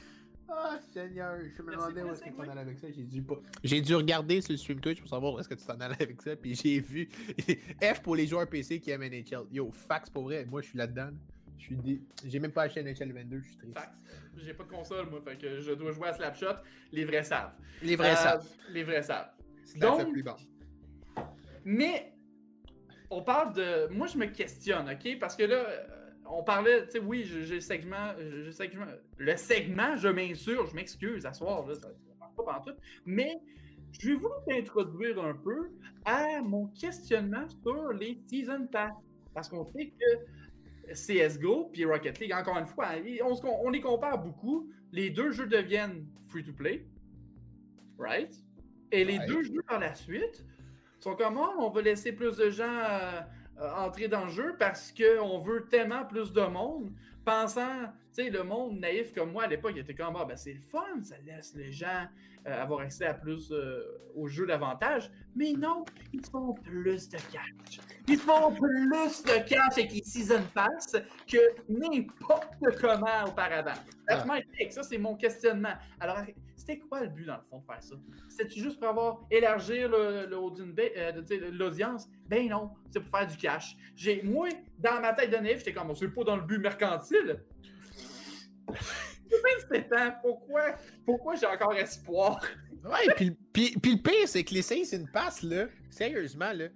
Ah, 0.52 0.80
Seigneur, 0.91 1.38
je 1.56 1.62
me 1.62 1.72
demandais 1.72 2.02
où 2.04 2.12
est-ce 2.12 2.22
que 2.22 2.26
tu 2.26 2.32
segway. 2.32 2.50
allais 2.50 2.62
avec 2.62 2.80
ça. 2.80 2.88
J'ai 2.91 3.04
dû 3.04 3.22
pas. 3.22 3.36
J'ai 3.63 3.82
dû 3.82 3.95
regarder 3.95 4.41
sur 4.41 4.52
le 4.52 4.58
stream 4.58 4.80
Twitch 4.82 5.00
pour 5.00 5.10
savoir 5.10 5.34
où 5.34 5.39
est-ce 5.39 5.48
que 5.48 5.54
tu 5.54 5.63
t'en 5.65 5.80
allais 5.80 6.02
avec 6.02 6.22
ça. 6.22 6.36
Puis 6.36 6.56
j'ai 6.56 6.80
vu 6.80 7.08
F 7.82 8.02
pour 8.02 8.15
les 8.15 8.26
joueurs 8.28 8.48
PC 8.50 8.80
qui 8.80 8.89
aiment 8.91 9.04
NHL. 9.04 9.45
Yo, 9.52 9.72
fax 9.72 10.10
pour 10.10 10.24
vrai. 10.24 10.45
Moi, 10.45 10.62
je 10.62 10.69
suis 10.69 10.78
là-dedans. 10.78 11.06
là. 11.06 11.12
Je 11.60 11.63
suis 11.65 11.76
dé... 11.78 12.02
J'ai 12.26 12.39
même 12.39 12.52
pas 12.52 12.63
acheté 12.63 12.82
NHL 12.82 13.12
22, 13.12 13.41
je 13.41 13.48
suis 13.48 13.58
triste. 13.58 13.78
J'ai 14.38 14.54
pas 14.54 14.63
de 14.63 14.69
console, 14.69 15.10
moi, 15.10 15.22
fait 15.22 15.38
que 15.38 15.60
je 15.60 15.74
dois 15.74 15.91
jouer 15.91 16.08
à 16.08 16.13
Slapshot. 16.13 16.56
Les 16.91 17.04
vrais 17.06 17.24
savent. 17.24 17.52
Les 17.84 17.95
vrais 17.95 18.13
Euh, 18.13 18.15
savent. 18.15 18.48
Les 18.72 18.84
vrais 18.84 19.04
savent. 19.04 19.30
Donc- 19.76 20.10
plus 20.12 20.24
bon. 20.24 20.36
Mais, 21.65 22.13
on 23.10 23.22
parle 23.22 23.54
de. 23.54 23.88
Moi, 23.93 24.08
je 24.08 24.17
me 24.17 24.26
questionne, 24.28 24.89
OK? 24.89 25.19
Parce 25.19 25.36
que 25.36 25.43
là, 25.43 25.56
euh, 25.67 25.86
on 26.26 26.43
parlait. 26.43 26.86
Tu 26.86 26.91
sais, 26.93 27.00
oui, 27.00 27.24
j'ai 27.26 27.56
le 27.56 27.60
segment. 27.60 28.13
j'ai 28.17 28.30
le 28.45 28.52
segment. 28.52 28.86
Le 29.17 29.36
segment, 29.38 29.96
je 29.98 30.08
m'insurge, 30.08 30.69
je 30.71 30.75
m'excuse 30.75 31.25
à 31.25 31.34
soir, 31.34 31.67
là, 31.67 31.75
ça 31.75 31.81
ça 31.81 32.13
marche 32.19 32.36
pas 32.36 32.44
pantoute. 32.44 32.77
Mais, 33.06 33.36
je 34.00 34.10
vais 34.10 34.15
vous 34.15 34.29
t'introduire 34.48 35.21
un 35.23 35.34
peu 35.34 35.69
à 36.06 36.42
mon 36.42 36.67
questionnement 36.67 37.48
sur 37.62 37.92
les 37.92 38.17
Season 38.27 38.65
Pass. 38.71 38.94
Parce 39.34 39.50
qu'on 39.50 39.65
sait 39.65 39.88
que 40.00 40.25
CSGO 40.94 41.69
puis 41.71 41.85
Rocket 41.85 42.19
League, 42.19 42.33
encore 42.33 42.58
une 42.58 42.65
fois, 42.65 42.96
ils- 42.98 43.21
on, 43.23 43.69
les 43.69 43.81
compare 43.81 44.17
beaucoup. 44.21 44.69
Les 44.92 45.10
deux 45.10 45.31
jeux 45.31 45.48
deviennent 45.48 46.06
free-to-play. 46.27 46.85
Right? 47.98 48.33
Et 48.92 49.04
les 49.04 49.19
deux 49.27 49.44
jeux 49.44 49.62
par 49.67 49.79
la 49.79 49.94
suite 49.94 50.46
sont 51.00 51.15
comme 51.15 51.37
Ah, 51.37 51.52
on 51.60 51.69
va 51.69 51.81
laisser 51.81 52.12
plus 52.13 52.37
de 52.37 52.50
gens 52.50 52.63
euh, 52.65 53.21
euh, 53.62 53.71
entrer 53.75 54.08
dans 54.08 54.25
le 54.25 54.31
jeu 54.31 54.56
parce 54.58 54.92
qu'on 54.92 55.37
veut 55.37 55.67
tellement 55.69 56.06
plus 56.06 56.31
de 56.31 56.42
monde, 56.42 56.92
pensant, 57.25 57.92
sais, 58.24 58.30
le 58.30 58.44
monde 58.44 58.80
naïf 58.80 59.13
comme 59.13 59.32
moi 59.32 59.44
à 59.44 59.48
l'époque 59.48 59.74
il 59.76 59.80
était 59.80 59.96
comme 59.96 60.15
Ah, 60.17 60.26
ben 60.26 60.36
c'est 60.38 60.54
le 60.54 60.60
fun, 60.60 61.02
ça 61.04 61.15
laisse 61.26 61.54
les 61.56 61.72
gens 61.72 62.08
euh, 62.48 62.62
avoir 62.62 62.82
accès 62.82 63.06
à 63.06 63.13
plus 63.13 63.52
euh, 63.52 63.84
aux 64.15 64.28
jeux 64.28 64.48
davantage. 64.48 65.12
Mais 65.36 65.52
non, 65.54 65.84
ils 66.13 66.26
font 66.26 66.54
plus 66.54 67.10
de 67.10 67.17
cash. 67.32 67.80
Ils 68.08 68.17
font 68.17 68.52
plus 68.54 69.24
de 69.24 69.48
cash 69.48 69.74
avec 69.74 69.92
les 69.92 70.04
Season 70.04 70.42
Pass 70.54 70.96
que 71.28 71.38
n'importe 71.67 72.54
comment 72.80 73.26
auparavant. 73.28 73.74
Take. 74.58 74.72
Ça, 74.72 74.84
c'est 74.84 74.98
mon 74.98 75.15
questionnement. 75.15 75.74
Alors, 76.00 76.17
c'était 76.56 76.80
quoi 76.80 77.02
le 77.02 77.10
but, 77.10 77.26
dans 77.26 77.36
le 77.38 77.44
fond, 77.44 77.60
de 77.60 77.65
faire 77.65 77.84
ça? 77.84 77.96
C'était-tu 78.30 78.62
juste 78.62 78.80
pour 78.80 78.90
avoir 78.90 79.22
élargir 79.30 79.90
le- 79.90 80.26
le 80.28 80.38
euh, 80.38 81.52
l'audience? 81.52 82.08
Ben 82.28 82.48
non, 82.50 82.72
c'est 82.90 83.00
pour 83.02 83.17
faire 83.17 83.28
du 83.28 83.38
cash. 83.38 83.76
J'ai, 83.96 84.22
moi, 84.24 84.48
dans 84.80 85.00
ma 85.02 85.13
tête 85.13 85.30
de 85.30 85.38
naïf, 85.38 85.60
j'étais 85.60 85.74
comme, 85.74 85.94
c'est 85.96 86.08
pas 86.08 86.24
dans 86.24 86.36
le 86.38 86.44
but 86.44 86.58
mercantile. 86.60 87.44
J'ai 89.30 89.38
27 89.70 89.94
ans, 89.94 90.13
pourquoi, 90.22 90.76
pourquoi 91.06 91.36
j'ai 91.36 91.46
encore 91.46 91.74
espoir? 91.76 92.42
Ouais, 92.84 93.13
puis, 93.15 93.32
puis, 93.54 93.76
puis 93.82 93.92
le 93.96 94.02
pire, 94.02 94.28
c'est 94.28 94.44
que 94.44 94.54
les 94.54 94.62
Season 94.62 95.06
Pass, 95.12 95.44
là, 95.44 95.67
sérieusement, 95.90 96.52
là, 96.54 96.67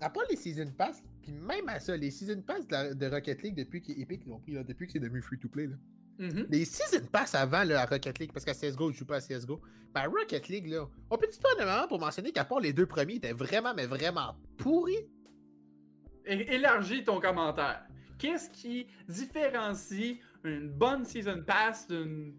à 0.00 0.08
part 0.10 0.24
les 0.30 0.36
Season 0.36 0.70
Pass, 0.76 1.02
puis 1.22 1.32
même 1.32 1.68
à 1.68 1.80
ça, 1.80 1.96
les 1.96 2.10
Season 2.10 2.40
Pass 2.42 2.66
de, 2.66 2.72
la- 2.72 2.94
de 2.94 3.06
Rocket 3.06 3.42
League 3.42 3.54
depuis 3.56 3.80
qu'Epic 3.82 4.24
l'ont 4.26 4.38
pris, 4.38 4.52
là, 4.52 4.62
depuis 4.62 4.86
que 4.86 4.92
c'est 4.92 4.98
devenu 5.00 5.20
free-to-play, 5.22 5.66
là. 5.66 5.76
Mhm. 6.18 6.46
Les 6.50 6.64
Season 6.66 7.04
Pass 7.10 7.34
avant 7.34 7.64
là, 7.64 7.80
à 7.82 7.86
Rocket 7.86 8.18
League, 8.18 8.30
parce 8.32 8.44
qu'à 8.44 8.52
CSGO, 8.54 8.92
je 8.92 8.98
joue 8.98 9.06
pas 9.06 9.16
à 9.16 9.20
CSGO. 9.20 9.60
Ben, 9.94 10.02
à 10.02 10.06
Rocket 10.06 10.48
League, 10.48 10.68
là, 10.68 10.86
on 11.10 11.16
peut-tu 11.16 11.38
prendre 11.40 11.62
un 11.62 11.74
moment 11.76 11.88
pour 11.88 11.98
mentionner 11.98 12.30
qu'à 12.30 12.44
part 12.44 12.60
les 12.60 12.72
deux 12.74 12.86
premiers, 12.86 13.14
étaient 13.14 13.32
vraiment, 13.32 13.72
mais 13.74 13.86
vraiment 13.86 14.36
pourris? 14.58 15.08
É- 16.26 16.54
Élargis 16.54 17.04
ton 17.04 17.20
commentaire. 17.20 17.82
Qu'est-ce 18.18 18.50
qui 18.50 18.86
différencie 19.08 20.18
une 20.44 20.68
bonne 20.70 21.04
Season 21.04 21.42
Pass 21.46 21.86
d'une 21.88 22.34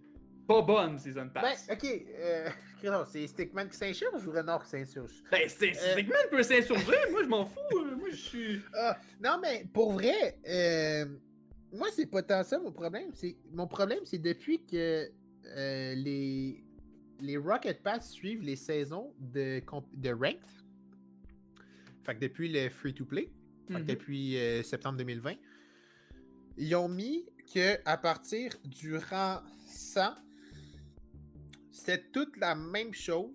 pas 0.48 0.62
bonne 0.62 0.98
Season 1.00 1.26
Ben, 1.34 1.42
Pass? 1.42 1.68
ok, 1.72 1.86
euh, 2.20 2.50
non, 2.84 3.04
c'est 3.06 3.26
Stickman 3.28 3.68
qui 3.70 3.78
s'insurge 3.78 4.26
ou 4.28 4.32
Renard 4.32 4.64
qui 4.64 4.70
s'insurge? 4.72 5.24
Ben, 5.32 5.42
c'est 5.48 5.72
euh, 5.78 5.96
Sigmund 5.96 6.30
peut 6.30 6.44
s'insurger, 6.44 6.98
moi 7.12 7.24
je 7.24 7.28
m'en 7.28 7.46
fous, 7.46 7.60
euh, 7.74 7.96
moi 7.96 8.10
je 8.10 8.16
suis... 8.16 8.62
Ah, 8.74 8.98
non, 9.24 9.40
mais 9.42 9.66
pour 9.74 9.94
vrai, 9.94 10.38
euh, 10.50 11.06
moi, 11.74 11.88
c'est 11.96 12.08
pas 12.08 12.22
tant 12.22 12.44
ça 12.44 12.60
mon 12.60 12.72
problème. 12.72 13.12
C'est, 13.14 13.38
mon 13.54 13.66
problème, 13.68 14.00
c'est 14.04 14.18
depuis 14.18 14.62
que 14.66 15.10
les, 15.96 16.64
les 17.22 17.38
Rocket 17.38 17.82
Pass 17.82 18.12
suivent 18.12 18.42
les 18.42 18.58
saisons 18.58 19.14
de, 19.20 19.62
de 19.94 20.10
Ranked. 20.10 20.42
Fait 22.04 22.16
que 22.16 22.20
depuis 22.20 22.50
le 22.52 22.70
free-to-play, 22.70 23.30
fait 23.70 23.74
que 23.76 23.80
Mhm. 23.80 23.86
depuis 23.86 24.38
euh, 24.38 24.64
septembre 24.64 24.98
2020, 24.98 25.36
ils 26.58 26.76
ont 26.76 26.90
mis 26.90 27.26
que 27.54 27.80
à 27.86 27.98
partir 27.98 28.52
du 28.64 28.98
rang 28.98 29.42
100, 29.68 30.16
c'est 31.72 32.12
toute 32.12 32.38
la 32.38 32.56
même 32.56 32.94
chose. 32.94 33.32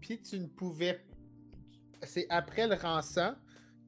Puis 0.00 0.20
tu 0.20 0.38
ne 0.38 0.46
pouvais. 0.46 1.04
C'est 2.02 2.26
après 2.30 2.66
le 2.66 2.74
rang 2.74 3.02
100 3.02 3.34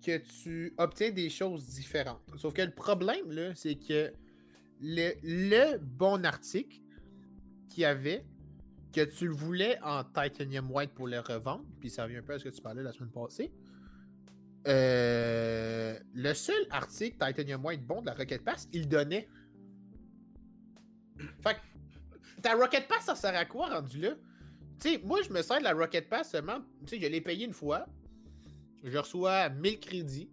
que 0.05 0.19
tu 0.19 0.75
obtiens 0.79 1.11
des 1.11 1.31
choses 1.31 1.67
différentes. 1.67 2.21
Sauf 2.37 2.53
que 2.53 2.63
le 2.63 2.73
problème, 2.73 3.31
là, 3.31 3.55
c'est 3.55 3.77
que 3.77 4.13
le, 4.81 5.79
bon 5.79 6.25
article 6.25 6.81
qu'il 7.69 7.83
y 7.83 7.85
avait, 7.85 8.25
que 8.93 9.03
tu 9.03 9.27
le 9.27 9.33
voulais 9.33 9.79
en 9.83 10.03
titanium 10.05 10.71
white 10.71 10.93
pour 10.93 11.07
le 11.07 11.21
revendre, 11.21 11.65
puis 11.81 11.89
ça 11.89 12.05
revient 12.05 12.17
un 12.17 12.23
peu 12.23 12.35
à 12.35 12.39
ce 12.39 12.45
que 12.45 12.49
tu 12.51 12.61
parlais 12.61 12.83
la 12.83 12.93
semaine 12.93 13.13
passée. 13.13 13.53
Euh, 14.67 15.99
le 16.15 16.35
seul 16.35 16.67
article 16.71 17.17
Titanium 17.19 17.65
White 17.65 17.87
bon 17.87 18.01
de 18.01 18.07
la 18.07 18.15
Rocket 18.15 18.45
Pass, 18.45 18.69
il 18.73 18.89
donnait. 18.89 19.29
Fait 21.43 21.55
que 21.55 22.41
ta 22.41 22.55
Rocket 22.55 22.89
Pass, 22.89 23.05
ça 23.05 23.15
sert 23.15 23.35
à 23.35 23.45
quoi 23.45 23.69
rendu 23.69 24.01
là? 24.01 24.15
Tu 24.81 24.91
sais, 24.91 25.01
moi, 25.05 25.21
je 25.23 25.33
me 25.33 25.43
sers 25.43 25.59
de 25.59 25.65
la 25.65 25.73
Rocket 25.73 26.09
Pass 26.09 26.31
seulement. 26.31 26.61
Tu 26.87 26.97
sais, 26.97 27.01
je 27.01 27.07
l'ai 27.07 27.21
payé 27.21 27.47
une 27.47 27.53
fois. 27.53 27.87
Je 28.83 28.99
reçois 28.99 29.49
1000 29.49 29.79
crédits 29.81 30.31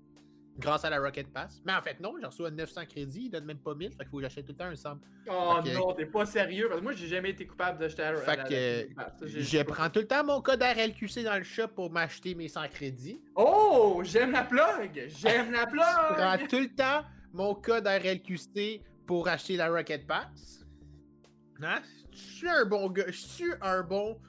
grâce 0.59 0.85
à 0.85 0.89
la 0.89 0.99
Rocket 0.99 1.31
Pass. 1.33 1.61
Mais 1.65 1.73
en 1.73 1.81
fait, 1.81 1.99
non, 1.99 2.13
je 2.21 2.25
reçois 2.27 2.51
900 2.51 2.85
crédits. 2.85 3.23
Ils 3.25 3.29
donnent 3.29 3.45
même 3.45 3.57
pas 3.59 3.73
1000. 3.73 3.91
Fait 3.91 3.97
qu'il 3.99 4.07
faut 4.09 4.17
que 4.17 4.23
j'achète 4.23 4.45
tout 4.45 4.51
le 4.51 4.57
temps 4.57 4.65
un 4.65 4.75
sample. 4.75 5.07
Oh 5.29 5.55
Fait 5.63 5.71
que- 5.71 5.75
non, 5.77 5.93
t'es 5.93 6.05
pas 6.05 6.25
sérieux, 6.25 6.67
parce 6.67 6.79
que 6.79 6.83
moi 6.83 6.93
j'ai 6.93 7.07
jamais 7.07 7.29
été 7.31 7.45
coupable 7.47 7.79
d'acheter 7.79 8.03
Fait 8.25 8.35
la- 8.35 8.43
que, 8.43 8.53
la 8.53 8.79
Season 8.83 8.93
Pass. 8.95 9.13
Ça, 9.19 9.25
Je 9.57 9.63
prends 9.63 9.89
tout 9.89 9.99
le 9.99 10.07
temps 10.07 10.23
mon 10.23 10.41
code 10.41 10.61
RLQC 10.61 11.23
dans 11.23 11.37
le 11.37 11.43
shop 11.43 11.69
pour 11.69 11.89
m'acheter 11.91 12.35
mes 12.35 12.47
100 12.47 12.67
crédits. 12.69 13.21
Oh, 13.35 14.01
j'aime 14.03 14.31
la 14.31 14.43
plug! 14.43 15.05
J'aime 15.07 15.51
la 15.51 15.61
Je 15.69 15.75
prends 15.75 16.37
plug! 16.37 16.47
tout 16.49 16.59
le 16.59 16.75
temps 16.75 17.03
mon 17.33 17.55
code 17.55 17.87
RLQC 17.87 18.81
pour 19.07 19.27
acheter 19.27 19.55
la 19.57 19.69
Rocket 19.69 20.05
Pass. 20.07 20.65
Hein? 21.61 21.81
Je 22.11 22.17
suis 22.17 22.49
un 22.49 22.65
bon 22.65 22.89
gars. 22.89 23.05
Je 23.07 23.11
suis 23.17 23.51
un 23.61 23.83
bon 23.83 24.19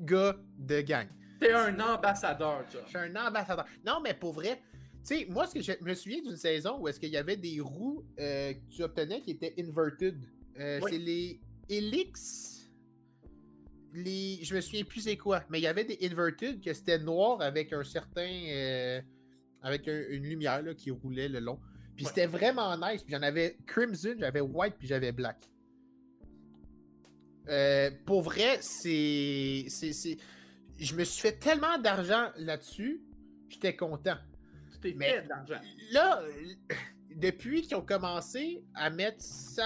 gars 0.00 0.36
de 0.58 0.80
gang. 0.82 1.06
T'es 1.40 1.52
un 1.52 1.78
ambassadeur, 1.78 2.64
tu 2.70 2.78
Je 2.84 2.88
suis 2.88 2.98
un 2.98 3.14
ambassadeur. 3.26 3.64
Non, 3.86 4.00
mais 4.02 4.12
pour 4.14 4.32
vrai, 4.32 4.60
sais, 5.08 5.26
moi, 5.30 5.46
ce 5.46 5.54
que 5.54 5.60
je 5.62 5.72
me 5.82 5.94
souviens 5.94 6.20
d'une 6.22 6.36
saison 6.36 6.78
où 6.80 6.88
est-ce 6.88 6.98
qu'il 7.00 7.10
y 7.10 7.16
avait 7.16 7.36
des 7.36 7.60
roues 7.60 8.04
euh, 8.18 8.52
que 8.54 8.58
tu 8.70 8.82
obtenais 8.82 9.20
qui 9.20 9.32
étaient 9.32 9.54
inverted. 9.58 10.18
Euh, 10.58 10.80
Oui. 10.82 10.90
C'est 10.92 10.98
les 10.98 11.40
Helix. 11.68 12.70
Les... 13.94 14.38
Je 14.42 14.54
me 14.54 14.60
souviens 14.60 14.84
plus 14.84 15.00
c'est 15.00 15.16
quoi, 15.16 15.42
mais 15.50 15.58
il 15.58 15.62
y 15.62 15.66
avait 15.66 15.84
des 15.84 15.98
inverted 16.06 16.60
que 16.62 16.72
c'était 16.72 16.98
noir 16.98 17.40
avec 17.40 17.72
un 17.72 17.84
certain. 17.84 18.28
euh, 18.48 19.00
avec 19.62 19.88
un- 19.88 20.04
une 20.10 20.22
lumière 20.24 20.62
là, 20.62 20.72
qui 20.74 20.90
roulait 20.90 21.28
le 21.28 21.40
long. 21.40 21.58
Puis 21.96 22.04
Ouais. 22.04 22.10
c'était 22.14 22.26
vraiment 22.26 22.76
nice. 22.76 23.02
Puis 23.02 23.12
j'en 23.12 23.22
avais 23.22 23.56
crimson, 23.66 24.14
j'avais 24.18 24.40
white, 24.40 24.74
puis 24.78 24.86
j'avais 24.86 25.10
black. 25.10 25.48
Euh, 27.48 27.90
pour 28.04 28.22
vrai, 28.22 28.58
c'est- 28.60 29.66
Je 30.80 30.94
me 30.94 31.02
suis 31.02 31.20
fait 31.22 31.32
tellement 31.40 31.76
d'argent 31.78 32.28
là-dessus, 32.36 33.00
j'étais 33.48 33.74
content. 33.74 34.14
Tu 34.80 34.90
t'es 34.92 34.94
Mais- 34.96 35.10
fait 35.10 35.22
de 35.22 35.28
l'argent. 35.28 35.60
Là, 35.92 36.20
euh, 36.22 36.74
depuis 37.16 37.62
qu'ils 37.62 37.76
ont 37.76 37.82
commencé 37.84 38.62
à 38.74 38.90
mettre 38.90 39.20
100. 39.22 39.62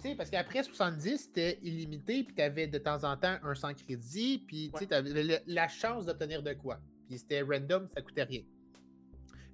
Tu 0.00 0.10
sais, 0.10 0.14
parce 0.14 0.30
qu'après 0.30 0.62
70, 0.62 1.18
c'était 1.18 1.58
illimité, 1.62 2.22
puis 2.22 2.34
tu 2.34 2.42
avais 2.42 2.68
de 2.68 2.78
temps 2.78 3.02
en 3.04 3.16
temps 3.16 3.36
un 3.42 3.54
100 3.54 3.74
crédits, 3.74 4.44
puis 4.46 4.70
tu 4.78 4.94
avais 4.94 5.42
la 5.46 5.68
chance 5.68 6.06
d'obtenir 6.06 6.42
de 6.42 6.52
quoi. 6.52 6.78
Puis 7.08 7.18
c'était 7.18 7.42
random, 7.42 7.88
ça 7.92 8.00
coûtait 8.02 8.22
rien. 8.22 8.42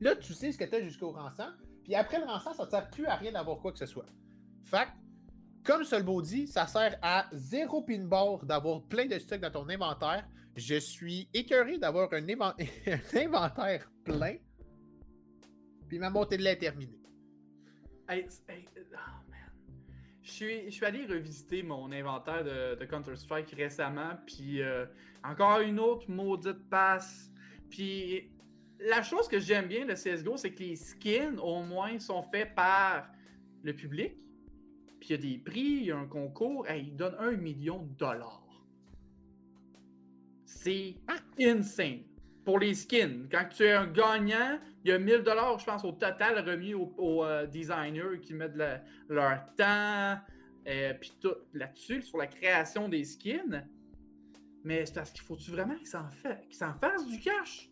Là, 0.01 0.15
tu 0.17 0.35
sais 0.35 0.53
ce 0.53 0.59
que 0.59 0.65
tu 0.65 0.75
as 0.75 0.83
jusqu'au 0.83 1.15
100, 1.15 1.45
puis 1.83 1.95
après 1.95 2.19
le 2.19 2.27
100, 2.27 2.53
ça 2.55 2.65
ne 2.65 2.71
sert 2.71 2.91
plus 2.91 3.07
à 3.07 3.17
rien 3.17 3.33
d'avoir 3.33 3.59
quoi 3.59 3.73
que 3.73 3.79
ce 3.79 3.87
soit. 3.87 4.07
Fait 4.65 4.89
comme 5.65 5.83
Solbo 5.83 6.21
dit, 6.21 6.47
ça 6.47 6.67
sert 6.67 6.99
à 7.01 7.27
zéro 7.33 7.81
pinball 7.81 8.39
d'avoir 8.45 8.83
plein 8.83 9.07
de 9.07 9.19
stocks 9.19 9.41
dans 9.41 9.51
ton 9.51 9.69
inventaire. 9.71 10.29
Je 10.57 10.77
suis 10.77 11.29
écœuré 11.35 11.79
d'avoir 11.79 12.13
un, 12.13 12.23
inven- 12.23 12.55
un 12.87 13.19
inventaire 13.19 13.91
plein. 14.05 14.37
Puis 15.89 15.99
ma 15.99 16.11
montée 16.11 16.37
de 16.37 16.43
lait 16.43 16.53
est 16.53 16.59
terminée. 16.59 17.01
Oh 18.93 19.31
man. 19.31 19.41
Je 20.23 20.31
suis, 20.31 20.85
allé 20.85 21.07
revisiter 21.07 21.63
mon 21.63 21.91
inventaire 21.93 22.45
de, 22.45 22.77
de 22.77 22.85
Counter-Strike 22.85 23.51
récemment, 23.57 24.17
puis 24.27 24.63
euh, 24.63 24.87
encore 25.23 25.61
une 25.61 25.81
autre 25.81 26.11
maudite 26.11 26.69
passe. 26.71 27.31
Puis 27.69 28.31
la 28.81 29.03
chose 29.03 29.29
que 29.29 29.39
j'aime 29.39 29.67
bien 29.67 29.87
de 29.87 29.95
CSGO, 29.95 30.37
c'est 30.37 30.53
que 30.53 30.63
les 30.63 30.77
skins, 30.77 31.39
au 31.39 31.63
moins, 31.63 31.99
sont 31.99 32.23
faits 32.23 32.55
par 32.55 33.09
le 33.63 33.75
public. 33.75 34.15
Puis 35.01 35.09
il 35.09 35.11
y 35.11 35.15
a 35.15 35.19
des 35.19 35.39
prix, 35.39 35.61
il 35.61 35.85
y 35.87 35.91
a 35.91 35.97
un 35.97 36.07
concours, 36.07 36.69
et 36.69 36.79
ils 36.79 36.97
donnent 36.97 37.17
un 37.19 37.33
million 37.33 37.83
de 37.83 37.95
dollars. 37.95 38.44
C'est 40.65 40.95
insane. 41.39 42.01
Pour 42.43 42.59
les 42.59 42.73
skins, 42.73 43.29
quand 43.31 43.47
tu 43.55 43.65
es 43.65 43.73
un 43.73 43.87
gagnant, 43.87 44.59
il 44.83 44.89
y 44.89 44.93
a 44.93 44.99
1000 44.99 45.19
dollars, 45.19 45.59
je 45.59 45.67
pense, 45.67 45.85
au 45.85 45.93
total 45.93 46.39
remis 46.49 46.73
aux, 46.73 47.23
euh, 47.23 47.47
designers 47.47 48.19
qui 48.23 48.33
mettent 48.33 48.57
le- 48.57 48.79
leur 49.11 49.45
temps, 49.57 50.17
euh, 50.67 50.95
puis 50.99 51.13
tout 51.21 51.35
là-dessus, 51.53 52.01
sur 52.01 52.17
la 52.17 52.27
création 52.29 52.89
des 52.89 53.05
skins. 53.05 53.63
Mais 54.63 54.87
c'est 54.87 54.95
parce 54.95 55.11
qu'il 55.11 55.21
faut-tu 55.21 55.51
vraiment 55.51 55.75
qu'ils 55.77 55.87
s'en, 55.87 56.73
fassent 56.81 57.07
du 57.07 57.21
cash? 57.21 57.69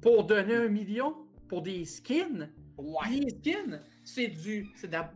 Pour 0.00 0.24
donner 0.24 0.54
un 0.54 0.68
million 0.68 1.14
pour 1.48 1.60
des 1.60 1.84
skins? 1.84 2.48
Les 3.10 3.28
skins, 3.28 3.82
c'est 4.04 4.28
du. 4.28 4.68
C'est 4.74 4.86
de, 4.86 4.92
la- 4.92 5.12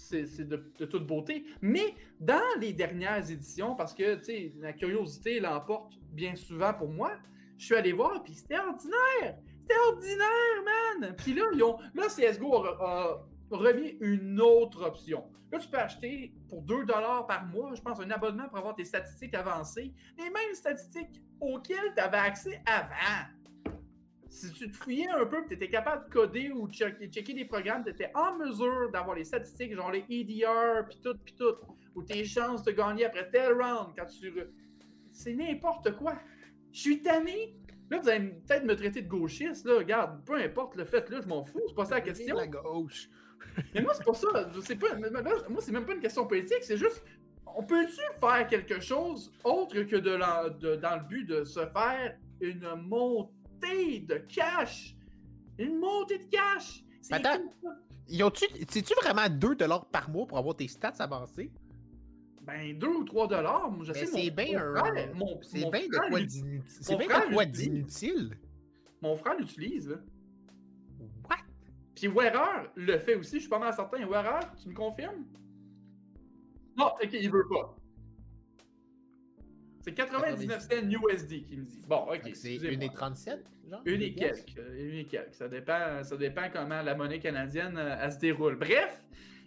c'est- 0.00 0.44
de- 0.44 0.56
toute 0.86 1.06
beauté. 1.06 1.44
Mais 1.60 1.94
dans 2.18 2.40
les 2.58 2.72
dernières 2.72 3.30
éditions, 3.30 3.74
parce 3.74 3.94
que 3.94 4.18
la 4.60 4.72
curiosité 4.72 5.40
l'emporte 5.40 5.98
bien 6.12 6.34
souvent 6.34 6.74
pour 6.74 6.88
moi, 6.88 7.12
je 7.58 7.66
suis 7.66 7.74
allé 7.74 7.92
voir, 7.92 8.22
puis 8.22 8.34
c'était 8.34 8.58
ordinaire! 8.58 9.38
C'était 9.60 9.80
ordinaire, 9.92 10.64
man! 11.00 11.14
Puis 11.16 11.34
là, 11.34 11.44
là 11.52 12.08
CSGO 12.08 12.54
a, 12.64 12.82
a 12.82 13.26
remis 13.50 13.96
une 14.00 14.40
autre 14.40 14.84
option. 14.86 15.24
Là, 15.52 15.58
tu 15.58 15.68
peux 15.68 15.78
acheter 15.78 16.32
pour 16.48 16.62
2$ 16.62 17.26
par 17.26 17.44
mois, 17.46 17.74
je 17.74 17.82
pense, 17.82 18.00
un 18.00 18.10
abonnement 18.10 18.48
pour 18.48 18.58
avoir 18.58 18.74
tes 18.74 18.84
statistiques 18.84 19.34
avancées, 19.34 19.92
les 20.16 20.30
mêmes 20.30 20.54
statistiques 20.54 21.20
auxquelles 21.40 21.92
tu 21.96 22.02
avais 22.02 22.18
accès 22.18 22.62
avant. 22.66 23.26
Si 24.30 24.52
tu 24.52 24.70
te 24.70 24.76
fouillais 24.76 25.08
un 25.08 25.26
peu, 25.26 25.44
tu 25.48 25.54
étais 25.54 25.68
capable 25.68 26.06
de 26.06 26.12
coder 26.12 26.50
ou 26.52 26.68
de 26.68 26.72
checker, 26.72 27.08
checker 27.08 27.34
des 27.34 27.44
programmes, 27.44 27.82
tu 27.84 27.90
étais 27.90 28.10
en 28.14 28.36
mesure 28.38 28.88
d'avoir 28.92 29.16
les 29.16 29.24
statistiques, 29.24 29.74
genre 29.74 29.90
les 29.90 30.04
EDR, 30.08 30.86
puis 30.88 31.00
tout, 31.02 31.14
puis 31.24 31.34
tout, 31.34 31.56
ou 31.96 32.02
tes 32.04 32.24
chances 32.24 32.62
de 32.62 32.70
gagner 32.70 33.06
après 33.06 33.28
tel 33.28 33.52
round, 33.52 33.88
quand 33.98 34.06
tu... 34.06 34.32
C'est 35.10 35.34
n'importe 35.34 35.96
quoi. 35.96 36.14
Je 36.72 36.80
suis 36.80 37.02
tanné. 37.02 37.56
Là, 37.90 37.98
vous 37.98 38.08
allez 38.08 38.28
peut-être 38.28 38.64
me 38.64 38.76
traiter 38.76 39.02
de 39.02 39.08
gauchiste, 39.08 39.66
là, 39.66 39.78
regarde, 39.78 40.24
peu 40.24 40.36
importe 40.36 40.76
le 40.76 40.84
fait, 40.84 41.10
là, 41.10 41.20
je 41.20 41.26
m'en 41.26 41.42
fous, 41.42 41.60
c'est 41.66 41.74
pas 41.74 41.84
ça 41.86 41.96
la 41.96 42.00
question. 42.00 42.36
La 42.36 42.46
gauche. 42.46 43.08
Mais 43.74 43.82
moi, 43.82 43.92
c'est 43.94 44.04
pas 44.04 44.14
ça. 44.14 44.28
C'est 44.62 44.76
pas, 44.76 44.94
moi, 44.94 45.60
c'est 45.60 45.72
même 45.72 45.84
pas 45.84 45.94
une 45.94 46.00
question 46.00 46.24
politique. 46.28 46.62
C'est 46.62 46.76
juste, 46.76 47.04
on 47.56 47.64
peut-tu 47.64 48.00
faire 48.20 48.46
quelque 48.46 48.78
chose 48.78 49.32
autre 49.42 49.82
que 49.82 49.96
de, 49.96 50.12
la- 50.12 50.50
de- 50.50 50.76
dans 50.76 50.94
le 50.98 51.02
but 51.02 51.24
de 51.24 51.42
se 51.42 51.66
faire 51.66 52.16
une 52.40 52.68
montée 52.76 53.34
de 53.60 54.18
cash? 54.28 54.96
Une 55.58 55.78
montée 55.78 56.18
de 56.18 56.24
cash! 56.24 56.84
Attends. 57.10 57.42
C'est-tu 58.68 58.94
vraiment 59.02 59.28
2$ 59.28 59.90
par 59.90 60.10
mois 60.10 60.26
pour 60.26 60.38
avoir 60.38 60.56
tes 60.56 60.68
stats 60.68 60.94
avancées? 60.98 61.52
Ben, 62.42 62.76
2 62.78 62.86
ou 62.88 63.04
3 63.04 63.28
dollars, 63.28 63.70
je 63.84 63.92
sais. 63.92 64.06
C'est 64.06 64.30
bien 64.30 64.74
C'est 65.42 65.70
bien 65.70 65.86
de 65.86 66.08
quoi 66.08 66.20
d'inutile. 66.20 66.62
C'est 66.68 66.96
bien 66.96 67.06
de 67.06 67.34
quoi 67.34 67.44
d'inutile. 67.44 68.36
Mon 69.02 69.16
frère 69.16 69.36
l'utilise, 69.36 69.88
là. 69.88 69.96
What? 71.28 71.36
Puis 71.94 72.08
Wearer 72.08 72.70
le 72.74 72.98
fait 72.98 73.14
aussi, 73.14 73.36
je 73.36 73.40
suis 73.40 73.48
pas 73.48 73.58
mal 73.58 73.72
certain. 73.74 74.04
Wearer, 74.06 74.40
tu 74.60 74.68
me 74.68 74.74
confirmes? 74.74 75.24
Non, 76.76 76.86
ok, 77.02 77.10
il 77.12 77.30
veut 77.30 77.46
pas. 77.48 77.76
C'est 79.80 79.94
99 79.94 80.60
cents 80.60 81.08
USD 81.08 81.44
qui 81.44 81.56
me 81.56 81.64
dit. 81.64 81.84
Bon, 81.88 82.06
ok. 82.12 82.30
C'est 82.34 82.56
1,37 82.56 83.38
genre? 83.70 83.80
Une 83.86 84.02
et 84.02 84.12
quelques. 84.12 84.60
Une 84.78 84.96
et 84.96 85.06
quelques. 85.06 85.34
Ça 85.34 85.48
dépend, 85.48 86.02
ça 86.02 86.16
dépend 86.16 86.48
comment 86.52 86.82
la 86.82 86.94
monnaie 86.94 87.18
canadienne 87.18 87.76
euh, 87.78 87.96
elle 88.00 88.12
se 88.12 88.18
déroule. 88.18 88.56
Bref, 88.56 89.04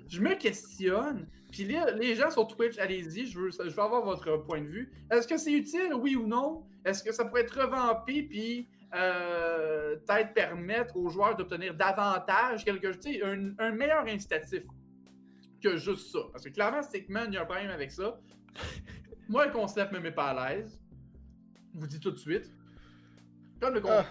je 0.07 0.21
me 0.21 0.35
questionne. 0.35 1.27
Puis 1.51 1.65
là, 1.65 1.91
les 1.91 2.15
gens 2.15 2.31
sur 2.31 2.47
Twitch, 2.47 2.79
allez-y, 2.79 3.27
je 3.27 3.37
veux, 3.37 3.51
je 3.51 3.75
veux 3.75 3.81
avoir 3.81 4.03
votre 4.03 4.37
point 4.37 4.61
de 4.61 4.67
vue. 4.67 4.91
Est-ce 5.11 5.27
que 5.27 5.37
c'est 5.37 5.51
utile, 5.51 5.93
oui 5.93 6.15
ou 6.15 6.25
non? 6.25 6.63
Est-ce 6.83 7.03
que 7.03 7.11
ça 7.11 7.25
pourrait 7.25 7.41
être 7.41 7.61
revampé, 7.61 8.23
puis 8.23 8.67
euh, 8.95 9.95
peut-être 9.97 10.33
permettre 10.33 10.97
aux 10.97 11.09
joueurs 11.09 11.35
d'obtenir 11.35 11.75
davantage, 11.75 12.65
quelque 12.65 12.91
chose, 12.91 13.05
un, 13.23 13.53
un 13.59 13.71
meilleur 13.71 14.05
incitatif 14.07 14.63
que 15.61 15.77
juste 15.77 16.11
ça? 16.11 16.19
Parce 16.31 16.43
que 16.43 16.49
clairement, 16.49 16.81
Stickman, 16.81 17.25
il 17.27 17.35
y 17.35 17.37
a 17.37 17.43
un 17.43 17.45
problème 17.45 17.69
avec 17.69 17.91
ça. 17.91 18.19
Moi, 19.29 19.45
le 19.45 19.51
concept 19.51 19.91
me 19.91 19.99
met 19.99 20.11
pas 20.11 20.29
à 20.29 20.55
l'aise. 20.55 20.79
Je 21.73 21.79
vous 21.79 21.87
dis 21.87 21.99
tout 21.99 22.11
de 22.11 22.17
suite. 22.17 22.51
Comme 23.59 23.75
le 23.75 23.81
ah. 23.87 24.05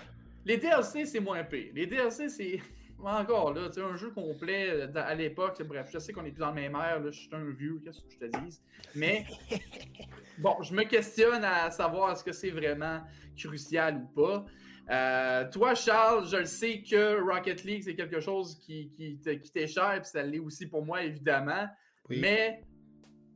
Les 0.44 0.56
DLC, 0.56 1.06
c'est 1.06 1.20
moins 1.20 1.44
pire. 1.44 1.72
Les 1.74 1.86
DLC, 1.86 2.28
c'est. 2.28 2.60
Encore 3.04 3.52
là, 3.52 3.68
tu 3.68 3.80
un 3.80 3.96
jeu 3.96 4.10
complet 4.10 4.70
euh, 4.70 4.88
à 4.94 5.12
l'époque, 5.16 5.60
bref, 5.64 5.90
je 5.92 5.98
sais 5.98 6.12
qu'on 6.12 6.24
est 6.24 6.30
plus 6.30 6.38
dans 6.38 6.50
le 6.50 6.54
même 6.54 6.76
air, 6.76 7.00
là, 7.00 7.10
je 7.10 7.18
suis 7.18 7.28
un 7.32 7.50
vieux, 7.50 7.80
qu'est-ce 7.84 8.00
que 8.00 8.12
je 8.12 8.16
te 8.16 8.24
dis? 8.26 8.60
Mais 8.94 9.26
bon, 10.38 10.62
je 10.62 10.72
me 10.72 10.84
questionne 10.84 11.42
à 11.42 11.68
savoir 11.72 12.12
est-ce 12.12 12.22
que 12.22 12.30
c'est 12.30 12.50
vraiment 12.50 13.00
crucial 13.36 13.96
ou 13.96 14.06
pas. 14.14 14.46
Euh, 14.88 15.50
toi, 15.50 15.74
Charles, 15.74 16.28
je 16.28 16.36
le 16.36 16.44
sais 16.44 16.80
que 16.80 17.20
Rocket 17.20 17.64
League, 17.64 17.82
c'est 17.84 17.96
quelque 17.96 18.20
chose 18.20 18.56
qui, 18.60 18.92
qui, 18.92 19.18
t'est 19.52 19.66
cher, 19.66 19.94
puis 20.00 20.08
ça 20.08 20.22
l'est 20.22 20.38
aussi 20.38 20.68
pour 20.68 20.84
moi, 20.84 21.02
évidemment. 21.02 21.66
Mais 22.08 22.62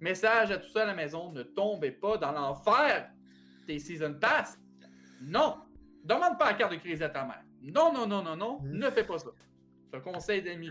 Message 0.00 0.50
à 0.50 0.58
tout 0.58 0.68
ça 0.68 0.82
à 0.82 0.86
la 0.86 0.94
maison, 0.94 1.32
ne 1.32 1.42
tombez 1.42 1.90
pas 1.90 2.18
dans 2.18 2.32
l'enfer 2.32 3.10
des 3.66 3.78
Season 3.78 4.14
Pass. 4.14 4.58
Non! 5.22 5.56
Demande 6.04 6.38
pas 6.38 6.52
la 6.52 6.54
carte 6.54 6.72
de 6.72 6.76
crédit 6.76 7.02
à 7.02 7.08
ta 7.08 7.24
mère. 7.24 7.42
Non, 7.62 7.92
non, 7.92 8.06
non, 8.06 8.22
non, 8.22 8.36
non, 8.36 8.60
hmm. 8.60 8.78
ne 8.78 8.90
fais 8.90 9.04
pas 9.04 9.18
ça. 9.18 9.30
C'est 9.90 9.96
un 9.96 10.00
conseil 10.00 10.42
d'amis. 10.42 10.70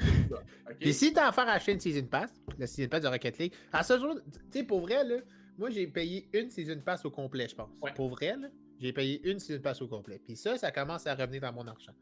Et 0.80 0.94
si 0.94 1.12
t'as 1.12 1.30
affaire 1.30 1.48
à 1.48 1.54
acheter 1.54 1.74
une 1.74 1.80
Season 1.80 2.06
Pass, 2.06 2.34
la 2.58 2.68
Season 2.68 2.88
Pass 2.88 3.02
de 3.02 3.08
Rocket 3.08 3.38
League, 3.38 3.54
à 3.72 3.84
ce 3.84 3.98
jour, 3.98 4.16
tu 4.16 4.40
sais, 4.52 4.64
pour 4.64 4.82
vrai, 4.82 5.04
là, 5.04 5.18
moi 5.58 5.70
j'ai 5.70 5.88
payé 5.88 6.30
une 6.34 6.50
Season 6.50 6.80
Pass 6.80 7.06
au 7.06 7.12
complet, 7.12 7.48
je 7.50 7.56
pense. 7.56 7.70
Pour 7.96 8.10
vrai, 8.10 8.36
là, 8.38 8.48
j'ai 8.80 8.94
payé 8.94 9.28
une 9.30 9.40
Season 9.40 9.62
Pass 9.62 9.82
au 9.82 9.88
complet. 9.88 10.22
Puis 10.24 10.36
ça, 10.36 10.58
ça 10.58 10.72
commence 10.72 11.08
à 11.08 11.16
revenir 11.16 11.42
dans 11.42 11.54
mon 11.54 11.68
argent. 11.68 11.94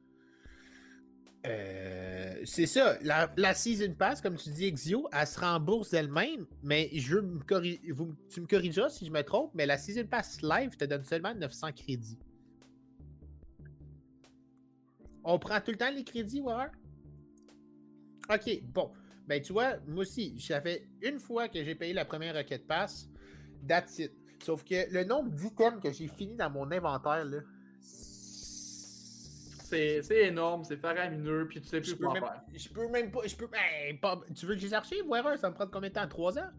Euh, 1.46 2.42
c'est 2.46 2.66
ça. 2.66 2.98
La, 3.02 3.54
Season 3.54 3.94
Pass, 3.94 4.22
comme 4.22 4.36
tu 4.36 4.50
dis, 4.50 4.66
Exio, 4.66 5.08
elle 5.12 5.28
se 5.28 5.40
rembourse 5.40 5.94
elle-même, 5.94 6.46
mais 6.62 6.90
je 6.94 7.18
me 7.18 7.40
tu 8.30 8.42
me 8.42 8.48
corrigeras 8.48 8.90
si 8.90 9.06
je 9.06 9.12
me 9.12 9.22
trompe, 9.24 9.52
mais 9.54 9.66
la 9.66 9.78
Season 9.78 10.06
Pass 10.06 10.42
Live 10.42 10.78
te 10.78 10.86
donne 10.86 11.04
seulement 11.04 11.34
900 11.36 11.74
crédits. 11.74 12.20
On 15.24 15.40
prend 15.40 15.60
tout 15.62 15.72
le 15.72 15.78
temps 15.78 15.92
les 15.92 16.04
crédits, 16.04 16.42
Warren? 16.42 16.72
Ok, 18.30 18.62
bon. 18.64 18.92
Ben, 19.28 19.42
tu 19.42 19.54
vois, 19.54 19.78
moi 19.88 20.02
aussi, 20.02 20.38
ça 20.40 20.62
fait 20.62 20.86
une 21.02 21.20
fois 21.20 21.48
que 21.48 21.64
j'ai 21.64 21.76
payé 21.76 21.94
la 21.94 22.04
première 22.04 22.36
Rocket 22.36 22.68
Pass, 22.68 23.10
that's 23.68 24.00
it. 24.00 24.12
Sauf 24.44 24.64
que 24.66 24.92
le 24.92 25.06
nombre 25.06 25.30
d'items 25.32 25.82
que 25.82 25.92
j'ai 25.92 26.08
fini 26.08 26.36
dans 26.36 26.50
mon 26.50 26.70
inventaire, 26.72 27.24
là, 27.24 27.40
c'est 29.74 30.28
énorme, 30.28 30.64
c'est 30.64 30.78
faramineux, 30.78 31.48
puis 31.48 31.62
tu 31.62 31.68
sais 31.68 31.82
plus 31.82 31.96
quoi 31.96 32.14
faire. 32.14 32.42
Je 32.54 32.70
peux 32.70 32.88
même 32.90 33.12
pas. 33.12 33.22
Je 33.26 33.36
peux, 33.36 33.48
pas 33.48 34.20
tu 34.36 34.46
veux 34.46 34.56
que 34.56 34.62
je 34.62 34.68
les 34.68 34.74
archive, 34.74 35.08
ouais, 35.08 35.22
ça 35.38 35.50
me 35.50 35.56
prend 35.56 35.68
combien 35.68 35.90
de 35.90 35.96
temps? 35.96 36.08
3 36.08 36.40
ans? 36.40 36.50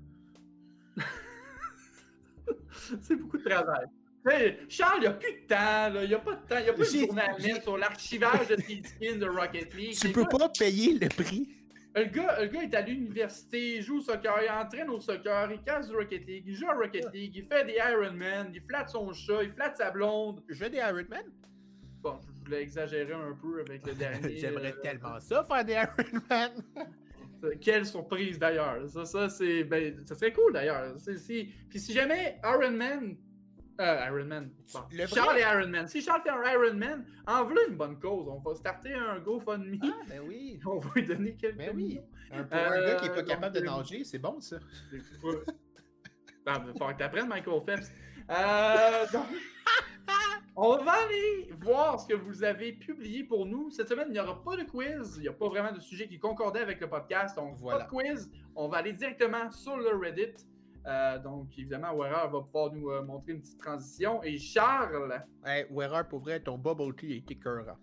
C'est 3.01 3.17
beaucoup 3.17 3.39
de 3.39 3.45
travail. 3.45 3.87
Charles, 4.69 4.99
il 4.99 5.01
n'y 5.01 5.07
a 5.07 5.13
plus 5.13 5.33
de 5.33 5.47
temps, 5.47 6.01
il 6.03 6.09
n'y 6.09 6.15
a 6.15 6.19
pas 6.19 6.35
de 6.35 6.47
temps, 6.47 6.59
il 6.59 6.65
n'y 6.65 6.69
a 6.71 6.73
pas 6.73 6.79
de 6.79 6.85
journée 6.85 7.21
à 7.21 7.39
mettre 7.39 7.63
sur 7.63 7.77
l'archivage 7.77 8.49
de 8.49 8.57
tes 8.57 8.83
skins 8.83 9.19
de 9.19 9.27
Rocket 9.27 9.75
League. 9.75 9.97
Tu 10.01 10.13
peux 10.13 10.25
pas 10.25 10.49
payer 10.49 10.99
le 10.99 11.09
prix. 11.09 11.49
Le 11.97 12.05
gars, 12.07 12.41
le 12.41 12.49
gars 12.49 12.63
est 12.63 12.75
à 12.75 12.81
l'université, 12.81 13.77
il 13.77 13.83
joue 13.83 13.99
au 13.99 14.01
soccer, 14.01 14.35
il 14.43 14.51
entraîne 14.51 14.91
au 14.91 14.99
soccer, 14.99 15.53
il 15.53 15.63
casse 15.63 15.89
du 15.89 15.95
Rocket 15.95 16.27
League, 16.27 16.45
il 16.47 16.55
joue 16.55 16.69
à 16.69 16.75
Rocket 16.75 17.13
League, 17.13 17.37
il 17.37 17.45
fait 17.45 17.65
des 17.67 17.77
Ironman, 17.77 18.51
il 18.53 18.61
flatte 18.63 18.91
son 18.91 19.13
chat, 19.13 19.45
il 19.45 19.53
flatte 19.53 19.77
sa 19.77 19.93
blonde. 19.93 20.43
Je 20.49 20.55
fais 20.55 20.71
des 20.71 20.79
Ironman? 20.79 21.25
Bon, 22.03 22.19
je 22.27 22.34
voulais 22.45 22.63
exagérer 22.63 23.13
un 23.13 23.37
peu 23.41 23.61
avec 23.61 23.87
le 23.87 23.95
dernier. 23.95 24.37
J'aimerais 24.37 24.73
euh, 24.73 24.83
tellement 24.83 25.21
ça 25.21 25.45
faire 25.45 25.65
des 25.65 25.73
Iron 25.73 26.21
Man. 26.31 26.53
Quelle 27.61 27.85
surprise 27.85 28.39
d'ailleurs. 28.39 28.89
Ça, 28.89 29.05
ça 29.05 29.29
c'est. 29.29 29.65
Ben, 29.65 30.03
ça 30.07 30.15
serait 30.15 30.33
cool 30.33 30.53
d'ailleurs. 30.53 30.95
Puis 31.69 31.81
si 31.81 31.93
jamais 31.93 32.41
Iron 32.43 32.71
Man. 32.71 33.17
Euh, 33.81 34.07
Iron 34.07 34.27
Man. 34.27 34.51
Charles 34.67 35.39
et 35.39 35.43
Iron 35.43 35.69
Man. 35.69 35.89
Si 35.89 36.01
Charles 36.01 36.23
fait 36.23 36.31
un 36.31 36.43
Iron 36.53 36.75
Man, 36.75 37.05
en 37.27 37.45
veut 37.45 37.69
une 37.69 37.77
bonne 37.77 37.99
cause. 37.99 38.29
On 38.29 38.39
va 38.39 38.55
starter 38.55 38.95
un 38.95 39.19
GoFundMe. 39.19 39.81
Ah, 39.83 40.05
ben 40.09 40.21
oui. 40.27 40.61
On 40.67 40.79
va 40.79 40.91
lui 40.95 41.05
donner 41.05 41.35
quelques 41.35 41.59
ben 41.59 41.73
oui. 41.75 42.01
Un, 42.31 42.45
pour 42.45 42.57
un 42.57 42.81
gars 42.81 42.95
qui 42.97 43.09
n'est 43.09 43.15
pas 43.15 43.21
euh, 43.21 43.25
capable 43.25 43.57
de 43.57 43.61
nager, 43.61 44.05
c'est 44.05 44.19
bon 44.19 44.41
ça. 44.41 44.59
ben, 44.93 46.63
il 46.67 46.73
falloir 46.73 46.93
que 46.93 46.99
tu 46.99 47.03
apprennes 47.03 47.29
Michael 47.29 47.61
Phelps. 47.67 47.91
Euh, 48.31 49.07
donc... 49.13 49.27
On 50.57 50.77
va 50.77 50.93
aller 50.93 51.51
voir 51.53 51.99
ce 51.99 52.07
que 52.07 52.15
vous 52.15 52.45
avez 52.45 52.73
publié 52.73 53.25
pour 53.25 53.45
nous. 53.45 53.71
Cette 53.71 53.89
semaine, 53.89 54.07
il 54.09 54.13
n'y 54.13 54.21
aura 54.21 54.41
pas 54.41 54.57
de 54.57 54.63
quiz. 54.63 55.15
Il 55.17 55.23
n'y 55.23 55.29
a 55.29 55.33
pas 55.33 55.49
vraiment 55.49 55.73
de 55.73 55.81
sujet 55.81 56.07
qui 56.07 56.21
concordait 56.21 56.61
avec 56.61 56.81
le 56.81 56.89
podcast. 56.89 57.35
Donc, 57.37 57.57
voilà. 57.57 57.79
pas 57.81 57.85
de 57.85 57.91
quiz. 57.91 58.31
On 58.55 58.69
va 58.69 58.79
aller 58.79 58.93
directement 58.93 59.51
sur 59.51 59.77
le 59.77 59.97
Reddit. 59.97 60.47
Euh, 60.87 61.19
donc, 61.19 61.49
évidemment, 61.59 61.93
Wearer 61.95 62.31
va 62.31 62.41
pouvoir 62.41 62.73
nous 62.73 62.89
euh, 62.91 63.03
montrer 63.03 63.33
une 63.33 63.41
petite 63.41 63.59
transition. 63.59 64.23
Et 64.23 64.39
Charles? 64.39 65.25
Hey, 65.45 65.67
Wearer, 65.71 66.09
pour 66.09 66.21
vrai, 66.21 66.39
ton 66.39 66.57
bubble 66.57 66.95
tea 66.95 67.17
est 67.17 67.31
écœurant. 67.31 67.79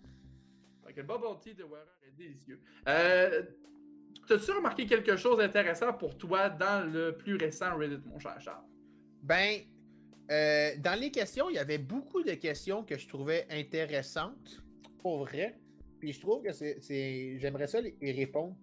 le 0.96 1.02
bubble 1.02 1.38
tea 1.42 1.54
de 1.54 1.64
Wearer 1.64 1.84
est 2.06 2.16
délicieux. 2.16 2.60
Euh, 2.88 3.42
T'as-tu 4.26 4.52
remarqué 4.52 4.86
quelque 4.86 5.16
chose 5.16 5.38
d'intéressant 5.38 5.92
pour 5.92 6.16
toi 6.16 6.48
dans 6.48 6.90
le 6.90 7.16
plus 7.16 7.36
récent 7.36 7.76
Reddit, 7.76 8.00
mon 8.06 8.18
cher 8.18 8.40
Charles? 8.40 8.64
Ben, 9.22 9.60
euh, 10.30 10.70
dans 10.78 10.98
les 10.98 11.10
questions, 11.10 11.50
il 11.50 11.56
y 11.56 11.58
avait 11.58 11.78
beaucoup 11.78 12.22
de 12.22 12.32
questions 12.32 12.84
que 12.84 12.96
je 12.96 13.08
trouvais 13.08 13.46
intéressantes, 13.50 14.62
pour 14.98 15.24
vrai. 15.24 15.58
Puis 15.98 16.12
je 16.12 16.20
trouve 16.20 16.42
que 16.42 16.52
c'est. 16.52 17.38
J'aimerais 17.38 17.66
ça 17.66 17.80
y 17.80 18.12
répondre 18.12 18.56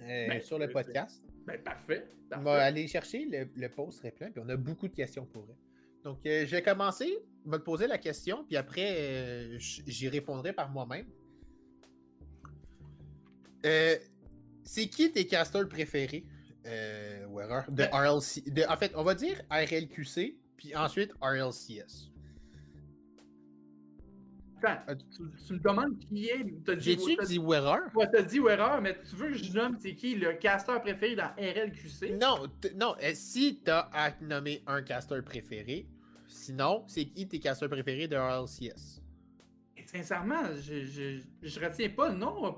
euh, 0.00 0.28
ben, 0.28 0.40
sur 0.40 0.58
le 0.58 0.68
podcast. 0.68 1.22
Ben, 1.46 1.60
parfait, 1.62 2.06
On 2.34 2.42
va 2.42 2.62
aller 2.62 2.86
chercher 2.86 3.26
le, 3.26 3.48
le 3.54 3.68
post 3.68 4.08
plein, 4.14 4.30
puis 4.30 4.42
on 4.44 4.48
a 4.48 4.56
beaucoup 4.56 4.88
de 4.88 4.94
questions 4.94 5.26
pour 5.26 5.42
vrai. 5.42 5.54
Donc, 6.04 6.24
euh, 6.26 6.46
je 6.46 6.50
vais 6.50 6.62
commencer, 6.62 7.18
me 7.46 7.58
poser 7.58 7.86
la 7.86 7.98
question, 7.98 8.44
puis 8.44 8.56
après, 8.56 9.58
j'y 9.58 10.08
répondrai 10.08 10.52
par 10.52 10.70
moi-même. 10.70 11.06
c'est 13.62 14.86
qui 14.88 15.10
tes 15.12 15.26
casters 15.26 15.68
préférés, 15.68 16.24
de 16.64 17.70
ben 17.70 17.88
RLC? 17.92 18.42
en 18.68 18.76
fait, 18.76 18.92
on 18.94 19.02
va 19.02 19.14
dire 19.14 19.42
RLQC, 19.50 20.38
puis 20.56 20.74
ensuite, 20.76 21.12
RLCS. 21.20 22.10
Attends, 24.66 24.96
tu, 25.14 25.52
me 25.52 25.58
demandes 25.58 25.98
qui 25.98 26.28
est. 26.28 26.44
J'ai-tu 26.78 27.16
dit 27.26 27.38
Wearer? 27.38 27.80
Ouais, 27.94 28.08
t'as 28.10 28.22
dit 28.22 28.40
Wearer, 28.40 28.80
mais 28.80 28.96
tu 29.08 29.16
veux 29.16 29.28
que 29.28 29.34
je 29.36 29.52
nomme 29.52 29.76
c'est 29.78 29.94
qui 29.94 30.14
le 30.14 30.32
caster 30.34 30.78
préféré 30.80 31.16
dans 31.16 31.30
RLQC? 31.36 32.18
Non, 32.18 32.46
non. 32.76 32.94
Euh, 33.02 33.10
si 33.14 33.60
t'as 33.62 33.90
à 33.92 34.12
nommer 34.22 34.62
un 34.66 34.82
caster 34.82 35.20
préféré, 35.22 35.86
sinon, 36.28 36.84
c'est 36.86 37.04
qui 37.04 37.28
tes 37.28 37.40
casters 37.40 37.68
préférés 37.68 38.08
de 38.08 38.16
RLCS? 38.16 39.02
sincèrement, 39.86 40.42
je, 40.56 40.84
je, 40.84 41.20
je, 41.42 41.60
retiens 41.60 41.90
pas 41.90 42.08
le 42.08 42.16
nom 42.16 42.54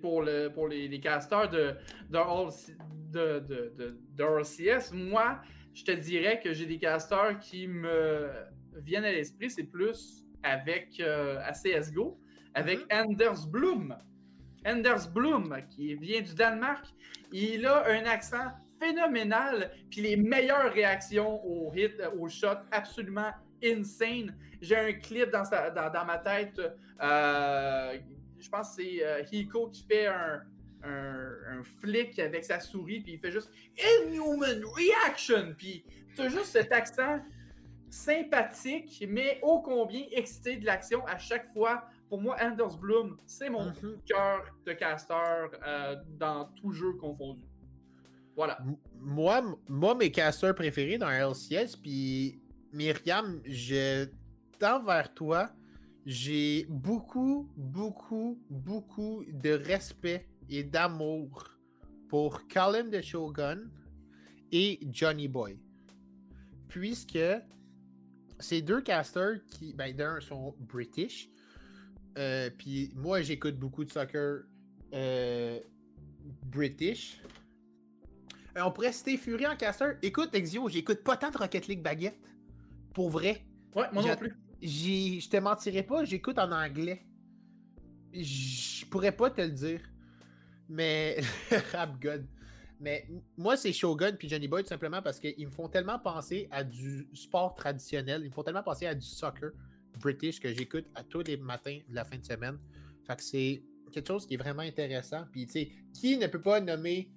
pour, 0.00 0.22
le, 0.22 0.48
pour 0.48 0.68
les, 0.68 0.88
les 0.88 1.00
casters 1.00 1.48
de, 1.48 1.74
de, 2.10 3.40
de, 3.40 3.98
de 4.14 4.22
RLCS. 4.22 4.92
Moi, 4.92 5.40
je 5.80 5.84
te 5.86 5.92
dirais 5.92 6.40
que 6.40 6.52
j'ai 6.52 6.66
des 6.66 6.78
casters 6.78 7.38
qui 7.38 7.66
me 7.66 8.28
viennent 8.76 9.06
à 9.06 9.12
l'esprit, 9.12 9.50
c'est 9.50 9.64
plus 9.64 10.26
avec 10.42 11.00
euh, 11.00 11.38
à 11.42 11.52
CSGO, 11.52 12.20
avec 12.52 12.80
mm-hmm. 12.80 13.06
Anders 13.06 13.46
Bloom. 13.46 13.96
Anders 14.66 15.10
Bloom, 15.10 15.56
qui 15.70 15.94
vient 15.94 16.20
du 16.20 16.34
Danemark, 16.34 16.84
il 17.32 17.64
a 17.64 17.86
un 17.86 18.04
accent 18.04 18.50
phénoménal, 18.78 19.70
puis 19.90 20.02
les 20.02 20.16
meilleures 20.16 20.70
réactions 20.70 21.42
au 21.46 21.72
hit, 21.74 21.94
au 22.18 22.28
shot, 22.28 22.58
absolument 22.70 23.30
insane. 23.64 24.36
J'ai 24.60 24.76
un 24.76 24.92
clip 24.92 25.30
dans, 25.30 25.44
dans, 25.44 26.04
ma 26.04 26.18
tête, 26.18 26.60
euh, 27.02 27.98
je 28.38 28.48
pense 28.50 28.76
que 28.76 28.82
c'est 28.82 29.02
euh, 29.02 29.22
Hiko 29.32 29.68
qui 29.68 29.82
fait 29.84 30.08
un, 30.08 30.42
un, 30.84 31.62
flic 31.80 32.18
avec 32.18 32.44
sa 32.44 32.60
souris, 32.60 33.00
puis 33.00 33.14
il 33.14 33.18
fait 33.18 33.30
juste 33.30 33.50
Inhuman 33.78 34.62
Reaction, 34.64 35.54
puis 35.56 35.84
tu 36.14 36.22
as 36.22 36.28
juste 36.28 36.46
cet 36.46 36.72
accent 36.72 37.20
sympathique, 37.90 39.04
mais 39.08 39.38
ô 39.42 39.60
combien 39.60 40.04
excité 40.12 40.56
de 40.56 40.64
l'action 40.64 41.04
à 41.06 41.18
chaque 41.18 41.52
fois. 41.52 41.84
Pour 42.08 42.20
moi, 42.20 42.36
Anders 42.40 42.76
Bloom, 42.76 43.18
c'est 43.26 43.50
mon 43.50 43.66
mhm. 43.66 44.00
cœur 44.04 44.44
de 44.66 44.72
caster 44.72 45.14
euh, 45.66 45.96
dans 46.18 46.46
tout 46.60 46.72
jeu 46.72 46.92
confondu. 46.94 47.44
Voilà. 48.36 48.58
Moi, 48.98 49.42
moi, 49.68 49.94
mes 49.94 50.10
casters 50.10 50.54
préférés 50.54 50.98
dans 50.98 51.10
LCS, 51.10 51.76
puis 51.76 52.40
Myriam, 52.72 53.40
je 53.44 54.06
tends 54.58 54.82
vers 54.82 55.12
toi. 55.14 55.50
J'ai 56.06 56.66
beaucoup, 56.68 57.50
beaucoup, 57.56 58.40
beaucoup 58.48 59.24
de 59.28 59.50
respect 59.50 60.26
et 60.50 60.64
d'amour 60.64 61.44
pour 62.08 62.46
Colin 62.48 62.84
de 62.84 63.00
Shogun 63.00 63.70
et 64.52 64.80
Johnny 64.90 65.28
Boy. 65.28 65.58
Puisque 66.68 67.18
ces 68.40 68.62
deux 68.62 68.80
casters 68.80 69.44
qui, 69.46 69.72
ben, 69.74 69.94
d'un, 69.94 70.20
sont 70.20 70.54
British. 70.58 71.30
Euh, 72.18 72.50
puis 72.50 72.92
moi, 72.96 73.22
j'écoute 73.22 73.56
beaucoup 73.56 73.84
de 73.84 73.90
soccer 73.90 74.44
euh, 74.92 75.60
British. 76.46 77.20
Euh, 78.56 78.62
on 78.62 78.72
pourrait 78.72 78.92
citer 78.92 79.16
Fury 79.16 79.46
en 79.46 79.56
caster. 79.56 79.92
Écoute, 80.02 80.34
Exio, 80.34 80.68
j'écoute 80.68 81.02
pas 81.04 81.16
tant 81.16 81.30
de 81.30 81.36
Rocket 81.36 81.68
League 81.68 81.82
Baguette. 81.82 82.18
Pour 82.94 83.10
vrai. 83.10 83.44
Ouais, 83.76 83.86
moi 83.92 84.02
non 84.02 84.16
plus. 84.16 84.34
Je 84.60 85.28
te 85.28 85.36
mentirais 85.36 85.84
pas, 85.84 86.04
j'écoute 86.04 86.38
en 86.38 86.50
anglais. 86.50 87.06
Je 88.12 88.84
pourrais 88.86 89.12
pas 89.12 89.30
te 89.30 89.40
le 89.40 89.50
dire. 89.50 89.80
Mais. 90.70 91.20
Rap 91.72 92.00
God. 92.00 92.26
Mais 92.80 93.06
moi, 93.36 93.58
c'est 93.58 93.74
Shogun 93.74 94.12
puis 94.12 94.28
Johnny 94.28 94.48
Boy 94.48 94.62
tout 94.62 94.68
simplement 94.70 95.02
parce 95.02 95.20
qu'ils 95.20 95.46
me 95.46 95.52
font 95.52 95.68
tellement 95.68 95.98
penser 95.98 96.48
à 96.50 96.64
du 96.64 97.06
sport 97.12 97.54
traditionnel. 97.54 98.22
Ils 98.22 98.28
me 98.28 98.32
font 98.32 98.42
tellement 98.42 98.62
penser 98.62 98.86
à 98.86 98.94
du 98.94 99.04
soccer 99.04 99.50
british 100.00 100.40
que 100.40 100.52
j'écoute 100.52 100.86
à 100.94 101.04
tous 101.04 101.22
les 101.24 101.36
matins 101.36 101.78
de 101.88 101.94
la 101.94 102.04
fin 102.06 102.16
de 102.16 102.24
semaine. 102.24 102.58
Fait 103.06 103.16
que 103.16 103.22
c'est 103.22 103.62
quelque 103.92 104.08
chose 104.08 104.26
qui 104.26 104.34
est 104.34 104.38
vraiment 104.38 104.62
intéressant. 104.62 105.24
Puis, 105.30 105.44
tu 105.44 105.52
sais, 105.52 105.70
qui 105.92 106.16
ne 106.16 106.26
peut 106.26 106.40
pas 106.40 106.60
nommer 106.60 107.10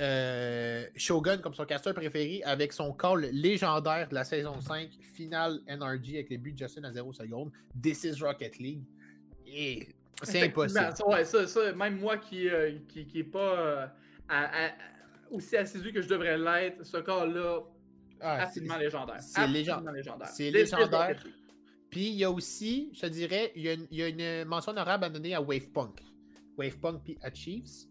euh, 0.00 0.86
Shogun 0.96 1.38
comme 1.38 1.54
son 1.54 1.64
caster 1.64 1.94
préféré 1.94 2.42
avec 2.44 2.74
son 2.74 2.92
call 2.92 3.30
légendaire 3.32 4.08
de 4.10 4.14
la 4.14 4.24
saison 4.24 4.60
5, 4.60 4.90
finale 5.14 5.60
NRG 5.66 6.14
avec 6.14 6.28
les 6.28 6.36
buts 6.36 6.52
de 6.52 6.58
Justin 6.58 6.84
à 6.84 6.92
0 6.92 7.14
secondes. 7.14 7.50
This 7.80 8.04
is 8.04 8.20
Rocket 8.20 8.58
League. 8.58 8.82
Et 9.46 9.88
c'est 10.22 10.42
impossible. 10.42 10.94
Ouais, 11.06 11.24
ça, 11.24 11.46
ça, 11.46 11.72
même 11.72 11.98
moi 11.98 12.16
qui, 12.18 12.48
euh, 12.48 12.78
qui, 12.88 13.24
pas 13.24 13.88
euh, 14.30 14.68
aussi 15.30 15.56
assidu 15.56 15.92
que 15.92 16.00
je 16.00 16.08
devrais 16.08 16.38
l'être, 16.38 16.84
ce 16.84 16.98
call-là, 16.98 17.60
ah, 18.20 18.42
absolument 18.42 18.78
légendaire. 18.78 19.20
C'est 19.20 19.46
légendaire. 19.46 20.28
C'est 20.28 20.50
légendaire. 20.50 21.22
Puis 21.90 22.08
il 22.08 22.14
y 22.14 22.24
a 22.24 22.30
aussi, 22.30 22.90
je 22.94 23.02
te 23.02 23.06
dirais, 23.06 23.52
il 23.54 23.62
y 23.62 23.68
a 23.68 23.72
une, 23.74 23.86
il 23.90 23.98
y 23.98 24.02
a 24.02 24.08
une 24.08 24.48
mention 24.48 24.72
honorable 24.72 25.04
à 25.04 25.10
donner 25.10 25.34
à 25.34 25.40
Wavepunk. 25.40 26.02
Wavepunk 26.58 27.02
puis 27.04 27.18
à 27.22 27.32
Chiefs 27.32 27.86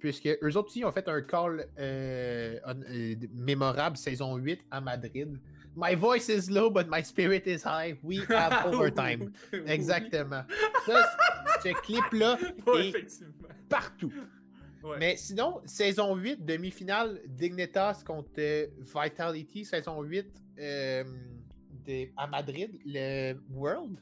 puisque 0.00 0.26
eux 0.26 0.56
autres 0.56 0.68
aussi 0.68 0.84
ont 0.84 0.90
fait 0.90 1.06
un 1.08 1.20
call 1.20 1.68
euh, 1.78 2.58
euh, 2.66 3.14
mémorable 3.34 3.96
saison 3.96 4.36
8 4.36 4.60
à 4.70 4.80
Madrid. 4.80 5.38
My 5.80 5.94
voice 5.94 6.28
is 6.28 6.50
low, 6.50 6.68
but 6.68 6.88
my 6.88 7.00
spirit 7.00 7.46
is 7.46 7.62
high. 7.62 7.96
We 8.02 8.20
have 8.28 8.66
overtime. 8.66 9.32
Exactement. 9.66 10.44
ce 11.62 11.72
clip-là 11.82 12.38
est 12.76 13.22
partout. 13.68 14.12
Mais 14.98 15.16
sinon, 15.16 15.60
saison 15.64 16.14
8, 16.16 16.44
demi-finale, 16.44 17.20
Dignitas 17.26 18.02
contre 18.04 18.30
euh, 18.38 18.66
Vitality, 18.78 19.64
saison 19.64 20.02
8 20.02 20.26
de, 20.58 22.08
à 22.16 22.26
Madrid, 22.26 22.78
le 22.84 23.34
World 23.50 23.98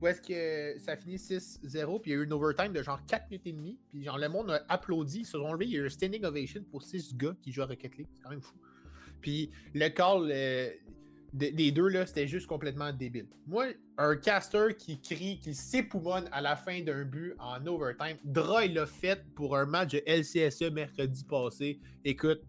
où 0.00 0.06
est-ce 0.06 0.20
que 0.20 0.78
ça 0.78 0.96
finit 0.96 1.16
6-0, 1.16 2.00
puis 2.00 2.10
il 2.10 2.14
y 2.14 2.16
a 2.16 2.20
eu 2.20 2.24
une 2.24 2.32
overtime 2.32 2.72
de 2.72 2.82
genre 2.82 3.00
4 3.06 3.30
minutes 3.30 3.46
et 3.46 3.52
demie, 3.52 3.78
puis 3.88 4.04
genre 4.04 4.18
le 4.18 4.28
monde 4.28 4.50
a 4.50 4.62
applaudi. 4.68 5.24
Selon 5.24 5.54
lui, 5.54 5.66
il 5.66 5.72
y 5.72 5.76
a 5.76 5.80
eu 5.80 5.86
un 5.86 5.90
standing 5.90 6.24
ovation 6.24 6.62
pour 6.70 6.82
6 6.82 7.16
gars 7.16 7.34
qui 7.42 7.52
jouent 7.52 7.62
à 7.62 7.66
Rocket 7.66 7.96
League. 7.96 8.08
C'est 8.14 8.22
quand 8.22 8.30
même 8.30 8.40
fou. 8.40 8.54
Puis 9.20 9.50
le 9.74 9.88
call 9.88 10.30
euh, 10.30 10.70
des 11.32 11.72
deux, 11.72 11.88
là, 11.88 12.06
c'était 12.06 12.26
juste 12.26 12.46
complètement 12.46 12.92
débile. 12.92 13.26
Moi, 13.46 13.66
un 13.98 14.16
caster 14.16 14.74
qui 14.78 15.00
crie, 15.00 15.38
qui 15.40 15.54
s'époumonne 15.54 16.28
à 16.32 16.40
la 16.40 16.56
fin 16.56 16.82
d'un 16.82 17.04
but 17.04 17.34
en 17.38 17.66
overtime, 17.66 18.16
Dra, 18.24 18.64
il 18.64 18.74
l'a 18.74 18.86
fait 18.86 19.24
pour 19.34 19.56
un 19.56 19.66
match 19.66 19.92
de 19.92 20.02
LCSE 20.06 20.70
mercredi 20.72 21.24
passé. 21.24 21.80
Écoute, 22.04 22.40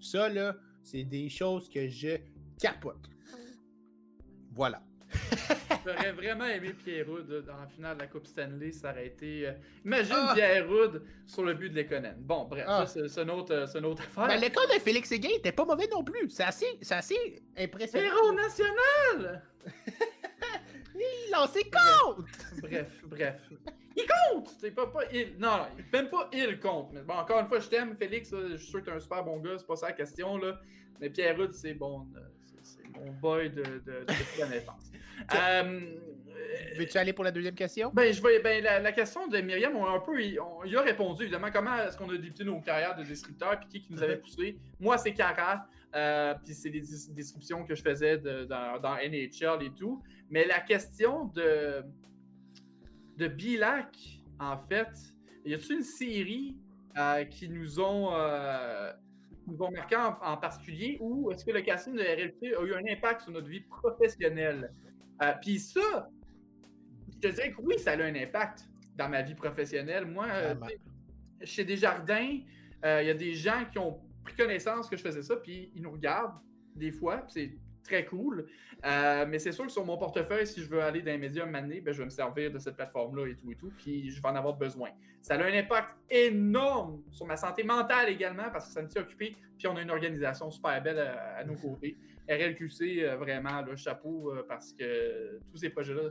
ça, 0.00 0.28
là, 0.28 0.54
c'est 0.82 1.04
des 1.04 1.28
choses 1.28 1.68
que 1.68 1.88
je 1.88 2.18
capote. 2.60 3.10
Voilà. 4.52 4.82
J'aurais 5.86 6.12
vraiment 6.12 6.44
aimé 6.44 6.72
Pierre-Houd 6.72 7.44
dans 7.46 7.56
la 7.56 7.66
finale 7.66 7.96
de 7.96 8.02
la 8.02 8.06
Coupe 8.08 8.26
Stanley. 8.26 8.72
Ça 8.72 8.90
aurait 8.90 9.06
été. 9.06 9.48
Euh, 9.48 9.52
imagine 9.84 10.14
ah! 10.16 10.32
Pierre-Houd 10.34 11.02
sur 11.26 11.44
le 11.44 11.54
but 11.54 11.70
de 11.70 11.76
l'Econen. 11.76 12.16
Bon, 12.18 12.44
bref, 12.44 12.64
ah! 12.66 12.86
ça, 12.86 13.08
c'est 13.08 13.22
une 13.22 13.30
autre, 13.30 13.54
affaire. 13.54 14.26
Mais 14.26 14.38
l'école 14.38 14.66
de 14.74 14.80
Félix 14.80 15.08
Séguin 15.08 15.30
était 15.36 15.52
pas 15.52 15.64
mauvais 15.64 15.88
non 15.90 16.04
plus. 16.04 16.30
C'est 16.30 16.44
assez, 16.44 16.78
assez 16.90 17.42
impressionnant. 17.56 18.06
Héros 18.06 18.32
national! 18.32 19.42
il 20.94 21.30
lancé 21.32 21.62
compte! 21.64 22.26
Bref, 22.62 23.04
bref. 23.06 23.40
Il 23.96 24.06
compte! 24.06 24.50
C'est 24.60 24.70
pas, 24.70 24.86
pas 24.86 25.04
il. 25.12 25.38
Non, 25.38 25.66
même 25.92 26.08
pas 26.08 26.28
il 26.32 26.58
compte. 26.60 26.90
Mais 26.92 27.02
bon, 27.02 27.14
encore 27.14 27.40
une 27.40 27.48
fois, 27.48 27.60
je 27.60 27.68
t'aime, 27.68 27.96
Félix. 27.96 28.30
Je 28.30 28.56
suis 28.56 28.70
sûr 28.70 28.80
que 28.80 28.86
t'es 28.86 28.92
un 28.92 29.00
super 29.00 29.24
bon 29.24 29.38
gars. 29.38 29.58
C'est 29.58 29.66
pas 29.66 29.76
ça 29.76 29.88
la 29.88 29.92
question, 29.92 30.38
là. 30.38 30.60
Mais 31.00 31.10
Pierre-Houd, 31.10 31.52
c'est 31.52 31.74
bon. 31.74 32.06
Euh, 32.16 32.20
mon 32.94 33.12
boy 33.12 33.50
de, 33.50 33.62
de, 33.62 34.04
de. 34.04 34.06
Euh, 35.34 35.80
Veux-tu 36.76 36.96
aller 36.96 37.12
pour 37.12 37.24
la 37.24 37.32
deuxième 37.32 37.54
question? 37.54 37.90
Ben, 37.92 38.12
je 38.12 38.22
vais, 38.22 38.40
ben, 38.40 38.62
la, 38.62 38.92
question 38.92 39.26
de 39.26 39.38
Myriam, 39.40 39.74
on 39.74 39.84
a 39.84 39.90
un 39.90 39.98
peu, 39.98 40.22
il, 40.22 40.38
a 40.38 40.80
répondu 40.80 41.24
évidemment 41.24 41.50
comment 41.52 41.76
est-ce 41.76 41.96
qu'on 41.96 42.08
a 42.08 42.12
débuté 42.12 42.44
nos 42.44 42.60
carrières 42.60 42.94
de 42.94 43.02
descripteurs, 43.02 43.58
puis 43.58 43.68
qui, 43.68 43.80
qui 43.80 43.92
nous 43.92 44.02
avait 44.02 44.18
poussé. 44.18 44.58
Moi, 44.78 44.96
c'est 44.96 45.12
Cara, 45.12 45.66
euh, 45.94 46.34
puis 46.44 46.54
c'est 46.54 46.70
des 46.70 46.82
descriptions 47.10 47.64
que 47.64 47.74
je 47.74 47.82
faisais 47.82 48.18
dans, 48.18 48.78
dans, 48.80 48.96
NHL 48.96 49.62
et 49.62 49.72
tout. 49.76 50.02
Mais 50.30 50.46
la 50.46 50.60
question 50.60 51.24
de, 51.26 51.82
de 53.16 53.28
Bilac, 53.28 53.96
en 54.38 54.56
fait, 54.56 54.92
y 55.44 55.54
a-t-il 55.54 55.78
une 55.78 55.82
série 55.82 56.56
euh, 56.96 57.24
qui 57.24 57.48
nous 57.48 57.80
ont 57.80 58.10
nous 59.48 59.62
ont 59.62 59.70
marqué 59.70 59.96
en, 59.96 60.36
particulier 60.36 60.98
ou 61.00 61.30
est-ce 61.30 61.44
que 61.44 61.50
le 61.50 61.62
casting 61.62 61.94
de 61.94 62.02
RLP 62.02 62.54
a 62.56 62.62
eu 62.62 62.74
un 62.74 62.92
impact 62.92 63.22
sur 63.22 63.32
notre 63.32 63.48
vie 63.48 63.60
professionnelle? 63.60 64.72
Euh, 65.22 65.32
puis 65.40 65.58
ça, 65.58 66.08
je 67.12 67.18
te 67.28 67.34
dirais 67.34 67.52
que 67.52 67.60
oui, 67.60 67.78
ça 67.78 67.92
a 67.92 67.96
eu 67.96 68.02
un 68.02 68.14
impact 68.14 68.68
dans 68.96 69.08
ma 69.08 69.22
vie 69.22 69.34
professionnelle. 69.34 70.06
Moi, 70.06 70.26
euh, 70.28 70.54
chez 71.42 71.64
Desjardins, 71.64 72.40
euh, 72.84 73.02
il 73.02 73.06
y 73.06 73.10
a 73.10 73.14
des 73.14 73.34
gens 73.34 73.64
qui 73.70 73.78
ont 73.78 74.00
pris 74.24 74.34
connaissance 74.36 74.88
que 74.88 74.96
je 74.96 75.02
faisais 75.02 75.22
ça, 75.22 75.36
puis 75.36 75.72
ils 75.74 75.82
nous 75.82 75.92
regardent 75.92 76.38
des 76.74 76.92
fois, 76.92 77.24
c'est 77.28 77.56
très 77.88 78.04
cool. 78.04 78.46
Euh, 78.84 79.26
mais 79.28 79.38
c'est 79.38 79.52
sûr 79.52 79.66
que 79.66 79.72
sur 79.72 79.84
mon 79.84 79.96
portefeuille, 79.96 80.46
si 80.46 80.62
je 80.62 80.68
veux 80.68 80.80
aller 80.80 81.02
dans 81.02 81.10
les 81.10 81.18
médias 81.18 81.46
mané, 81.46 81.80
ben, 81.80 81.92
je 81.92 81.98
vais 81.98 82.04
me 82.04 82.10
servir 82.10 82.52
de 82.52 82.58
cette 82.58 82.76
plateforme-là 82.76 83.26
et 83.26 83.34
tout 83.34 83.50
et 83.50 83.56
tout, 83.56 83.72
puis 83.76 84.10
je 84.10 84.22
vais 84.22 84.28
en 84.28 84.36
avoir 84.36 84.54
besoin. 84.54 84.90
Ça 85.20 85.34
a 85.34 85.42
un 85.42 85.58
impact 85.58 85.96
énorme 86.10 87.02
sur 87.10 87.26
ma 87.26 87.36
santé 87.36 87.64
mentale 87.64 88.08
également 88.08 88.50
parce 88.52 88.68
que 88.68 88.72
ça 88.72 88.82
me 88.82 88.88
tient 88.88 89.02
occupé, 89.02 89.36
puis 89.58 89.66
on 89.66 89.76
a 89.76 89.82
une 89.82 89.90
organisation 89.90 90.50
super 90.50 90.80
belle 90.82 90.98
à, 90.98 91.42
nos 91.44 91.54
côtés. 91.54 91.96
RLQC, 92.28 93.02
euh, 93.02 93.16
vraiment, 93.16 93.62
le 93.62 93.74
chapeau, 93.74 94.32
euh, 94.32 94.44
parce 94.46 94.72
que 94.72 95.40
tous 95.50 95.56
ces 95.56 95.70
projets-là, 95.70 96.10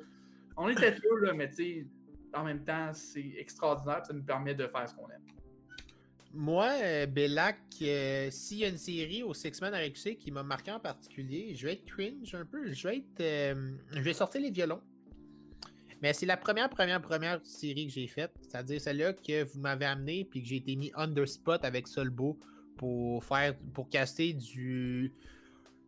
on 0.57 0.67
est 0.67 0.75
peu, 0.75 1.19
là, 1.25 1.33
mais 1.33 1.49
tu 1.49 1.55
sais, 1.55 1.85
en 2.33 2.43
même 2.43 2.63
temps, 2.63 2.91
c'est 2.93 3.33
extraordinaire, 3.37 4.05
ça 4.05 4.13
nous 4.13 4.23
permet 4.23 4.55
de 4.55 4.67
faire 4.67 4.89
ce 4.89 4.95
qu'on 4.95 5.07
aime. 5.09 5.21
Moi, 6.37 6.69
euh, 6.83 7.07
Bellac, 7.07 7.57
euh, 7.81 8.29
s'il 8.29 8.59
y 8.59 8.65
a 8.65 8.67
une 8.67 8.77
série 8.77 9.23
au 9.23 9.33
Six 9.33 9.59
Man 9.59 9.73
RXC 9.73 10.19
qui 10.19 10.29
m'a 10.29 10.43
marqué 10.43 10.71
en 10.71 10.79
particulier, 10.79 11.55
je 11.55 11.65
vais 11.65 11.73
être 11.73 11.85
cringe 11.85 12.35
un 12.35 12.45
peu. 12.45 12.71
Je 12.71 12.87
vais 12.87 12.97
être. 12.97 13.21
Euh, 13.21 13.71
je 13.91 14.01
vais 14.01 14.13
sortir 14.13 14.41
les 14.41 14.51
violons. 14.51 14.79
Mais 16.03 16.13
c'est 16.13 16.27
la 16.27 16.37
première, 16.37 16.69
première, 16.69 17.01
première 17.01 17.43
série 17.43 17.87
que 17.87 17.93
j'ai 17.93 18.05
faite. 18.05 18.31
C'est-à-dire 18.41 18.79
celle-là 18.79 19.13
que 19.13 19.45
vous 19.45 19.59
m'avez 19.59 19.85
amené 19.85 20.25
puis 20.25 20.43
que 20.43 20.47
j'ai 20.47 20.57
été 20.57 20.75
mis 20.75 20.91
under 20.93 21.27
spot 21.27 21.65
avec 21.65 21.87
Solbo 21.87 22.37
pour 22.77 23.23
faire. 23.23 23.57
pour 23.73 23.89
caster 23.89 24.33
du. 24.33 25.15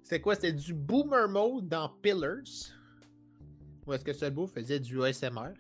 C'est 0.01 0.19
quoi? 0.19 0.33
C'était 0.33 0.53
du 0.53 0.73
boomer 0.73 1.29
mode 1.29 1.69
dans 1.69 1.89
Pillars. 2.01 2.73
Où 3.85 3.93
est-ce 3.93 4.03
que 4.03 4.13
Solbo 4.13 4.47
faisait 4.47 4.79
du 4.79 4.99
ASMR? 5.03 5.53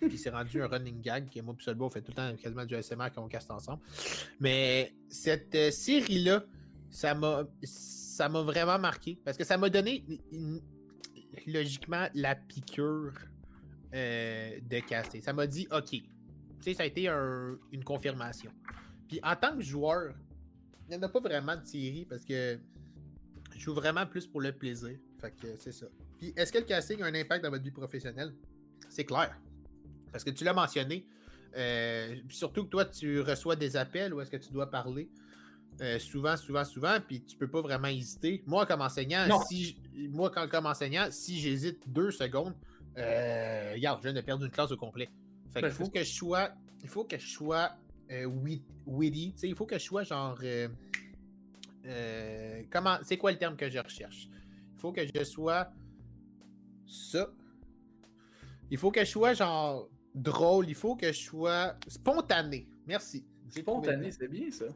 Puis 0.00 0.18
c'est 0.18 0.30
rendu 0.30 0.62
un 0.62 0.66
running 0.66 1.00
gag 1.00 1.30
que 1.30 1.40
moi 1.40 1.54
et 1.58 1.62
Solbo 1.62 1.86
on 1.86 1.90
fait 1.90 2.02
tout 2.02 2.12
le 2.12 2.16
temps 2.16 2.36
quasiment 2.36 2.64
du 2.64 2.80
SMR 2.80 3.10
quand 3.14 3.24
on 3.24 3.28
caste 3.28 3.50
ensemble. 3.50 3.82
Mais 4.40 4.92
cette 5.08 5.54
euh, 5.54 5.70
série-là, 5.70 6.44
ça 6.90 7.14
m'a 7.14 7.46
ça 7.62 8.28
m'a 8.28 8.42
vraiment 8.42 8.78
marqué 8.78 9.18
parce 9.24 9.36
que 9.36 9.44
ça 9.44 9.56
m'a 9.56 9.68
donné 9.70 10.04
logiquement 11.46 12.08
la 12.14 12.34
piqûre 12.34 13.12
euh, 13.94 14.58
de 14.60 14.80
caster. 14.80 15.20
Ça 15.20 15.32
m'a 15.32 15.46
dit 15.46 15.68
OK, 15.70 16.02
sais, 16.62 16.74
ça 16.74 16.82
a 16.82 16.86
été 16.86 17.08
une 17.08 17.84
confirmation. 17.84 18.50
Puis 19.08 19.20
en 19.22 19.36
tant 19.36 19.56
que 19.56 19.62
joueur, 19.62 20.14
il 20.88 20.96
n'y 20.96 20.96
en 20.96 21.02
a 21.02 21.08
pas 21.08 21.20
vraiment 21.20 21.56
de 21.56 21.64
série 21.64 22.06
parce 22.08 22.24
que 22.24 22.58
je 23.54 23.58
joue 23.58 23.74
vraiment 23.74 24.06
plus 24.06 24.26
pour 24.26 24.40
le 24.40 24.52
plaisir. 24.52 24.98
Fait 25.20 25.30
que 25.30 25.56
c'est 25.56 25.72
ça. 25.72 25.86
Puis 26.18 26.32
est-ce 26.36 26.52
que 26.52 26.58
le 26.58 26.64
casting 26.64 27.02
a 27.02 27.06
un 27.06 27.14
impact 27.14 27.44
dans 27.44 27.50
votre 27.50 27.64
vie 27.64 27.70
professionnelle? 27.70 28.34
C'est 28.88 29.04
clair. 29.04 29.38
Parce 30.12 30.24
que 30.24 30.30
tu 30.30 30.44
l'as 30.44 30.54
mentionné. 30.54 31.06
Euh, 31.56 32.16
surtout 32.28 32.64
que 32.64 32.70
toi, 32.70 32.84
tu 32.84 33.20
reçois 33.20 33.56
des 33.56 33.76
appels 33.76 34.12
où 34.14 34.20
est-ce 34.20 34.30
que 34.30 34.36
tu 34.36 34.52
dois 34.52 34.70
parler. 34.70 35.08
Euh, 35.80 35.98
souvent, 36.00 36.36
souvent, 36.36 36.64
souvent, 36.64 36.98
puis 37.06 37.22
tu 37.22 37.36
peux 37.36 37.46
pas 37.46 37.60
vraiment 37.60 37.86
hésiter. 37.86 38.42
Moi, 38.46 38.66
comme 38.66 38.80
enseignant, 38.80 39.40
si 39.42 39.76
moi, 40.10 40.30
comme 40.30 40.66
enseignant, 40.66 41.06
si 41.10 41.38
j'hésite 41.38 41.80
deux 41.86 42.10
secondes, 42.10 42.54
euh, 42.96 43.72
regarde, 43.74 44.00
je 44.00 44.08
viens 44.08 44.12
de 44.12 44.20
perdre 44.20 44.44
une 44.44 44.50
classe 44.50 44.72
au 44.72 44.76
complet. 44.76 45.08
Fait 45.52 45.62
ben, 45.62 45.70
faut 45.70 45.88
que 45.88 46.00
je 46.00 46.12
sois, 46.12 46.50
il 46.82 46.88
faut 46.88 47.04
que 47.04 47.16
je 47.16 47.28
sois 47.28 47.70
euh, 48.10 48.24
witty, 48.86 49.34
il 49.44 49.54
faut 49.54 49.66
que 49.66 49.78
je 49.78 49.84
sois 49.84 50.02
genre, 50.02 50.40
comment, 52.70 52.98
c'est 53.02 53.16
quoi 53.16 53.30
le 53.30 53.38
terme 53.38 53.56
que 53.56 53.70
je 53.70 53.78
recherche? 53.78 54.28
Il 54.74 54.80
faut 54.80 54.90
que 54.90 55.02
je 55.06 55.22
sois 55.22 55.68
ça. 56.88 57.30
Il 58.70 58.78
faut 58.78 58.90
que 58.90 59.04
je 59.04 59.10
sois 59.10 59.32
genre 59.32 59.88
drôle. 60.22 60.68
Il 60.68 60.74
faut 60.74 60.96
que 60.96 61.12
je 61.12 61.18
sois 61.18 61.74
spontané. 61.86 62.68
Merci. 62.86 63.24
Spontané, 63.50 64.12
c'est 64.12 64.28
bien 64.28 64.50
ça 64.50 64.66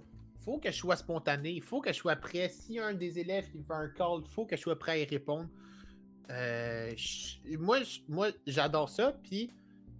faut 0.43 0.59
que 0.59 0.71
je 0.71 0.77
sois 0.77 0.97
spontané, 0.97 1.53
il 1.53 1.63
faut 1.63 1.81
que 1.81 1.93
je 1.93 1.99
sois 1.99 2.17
prêt. 2.17 2.49
Si 2.49 2.79
un 2.79 2.95
des 2.95 3.19
élèves 3.19 3.51
qui 3.51 3.63
fait 3.63 3.73
un 3.73 3.89
call, 3.89 4.23
il 4.25 4.31
faut 4.31 4.45
que 4.45 4.57
je 4.57 4.61
sois 4.61 4.79
prêt 4.79 4.93
à 4.93 4.99
y 4.99 5.05
répondre. 5.05 5.49
Euh, 6.31 6.93
moi, 7.59 7.79
moi 8.09 8.29
j'adore 8.47 8.89
ça. 8.89 9.13
Puis 9.23 9.51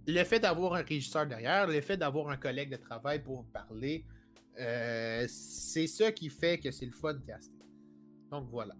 le 0.07 0.23
fait 0.23 0.39
d'avoir 0.39 0.73
un 0.75 0.81
régisseur 0.81 1.25
derrière, 1.25 1.67
le 1.67 1.81
fait 1.81 1.97
d'avoir 1.97 2.29
un 2.29 2.37
collègue 2.37 2.71
de 2.71 2.77
travail 2.77 3.21
pour 3.23 3.45
parler, 3.45 4.05
euh, 4.59 5.25
c'est 5.29 5.87
ça 5.87 6.11
qui 6.11 6.29
fait 6.29 6.59
que 6.59 6.71
c'est 6.71 6.85
le 6.85 6.91
fun 6.91 7.17
caster. 7.25 7.53
Donc 8.29 8.47
voilà. 8.49 8.75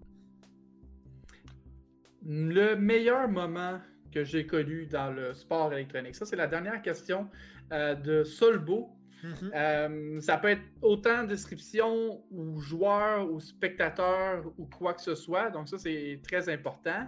Le 2.26 2.76
meilleur 2.76 3.28
moment 3.30 3.80
que 4.14 4.24
j'ai 4.24 4.46
connu 4.46 4.86
dans 4.86 5.12
le 5.12 5.34
sport 5.34 5.74
électronique, 5.74 6.16
ça 6.16 6.26
c'est 6.26 6.36
la 6.36 6.48
dernière 6.48 6.82
question 6.82 7.30
euh, 7.72 7.96
de 7.96 8.24
Solbo 8.24 8.96
Mhm. 9.24 9.52
Euh, 9.56 10.22
ça 10.22 10.38
peut 10.38 10.50
être 10.50 10.64
autant 10.82 11.24
description 11.24 12.22
ou 12.30 12.60
joueur 12.60 13.32
ou 13.32 13.40
spectateur 13.40 14.46
ou 14.58 14.66
quoi 14.66 14.94
que 14.94 15.02
ce 15.02 15.16
soit. 15.16 15.50
Donc 15.50 15.70
ça, 15.70 15.78
c'est 15.78 16.20
très 16.24 16.50
important. 16.50 17.08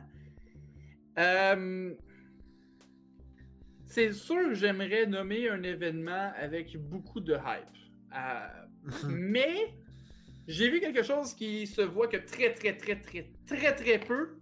Euh, 1.18 1.93
c'est 3.86 4.14
sûr 4.14 4.49
que 4.49 4.53
j'aimerais 4.53 5.06
nommer 5.06 5.49
un 5.49 5.62
événement 5.64 6.32
avec 6.38 6.78
beaucoup 6.78 7.20
de 7.20 7.34
hype. 7.34 7.76
Mhm. 9.03 9.12
Mais 9.12 9.74
j'ai 10.47 10.70
vu 10.70 10.80
quelque 10.80 11.03
chose 11.03 11.34
qui 11.34 11.68
se 11.68 11.82
voit 11.82 12.08
que 12.08 12.18
très, 12.18 12.53
très, 12.53 12.78
très, 12.78 12.95
très, 12.95 13.30
très, 13.45 13.76
très 13.76 13.99
peu 13.99 14.38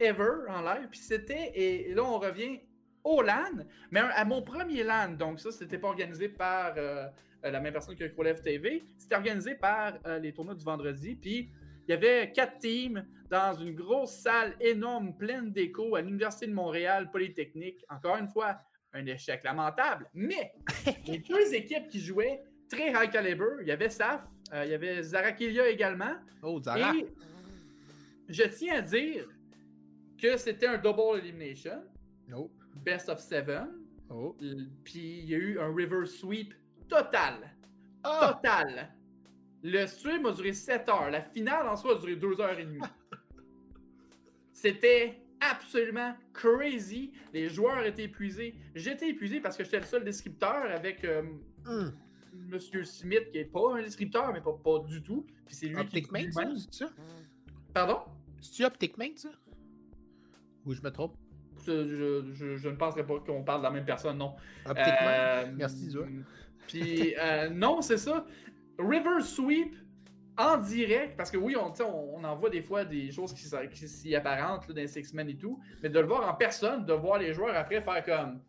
ever 0.00 0.48
en 0.48 0.62
live. 0.62 0.88
Puis 0.90 1.00
c'était, 1.00 1.52
et 1.54 1.94
là 1.94 2.04
on 2.04 2.18
revient 2.18 2.60
au 3.06 3.22
LAN, 3.22 3.64
mais 3.92 4.00
à 4.00 4.24
mon 4.24 4.42
premier 4.42 4.82
LAN, 4.82 5.16
donc 5.16 5.38
ça, 5.38 5.52
c'était 5.52 5.78
pas 5.78 5.88
organisé 5.88 6.28
par 6.28 6.74
euh, 6.76 7.06
euh, 7.44 7.50
la 7.50 7.60
même 7.60 7.72
personne 7.72 7.94
que 7.94 8.04
Crowlef 8.04 8.42
TV, 8.42 8.84
c'était 8.98 9.14
organisé 9.14 9.54
par 9.54 9.94
euh, 10.06 10.18
les 10.18 10.32
tournois 10.32 10.56
du 10.56 10.64
vendredi, 10.64 11.14
puis 11.14 11.48
il 11.86 11.92
y 11.92 11.94
avait 11.94 12.32
quatre 12.32 12.58
teams 12.58 13.06
dans 13.30 13.54
une 13.54 13.76
grosse 13.76 14.10
salle 14.10 14.56
énorme, 14.60 15.16
pleine 15.16 15.52
d'écho 15.52 15.94
à 15.94 16.00
l'Université 16.00 16.48
de 16.48 16.52
Montréal 16.52 17.10
Polytechnique. 17.12 17.84
Encore 17.88 18.16
une 18.16 18.28
fois, 18.28 18.58
un 18.92 19.06
échec 19.06 19.44
lamentable, 19.44 20.10
mais 20.12 20.52
les 21.06 21.18
deux 21.18 21.54
équipes 21.54 21.86
qui 21.86 22.00
jouaient 22.00 22.42
très 22.68 22.90
high 22.90 23.10
caliber, 23.10 23.58
il 23.60 23.68
y 23.68 23.72
avait 23.72 23.88
Saf, 23.88 24.24
il 24.52 24.68
y 24.68 24.74
avait 24.74 25.00
Zarakilia 25.04 25.68
également. 25.68 26.14
Oh, 26.42 26.60
Zara! 26.60 26.92
Et 26.96 27.06
je 28.28 28.42
tiens 28.42 28.78
à 28.78 28.82
dire 28.82 29.28
que 30.20 30.36
c'était 30.36 30.66
un 30.66 30.78
double 30.78 31.18
elimination. 31.18 31.82
Nope 32.28 32.52
best 32.84 33.08
of 33.08 33.20
seven. 33.20 33.68
Oh. 34.10 34.36
Puis 34.84 35.20
il 35.20 35.24
y 35.24 35.34
a 35.34 35.38
eu 35.38 35.58
un 35.58 35.74
river 35.74 36.06
sweep 36.06 36.54
total. 36.88 37.50
Ah! 38.04 38.32
Total. 38.34 38.92
Le 39.62 39.86
stream 39.86 40.26
a 40.26 40.32
duré 40.32 40.52
7 40.52 40.88
heures. 40.88 41.10
La 41.10 41.20
finale 41.20 41.66
en 41.66 41.76
soi 41.76 41.96
a 41.96 41.98
duré 41.98 42.14
2 42.14 42.40
heures 42.40 42.58
et 42.58 42.64
demie. 42.64 42.78
C'était 44.52 45.20
absolument 45.40 46.14
crazy. 46.32 47.12
Les 47.32 47.48
joueurs 47.48 47.84
étaient 47.84 48.04
épuisés. 48.04 48.54
J'étais 48.76 49.08
épuisé 49.08 49.40
parce 49.40 49.56
que 49.56 49.64
j'étais 49.64 49.80
le 49.80 49.86
seul 49.86 50.04
descripteur 50.04 50.70
avec 50.70 51.02
euh, 51.04 51.22
hmm. 51.64 51.90
Monsieur 52.32 52.84
Smith 52.84 53.32
qui 53.32 53.38
est 53.38 53.44
pas 53.44 53.76
un 53.76 53.82
descripteur, 53.82 54.32
mais 54.32 54.40
pas, 54.40 54.52
pas 54.52 54.78
du 54.86 55.02
tout. 55.02 55.26
Puis 55.46 55.56
c'est 55.56 55.66
lui 55.66 55.76
Optic 55.76 56.06
qui. 56.12 56.32
c'est 56.32 56.74
ça? 56.74 56.90
Pardon? 57.74 58.02
C'est-tu 58.40 58.64
Optic 58.64 58.96
Mate, 58.96 59.18
ça? 59.18 59.30
Ou 60.66 60.74
je 60.74 60.82
me 60.82 60.90
trompe? 60.90 61.16
je, 61.66 62.68
ne 62.68 62.76
penserais 62.76 63.06
pas 63.06 63.18
qu'on 63.20 63.42
parle 63.42 63.60
de 63.60 63.64
la 63.64 63.70
même 63.70 63.84
personne, 63.84 64.18
non. 64.18 64.34
Euh, 64.68 65.46
Merci, 65.56 65.96
Puis, 66.66 67.14
euh, 67.18 67.48
non, 67.48 67.80
c'est 67.82 67.96
ça. 67.96 68.24
River 68.78 69.20
Sweep 69.20 69.74
en 70.38 70.58
direct, 70.58 71.16
parce 71.16 71.30
que 71.30 71.38
oui, 71.38 71.56
on, 71.56 71.72
on, 71.82 72.24
on 72.24 72.34
voit 72.34 72.50
des 72.50 72.60
fois 72.60 72.84
des 72.84 73.10
choses 73.10 73.32
qui, 73.32 73.48
qui 73.72 73.88
s'y 73.88 74.14
apparentent 74.14 74.70
dans 74.70 74.86
Six 74.86 75.14
Men 75.14 75.28
et 75.30 75.36
tout, 75.36 75.58
mais 75.82 75.88
de 75.88 75.98
le 75.98 76.06
voir 76.06 76.28
en 76.28 76.34
personne, 76.34 76.84
de 76.84 76.92
voir 76.92 77.18
les 77.18 77.32
joueurs 77.32 77.56
après 77.56 77.80
faire 77.80 78.04
comme 78.04 78.40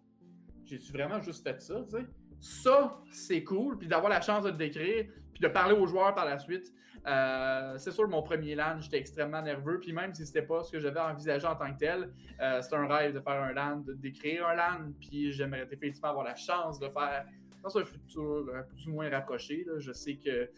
J'ai-tu 0.66 0.92
vraiment 0.92 1.22
juste 1.22 1.44
fait 1.48 1.62
ça, 1.62 1.82
tu 1.86 1.92
sais? 1.92 2.06
Ça, 2.40 3.02
c'est 3.10 3.44
cool, 3.44 3.78
puis 3.78 3.88
d'avoir 3.88 4.12
la 4.12 4.22
chance 4.22 4.44
de 4.44 4.50
le 4.50 4.58
décrire, 4.58 5.06
puis 5.34 5.42
de 5.42 5.48
parler 5.48 5.74
aux 5.74 5.88
joueurs 5.88 6.14
par 6.14 6.26
la 6.26 6.38
suite. 6.38 6.72
Euh, 7.06 7.78
c'est 7.78 7.92
sûr, 7.92 8.08
mon 8.08 8.22
premier 8.22 8.56
LAN, 8.56 8.80
j'étais 8.82 8.98
extrêmement 8.98 9.42
nerveux. 9.42 9.80
Puis 9.80 9.94
même 9.94 10.14
si 10.14 10.26
c'était 10.26 10.42
pas 10.42 10.64
ce 10.64 10.72
que 10.72 10.80
j'avais 10.80 11.00
envisagé 11.00 11.46
en 11.46 11.56
tant 11.56 11.74
que 11.74 11.80
tel, 11.80 12.10
euh, 12.42 12.62
c'est 12.62 12.76
un 12.76 12.88
rêve 12.88 13.14
de 13.14 13.20
faire 13.20 13.42
un 13.42 13.54
LAN, 13.54 13.84
d'écrire 13.96 14.48
un 14.48 14.56
LAN. 14.56 14.92
Puis 15.00 15.32
j'aimerais 15.32 15.68
effectivement 15.72 16.10
avoir 16.10 16.26
la 16.26 16.36
chance 16.36 16.80
de 16.80 16.90
faire 16.90 17.26
dans 17.64 17.78
un 17.78 17.86
futur 17.86 18.24
euh, 18.24 18.62
plus 18.64 18.88
ou 18.88 18.92
moins 18.92 19.10
rapproché. 19.10 19.66
Je 19.78 19.92
sais 19.92 20.16
que 20.16 20.50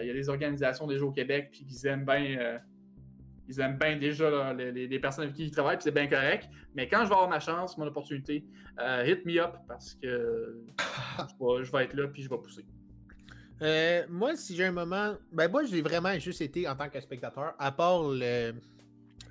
il 0.00 0.06
y 0.06 0.10
a 0.10 0.12
des 0.12 0.28
organisations 0.28 0.88
déjà 0.88 1.04
au 1.04 1.12
Québec 1.12 1.50
puis 1.52 1.64
qu'ils 1.64 1.86
aiment 1.86 2.04
bien. 2.04 2.60
ils 3.46 3.60
aiment 3.60 3.78
bien 3.78 3.96
déjà 3.96 4.52
les, 4.52 4.98
personnes 4.98 5.24
avec 5.24 5.36
qui 5.36 5.44
ils 5.44 5.52
travaillent, 5.52 5.76
puis 5.76 5.84
c'est 5.84 5.92
bien 5.92 6.08
correct. 6.08 6.48
Mais 6.74 6.88
quand 6.88 7.04
je 7.04 7.08
vais 7.08 7.14
avoir 7.14 7.28
ma 7.28 7.38
chance, 7.38 7.78
mon 7.78 7.86
opportunité, 7.86 8.44
hit 9.06 9.24
me 9.24 9.40
up 9.40 9.54
parce 9.68 9.94
que 9.94 10.64
je 11.30 11.70
vais 11.70 11.84
être 11.84 11.94
là 11.94 12.08
puis 12.08 12.22
je 12.22 12.28
vais 12.28 12.38
pousser. 12.38 12.66
Euh, 13.62 14.04
moi, 14.08 14.36
si 14.36 14.56
j'ai 14.56 14.64
un 14.64 14.72
moment. 14.72 15.14
Ben, 15.32 15.50
moi, 15.50 15.64
j'ai 15.64 15.80
vraiment 15.80 16.18
juste 16.18 16.40
été 16.40 16.68
en 16.68 16.74
tant 16.74 16.88
que 16.88 17.00
spectateur, 17.00 17.54
à 17.58 17.72
part 17.72 18.02
le, 18.02 18.54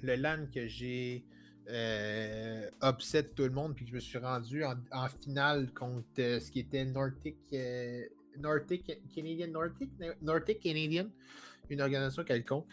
le 0.01 0.15
LAN 0.15 0.45
que 0.53 0.67
j'ai 0.67 1.23
euh, 1.69 2.69
upset 2.81 3.23
tout 3.23 3.43
le 3.43 3.49
monde, 3.49 3.75
puis 3.75 3.85
que 3.85 3.91
je 3.91 3.95
me 3.95 3.99
suis 3.99 4.17
rendu 4.17 4.63
en, 4.63 5.07
finale 5.21 5.71
contre 5.73 6.03
euh, 6.19 6.39
ce 6.39 6.51
qui 6.51 6.59
était 6.59 6.85
Nordic, 6.85 7.37
euh, 7.53 8.03
Nordic 8.37 8.99
Canadian, 9.13 9.47
Nordic, 9.47 9.89
Nordic 10.21 10.59
Canadian, 10.59 11.07
une 11.69 11.81
organisation 11.81 12.23
quelconque. 12.23 12.65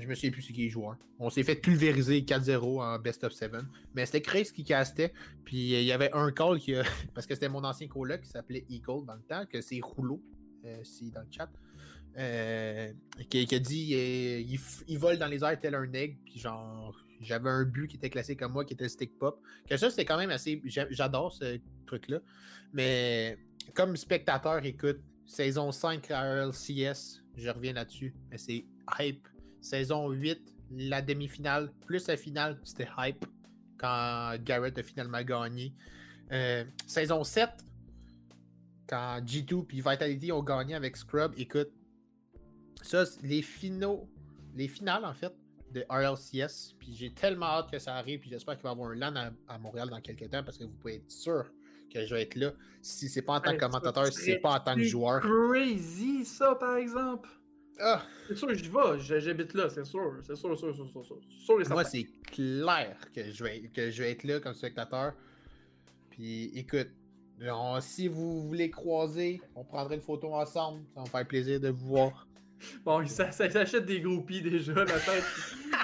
Je 0.00 0.06
me 0.06 0.14
souviens 0.14 0.30
plus 0.30 0.42
c'est 0.42 0.52
qui 0.52 0.62
les 0.62 0.70
joueurs. 0.70 0.96
On 1.18 1.30
s'est 1.30 1.42
fait 1.42 1.56
pulvériser 1.56 2.20
4-0 2.22 2.82
en 2.82 2.98
best 2.98 3.24
of 3.24 3.32
7. 3.32 3.52
Mais 3.94 4.06
c'était 4.06 4.22
Chris 4.22 4.48
qui 4.54 4.64
castait. 4.64 5.12
Puis 5.44 5.74
euh, 5.74 5.80
il 5.80 5.86
y 5.86 5.92
avait 5.92 6.12
un 6.12 6.32
call 6.32 6.58
qui 6.58 6.74
a... 6.74 6.82
Parce 7.14 7.26
que 7.26 7.34
c'était 7.34 7.48
mon 7.48 7.64
ancien 7.64 7.86
coloc 7.86 8.22
qui 8.22 8.28
s'appelait 8.28 8.64
Eagle 8.68 9.06
dans 9.06 9.14
le 9.14 9.22
temps, 9.22 9.44
que 9.46 9.60
c'est 9.60 9.80
Rouleau, 9.82 10.22
euh, 10.64 10.80
si 10.82 11.10
dans 11.10 11.20
le 11.20 11.28
chat. 11.30 11.50
Euh, 12.16 12.92
qui, 13.28 13.52
a 13.52 13.58
dit 13.58 13.92
il, 14.86 14.98
vole 14.98 15.18
dans 15.18 15.26
les 15.26 15.42
airs 15.42 15.58
tel 15.60 15.74
un 15.74 15.92
egg. 15.92 16.18
Puis 16.24 16.38
genre, 16.38 16.96
j'avais 17.20 17.50
un 17.50 17.64
but 17.64 17.88
qui 17.88 17.96
était 17.96 18.10
classé 18.10 18.36
comme 18.36 18.52
moi, 18.52 18.64
qui 18.64 18.74
était 18.74 18.88
stick 18.88 19.18
pop. 19.18 19.40
Que 19.68 19.76
ça, 19.76 19.90
c'était 19.90 20.04
quand 20.04 20.18
même 20.18 20.30
assez. 20.30 20.62
J'adore 20.64 21.32
ce 21.32 21.58
truc-là. 21.86 22.20
Mais 22.72 23.38
comme 23.74 23.96
spectateur, 23.96 24.64
écoute, 24.64 25.00
saison 25.26 25.72
5 25.72 26.10
à 26.10 26.46
LCS, 26.46 27.22
je 27.36 27.50
reviens 27.50 27.72
là-dessus. 27.72 28.14
Mais 28.30 28.38
c'est 28.38 28.64
hype 29.00 29.26
Saison 29.64 30.10
8, 30.10 30.38
la 30.72 31.00
demi-finale, 31.00 31.72
plus 31.86 32.06
la 32.06 32.18
finale, 32.18 32.60
c'était 32.64 32.88
hype 32.98 33.24
quand 33.78 34.34
Garrett 34.44 34.76
a 34.76 34.82
finalement 34.82 35.22
gagné. 35.22 35.74
Euh, 36.32 36.64
saison 36.86 37.24
7, 37.24 37.48
quand 38.86 39.22
G2 39.24 39.64
et 39.70 39.76
Vitality 39.76 40.32
ont 40.32 40.42
gagné 40.42 40.74
avec 40.74 40.98
Scrub, 40.98 41.32
écoute, 41.38 41.70
ça, 42.82 43.04
les 43.22 43.40
finaux, 43.40 44.06
les 44.54 44.68
finales 44.68 45.06
en 45.06 45.14
fait, 45.14 45.32
de 45.72 45.82
RLCS, 45.88 46.74
puis 46.78 46.94
j'ai 46.94 47.14
tellement 47.14 47.46
hâte 47.46 47.70
que 47.70 47.78
ça 47.78 47.94
arrive, 47.94 48.20
puis 48.20 48.28
j'espère 48.28 48.56
qu'il 48.56 48.64
va 48.64 48.68
y 48.68 48.72
avoir 48.72 48.90
un 48.90 48.96
LAN 48.96 49.32
à, 49.48 49.58
Montréal 49.58 49.88
dans 49.88 50.00
quelques 50.02 50.28
temps, 50.30 50.44
parce 50.44 50.58
que 50.58 50.64
vous 50.64 50.74
pouvez 50.74 50.96
être 50.96 51.10
sûr 51.10 51.50
que 51.90 52.04
je 52.04 52.14
vais 52.14 52.22
être 52.22 52.34
là. 52.34 52.52
Si 52.82 53.08
c'est 53.08 53.22
pas 53.22 53.36
en 53.36 53.40
tant 53.40 53.52
que 53.52 53.60
commentateur, 53.60 54.06
si 54.08 54.24
c'est 54.24 54.38
pas 54.38 54.56
en 54.56 54.60
tant 54.60 54.74
que 54.74 54.82
joueur. 54.82 55.22
crazy 55.22 56.26
ça, 56.26 56.54
par 56.54 56.76
exemple. 56.76 57.30
Ah. 57.80 58.02
C'est 58.28 58.36
sûr, 58.36 58.54
j'y 58.54 58.68
vais, 58.68 59.20
j'habite 59.20 59.52
là, 59.54 59.68
c'est 59.68 59.84
sûr, 59.84 60.14
c'est 60.22 60.36
sûr, 60.36 60.56
sûr, 60.58 60.74
sûr, 60.74 60.88
sûr, 60.88 61.04
sûr, 61.04 61.68
Moi, 61.70 61.84
c'est 61.84 62.06
clair 62.30 62.96
que 63.14 63.30
je, 63.30 63.44
vais, 63.44 63.62
que 63.74 63.90
je 63.90 64.02
vais 64.02 64.12
être 64.12 64.24
là 64.24 64.40
comme 64.40 64.54
spectateur. 64.54 65.12
Puis 66.10 66.52
écoute, 66.54 66.88
on- 67.44 67.80
si 67.80 68.06
vous 68.08 68.46
voulez 68.46 68.70
croiser, 68.70 69.40
on 69.54 69.64
prendrait 69.64 69.96
une 69.96 70.02
photo 70.02 70.32
ensemble. 70.34 70.84
Ça 70.94 71.00
va 71.00 71.02
me 71.02 71.08
faire 71.08 71.26
plaisir 71.26 71.60
de 71.60 71.68
vous 71.68 71.86
voir. 71.86 72.26
Bon, 72.84 73.04
ça, 73.06 73.30
ça 73.32 73.50
s'achète 73.50 73.84
des 73.84 74.00
groupies 74.00 74.40
déjà, 74.40 74.72
la 74.72 74.84
tête, 74.84 75.24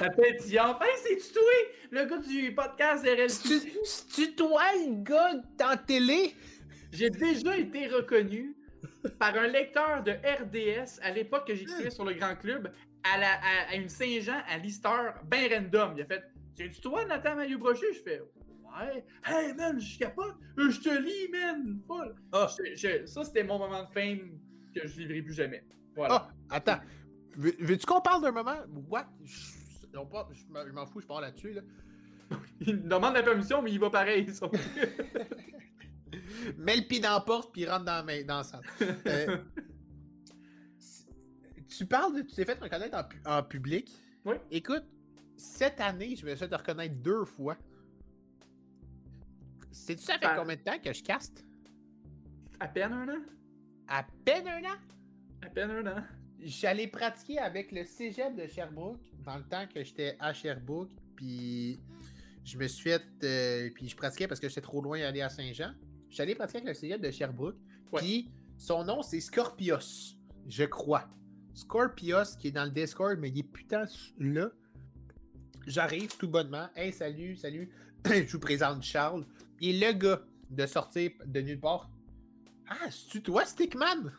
la 0.01 0.09
tête 0.11 0.49
y 0.51 0.59
en. 0.61 0.79
Hey, 0.81 0.97
c'est-tu 1.03 1.33
toi, 1.35 1.43
le 1.91 2.05
gars 2.07 2.19
du 2.19 2.55
podcast 2.55 3.05
RLQ? 3.05 3.83
C'est-tu 3.85 4.35
toi 4.35 4.63
le 4.87 5.03
gars 5.03 5.35
dans 5.59 5.77
télé? 5.85 6.35
J'ai 6.93 7.11
déjà 7.11 7.57
été 7.59 7.89
reconnu 7.89 8.57
par 9.19 9.35
un 9.37 9.47
lecteur 9.47 10.03
de 10.03 10.13
RDS 10.13 11.01
à 11.03 11.11
l'époque 11.11 11.47
que 11.47 11.55
j'écrivais 11.55 11.91
sur 11.91 12.05
le 12.05 12.15
Grand 12.15 12.37
Club 12.37 12.71
à, 13.05 13.19
la, 13.19 13.33
à, 13.35 13.71
à 13.71 13.75
une 13.77 13.89
Saint-Jean 13.89 14.43
à 14.49 14.59
l'Easter, 14.59 14.89
ben 15.25 15.51
random. 15.53 15.95
Il 15.97 16.03
a 16.03 16.05
fait 16.05 16.23
C'est-tu 16.55 16.81
toi, 16.81 17.05
Nathan 17.07 17.37
Maillot 17.37 17.59
Brochet 17.59 17.93
Je 17.95 18.01
fais 18.03 18.21
Ouais. 18.21 19.05
Hey 19.27 19.53
man, 19.55 19.81
je 19.81 19.99
capote. 19.99 20.37
Euh, 20.59 20.71
Je 20.71 20.81
te 20.81 20.89
lis, 20.91 21.29
man. 21.33 21.81
Ah. 22.33 22.47
Je- 22.57 22.77
je- 22.77 23.07
ça, 23.07 23.25
c'était 23.25 23.43
mon 23.43 23.59
moment 23.59 23.83
de 23.83 23.89
fame 23.89 24.39
que 24.75 24.87
je 24.87 24.97
vivrai 24.97 25.23
plus 25.23 25.35
jamais. 25.35 25.65
Voilà. 25.97 26.29
Ah, 26.51 26.55
attends. 26.57 26.81
Veux- 27.37 27.57
Veux-tu 27.59 27.85
qu'on 27.85 28.01
parle 28.01 28.23
d'un 28.23 28.31
moment? 28.31 28.59
What? 28.89 29.07
Je, 29.25 29.33
je 29.93 30.73
m'en- 30.73 30.87
fous, 30.87 31.01
je 31.01 31.07
pars 31.07 31.21
là-dessus. 31.21 31.53
Là. 31.55 31.63
Il 32.61 32.87
demande 32.87 33.15
la 33.15 33.25
permission, 33.25 33.61
mais 33.61 33.73
il 33.73 33.81
va 33.81 33.91
pareil. 33.91 34.27
Mets 36.59 36.77
le 36.77 36.83
pied 36.87 37.01
dans 37.01 37.15
la 37.15 37.21
porte 37.21 37.53
puis 37.53 37.67
rentre 37.67 37.85
dans, 37.85 38.05
la 38.05 38.23
dans 38.25 38.37
la 38.39 38.43
salle. 38.45 38.61
Euh, 39.07 39.37
tu 41.69 41.87
parles 41.87 42.17
de. 42.17 42.23
Tu 42.23 42.35
t'es 42.35 42.45
fait 42.45 42.59
reconnaître 42.59 42.97
en, 42.97 43.05
pu- 43.05 43.21
en 43.25 43.43
public. 43.43 43.91
Oui. 44.25 44.37
Écoute, 44.51 44.85
cette 45.37 45.81
année, 45.81 46.17
je 46.17 46.27
me 46.27 46.35
suis 46.35 46.47
fait 46.47 46.55
reconnaître 46.55 46.95
deux 46.97 47.25
fois. 47.25 47.57
Sais-tu 49.73 50.03
ça 50.03 50.19
fait 50.19 50.29
combien 50.37 50.57
de 50.57 50.61
temps 50.63 50.79
que 50.79 50.93
je 50.93 51.03
caste? 51.03 51.45
à 52.59 52.69
peine 52.69 52.93
un 52.93 53.09
an. 53.09 53.23
À 53.89 54.05
peine 54.25 54.47
un 54.47 54.63
an? 54.65 54.77
À 55.43 55.47
peine 55.49 55.71
un 55.71 55.87
an. 55.87 56.03
J'allais 56.41 56.87
pratiquer 56.89 57.39
avec 57.39 57.73
le 57.73 57.85
cégep 57.85 58.35
de 58.37 58.47
Sherbrooke 58.47 59.01
dans 59.25 59.37
le 59.39 59.45
temps 59.45 59.67
que 59.73 59.83
j'étais 59.83 60.17
à 60.21 60.35
Sherbrooke. 60.35 60.91
Puis 61.17 61.81
je 62.45 62.59
me 62.59 62.67
suis 62.67 62.91
fait. 62.91 63.03
euh, 63.25 63.71
puis 63.75 63.89
je 63.89 63.97
pratiquais 63.97 64.29
parce 64.29 64.41
que 64.41 64.49
j'étais 64.49 64.61
trop 64.61 64.83
loin 64.83 64.99
d'aller 64.99 65.23
à 65.23 65.31
Saint-Jean. 65.31 65.73
J'allais 66.11 66.35
pratiquer 66.35 66.59
avec 66.59 66.69
le 66.69 66.75
cégep 66.75 67.01
de 67.01 67.11
Sherbrooke. 67.11 67.57
Puis 67.97 68.31
son 68.59 68.85
nom, 68.85 69.03
c'est 69.03 69.21
Scorpios, 69.21 70.17
je 70.49 70.65
crois. 70.65 71.09
Scorpios 71.55 72.37
qui 72.39 72.49
est 72.49 72.53
dans 72.53 72.65
le 72.65 72.71
Discord, 72.71 73.19
mais 73.19 73.31
il 73.31 73.39
est 73.41 73.43
putain 73.43 73.85
là. 74.19 74.51
J'arrive 75.67 76.17
tout 76.17 76.29
bonnement. 76.29 76.69
Hey, 76.75 76.93
salut, 76.93 77.37
salut. 77.37 77.71
je 78.07 78.33
vous 78.33 78.39
présente 78.41 78.83
Charles. 78.83 79.25
Il 79.61 79.83
est 79.83 79.93
le 79.93 79.99
gars 79.99 80.23
de 80.51 80.67
sortir 80.67 81.11
de 81.27 81.41
nulle 81.41 81.61
part. 81.61 81.91
Ah, 82.69 82.91
c'est-tu 82.91 83.23
toi, 83.23 83.45
Stickman? 83.45 84.13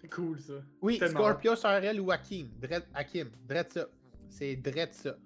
C'est 0.00 0.08
cool 0.08 0.40
ça. 0.40 0.62
Oui. 0.80 0.96
Scorpios 1.04 1.56
RL 1.64 2.00
ou 2.00 2.10
Hakim. 2.10 2.48
Dread, 2.60 2.84
Hakim. 2.94 3.28
Dread 3.48 3.68
ça. 3.68 3.86
C'est 4.28 4.56
Dread 4.56 4.92
ça. 4.94 5.16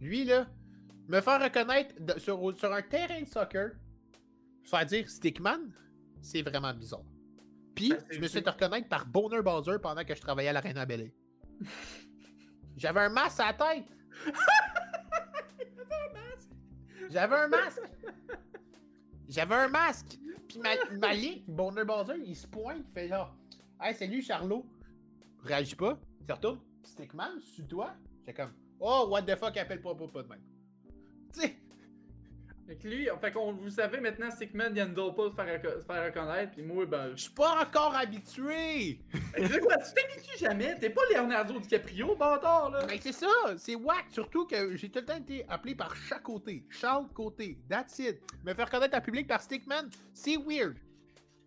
Lui, 0.00 0.24
là, 0.24 0.46
me 1.08 1.20
faire 1.20 1.42
reconnaître 1.42 1.94
de- 2.00 2.18
sur, 2.20 2.56
sur 2.56 2.72
un 2.72 2.82
terrain 2.82 3.20
de 3.22 3.28
soccer, 3.28 3.72
faire 4.64 4.86
dire 4.86 5.08
Stickman, 5.08 5.72
c'est 6.20 6.42
vraiment 6.42 6.72
bizarre. 6.74 7.04
Puis, 7.74 7.90
Ben, 7.90 8.04
je 8.10 8.20
me 8.20 8.26
suis 8.26 8.40
fait 8.42 8.48
reconnaître 8.50 8.88
par 8.88 9.06
Boner 9.06 9.42
Bowser 9.42 9.76
pendant 9.80 10.04
que 10.04 10.14
je 10.14 10.20
travaillais 10.20 10.48
à 10.50 10.52
l'Arena 10.52 10.84
Belle. 10.86 11.12
J'avais 12.76 13.00
un 13.00 13.08
masque 13.08 13.40
à 13.40 13.46
la 13.46 13.52
tête. 13.54 13.84
J'avais 17.10 17.36
un 17.36 17.48
masque. 17.48 17.82
J'avais 19.28 19.54
un 19.54 19.68
masque. 19.68 20.18
Puis 20.48 20.58
ma, 20.58 20.70
ma 20.98 21.14
ligue, 21.14 21.44
Boner 21.46 21.84
Bowser, 21.84 22.14
il 22.24 22.36
se 22.36 22.46
pointe, 22.46 22.78
il 22.88 22.92
fait 22.92 23.08
genre 23.08 23.36
Hey, 23.80 23.94
salut 23.94 24.22
Charlot. 24.22 24.66
Réagis 25.44 25.76
pas. 25.76 25.98
Il 26.28 26.32
retourne. 26.32 26.60
Stickman, 26.84 27.40
c'est 27.56 27.66
toi? 27.68 27.94
J'étais 28.18 28.34
comme 28.34 28.52
Oh, 28.78 29.06
what 29.10 29.22
the 29.22 29.36
fuck, 29.36 29.56
appelle 29.56 29.80
pas 29.80 29.94
pas 29.94 30.22
de 30.22 30.28
même. 30.28 30.42
Tu 31.32 31.40
sais, 31.40 31.56
Fait 32.70 32.76
que 32.76 32.86
lui, 32.86 33.08
fait 33.20 33.32
qu'on 33.32 33.52
vous 33.52 33.68
savez 33.68 33.98
maintenant, 33.98 34.30
Stickman 34.30 34.72
vient 34.72 34.86
de 34.86 34.94
pas 34.94 35.28
se 35.28 35.34
faire, 35.34 35.60
reco- 35.60 35.80
se 35.80 35.84
faire 35.84 36.04
reconnaître, 36.04 36.52
puis 36.52 36.62
moi, 36.62 36.86
ben. 36.86 37.10
je 37.16 37.22
suis 37.22 37.32
pas 37.32 37.60
encore 37.60 37.96
habitué. 37.96 39.00
Quoi, 39.34 39.76
tu 39.78 39.92
t'habitues 39.92 40.38
jamais, 40.38 40.78
t'es 40.78 40.90
pas 40.90 41.00
Leonardo 41.12 41.58
DiCaprio, 41.58 42.14
bâtard, 42.14 42.70
là! 42.70 42.86
Mais 42.86 43.00
c'est 43.00 43.10
ça, 43.10 43.26
c'est 43.56 43.74
whack. 43.74 44.04
Surtout 44.10 44.46
que 44.46 44.76
j'ai 44.76 44.88
tout 44.88 45.00
le 45.00 45.04
temps 45.04 45.16
été 45.16 45.44
appelé 45.48 45.74
par 45.74 45.96
chaque 45.96 46.22
côté. 46.22 46.64
Charles 46.70 47.08
côté. 47.12 47.58
That's 47.68 47.98
it. 47.98 48.20
Me 48.44 48.54
faire 48.54 48.70
connaître 48.70 48.96
en 48.96 49.00
public 49.00 49.26
par 49.26 49.42
Stickman, 49.42 49.90
c'est 50.14 50.36
weird. 50.36 50.76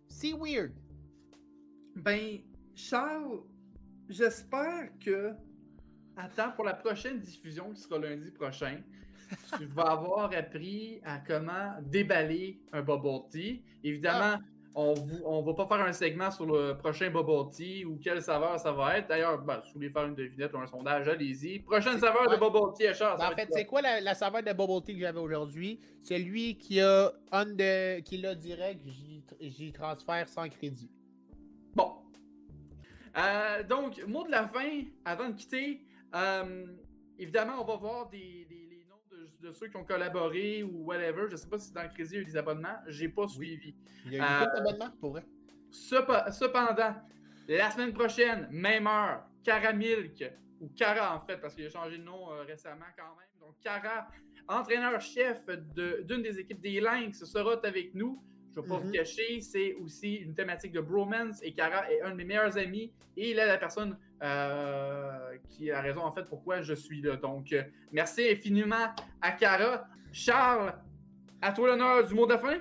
C'est 0.08 0.34
weird. 0.34 0.72
Ben, 1.96 2.40
Charles, 2.74 3.40
j'espère 4.10 4.90
que. 5.02 5.32
Attends, 6.18 6.50
pour 6.50 6.66
la 6.66 6.74
prochaine 6.74 7.18
diffusion 7.18 7.72
qui 7.72 7.80
sera 7.80 7.98
lundi 7.98 8.30
prochain, 8.30 8.82
tu 9.58 9.66
vas 9.66 9.92
avoir 9.92 10.30
appris 10.32 11.00
à 11.04 11.18
comment 11.18 11.72
déballer 11.82 12.60
un 12.72 12.82
bubble 12.82 13.28
tea. 13.30 13.62
Évidemment, 13.82 14.38
on 14.74 14.94
vous, 14.94 15.20
on 15.24 15.42
va 15.42 15.54
pas 15.54 15.66
faire 15.66 15.86
un 15.86 15.92
segment 15.92 16.30
sur 16.30 16.46
le 16.46 16.76
prochain 16.76 17.10
bubble 17.10 17.50
tea 17.52 17.84
ou 17.84 17.96
quelle 18.02 18.20
saveur 18.22 18.58
ça 18.58 18.72
va 18.72 18.98
être. 18.98 19.08
D'ailleurs, 19.08 19.40
ben, 19.40 19.60
si 19.62 19.68
vous 19.68 19.74
voulez 19.74 19.90
faire 19.90 20.06
une 20.06 20.14
devinette 20.14 20.52
ou 20.52 20.58
un 20.58 20.66
sondage, 20.66 21.08
allez-y. 21.08 21.60
Prochaine 21.60 21.98
saveur 21.98 22.28
ouais. 22.28 22.36
de 22.36 22.40
bubble 22.40 22.74
tea 22.76 22.88
à 22.88 22.92
Charles. 22.94 23.18
ça 23.18 23.28
Ben, 23.28 23.32
en 23.32 23.36
fait, 23.36 23.48
c'est 23.52 23.66
quoi 23.66 23.82
la, 23.82 24.00
la 24.00 24.14
saveur 24.14 24.42
de 24.42 24.52
bubble 24.52 24.82
tea 24.84 24.94
que 24.94 25.00
j'avais 25.00 25.20
aujourd'hui? 25.20 25.80
C'est 26.00 26.18
lui 26.18 26.56
qui 26.58 26.80
a 26.80 27.12
on 27.32 27.44
de, 27.44 28.00
qui 28.00 28.16
l'a 28.16 28.34
direct, 28.34 28.80
j'y 29.40 29.72
transfère 29.72 30.28
sans 30.28 30.48
crédit. 30.48 30.90
Bon. 31.74 31.92
Euh, 33.16 33.62
donc, 33.62 34.04
mot 34.08 34.24
de 34.24 34.30
la 34.32 34.48
fin, 34.48 34.82
avant 35.04 35.28
de 35.28 35.34
quitter. 35.34 35.82
euh, 36.16 36.66
évidemment, 37.18 37.60
on 37.60 37.64
va 37.64 37.76
voir 37.76 38.08
des, 38.08 38.43
de, 39.44 39.52
ceux 39.52 39.68
qui 39.68 39.76
ont 39.76 39.84
collaboré 39.84 40.62
ou 40.62 40.84
whatever. 40.84 41.26
Je 41.30 41.36
sais 41.36 41.48
pas 41.48 41.58
si 41.58 41.72
dans 41.72 41.82
le 41.82 41.88
crédit 41.88 42.10
il 42.12 42.16
y 42.16 42.18
a 42.18 42.22
eu 42.22 42.24
des 42.24 42.36
abonnements. 42.36 42.76
J'ai 42.88 43.08
pas 43.08 43.28
suivi. 43.28 43.74
Il 44.06 44.12
y 44.14 44.16
a 44.16 44.18
eu 44.18 44.22
Euh, 44.22 44.44
beaucoup 44.44 44.56
d'abonnements 44.56 44.96
pour 45.00 45.10
vrai. 45.12 45.24
Cependant, 45.70 46.94
la 47.48 47.70
semaine 47.70 47.92
prochaine, 47.92 48.48
même 48.50 48.86
heure, 48.86 49.24
Cara 49.42 49.72
Milk, 49.72 50.24
ou 50.60 50.68
Cara 50.76 51.16
en 51.16 51.20
fait, 51.20 51.38
parce 51.38 51.54
qu'il 51.54 51.66
a 51.66 51.70
changé 51.70 51.98
de 51.98 52.04
nom 52.04 52.32
euh, 52.32 52.42
récemment 52.42 52.86
quand 52.96 53.14
même. 53.16 53.28
Donc, 53.40 53.56
Cara, 53.60 54.08
entraîneur-chef 54.48 55.46
de- 55.74 56.02
d'une 56.06 56.22
des 56.22 56.38
équipes 56.38 56.60
des 56.60 56.80
Lynx, 56.80 57.24
sera 57.24 57.54
avec 57.64 57.94
nous. 57.94 58.22
Je 58.54 58.60
ne 58.60 58.64
vais 58.64 58.68
pas 58.68 58.78
Mhm. 58.78 58.86
vous 58.86 58.92
cacher, 58.92 59.40
c'est 59.40 59.74
aussi 59.74 60.14
une 60.16 60.34
thématique 60.34 60.72
de 60.72 60.80
bromance 60.80 61.40
et 61.42 61.52
Cara 61.52 61.90
est 61.90 62.00
un 62.02 62.10
de 62.10 62.14
mes 62.16 62.24
meilleurs 62.24 62.56
amis 62.56 62.92
et 63.16 63.30
il 63.30 63.38
est 63.38 63.46
la 63.46 63.58
personne 63.58 63.96
euh, 64.22 65.36
qui 65.50 65.70
a 65.70 65.80
raison 65.80 66.00
en 66.02 66.12
fait 66.12 66.24
pourquoi 66.28 66.62
je 66.62 66.72
suis 66.74 67.02
là. 67.02 67.16
Donc, 67.16 67.52
euh, 67.52 67.62
merci 67.92 68.28
infiniment 68.30 68.86
à 69.20 69.32
Cara. 69.32 69.86
Charles, 70.12 70.72
à 71.42 71.52
toi 71.52 71.68
l'honneur 71.68 72.06
du 72.06 72.14
mot 72.14 72.26
de 72.26 72.36
fin. 72.36 72.58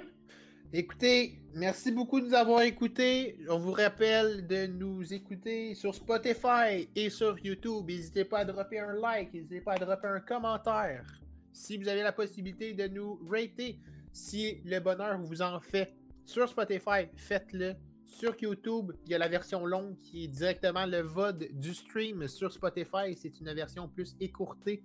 Écoutez, 0.75 1.39
merci 1.53 1.91
beaucoup 1.91 2.19
de 2.19 2.25
nous 2.25 2.33
avoir 2.33 2.63
écoutés. 2.63 3.37
On 3.47 3.59
vous 3.59 3.71
rappelle 3.73 4.47
de 4.47 4.65
nous 4.65 5.13
écouter 5.13 5.75
sur 5.75 5.93
Spotify 5.93 6.89
et 6.95 7.09
sur 7.11 7.37
YouTube. 7.39 7.85
N'hésitez 7.87 8.25
pas 8.25 8.39
à 8.39 8.45
dropper 8.45 8.79
un 8.79 8.93
like, 8.93 9.31
n'hésitez 9.33 9.61
pas 9.61 9.73
à 9.73 9.77
dropper 9.77 10.07
un 10.07 10.19
commentaire. 10.21 11.05
Si 11.51 11.77
vous 11.77 11.87
avez 11.87 12.01
la 12.01 12.11
possibilité 12.11 12.73
de 12.73 12.87
nous 12.87 13.19
rater, 13.29 13.77
si 14.13 14.61
le 14.63 14.79
bonheur 14.79 15.19
vous 15.19 15.41
en 15.41 15.59
fait 15.59 15.93
sur 16.23 16.47
Spotify, 16.47 17.09
faites-le. 17.15 17.75
Sur 18.05 18.35
YouTube, 18.39 18.91
il 19.05 19.11
y 19.11 19.15
a 19.15 19.17
la 19.17 19.27
version 19.27 19.65
longue 19.65 19.97
qui 19.99 20.25
est 20.25 20.27
directement 20.27 20.85
le 20.85 21.01
VOD 21.01 21.49
du 21.53 21.73
stream 21.73 22.27
sur 22.27 22.53
Spotify. 22.53 23.15
C'est 23.17 23.39
une 23.39 23.51
version 23.53 23.89
plus 23.89 24.15
écourtée, 24.19 24.83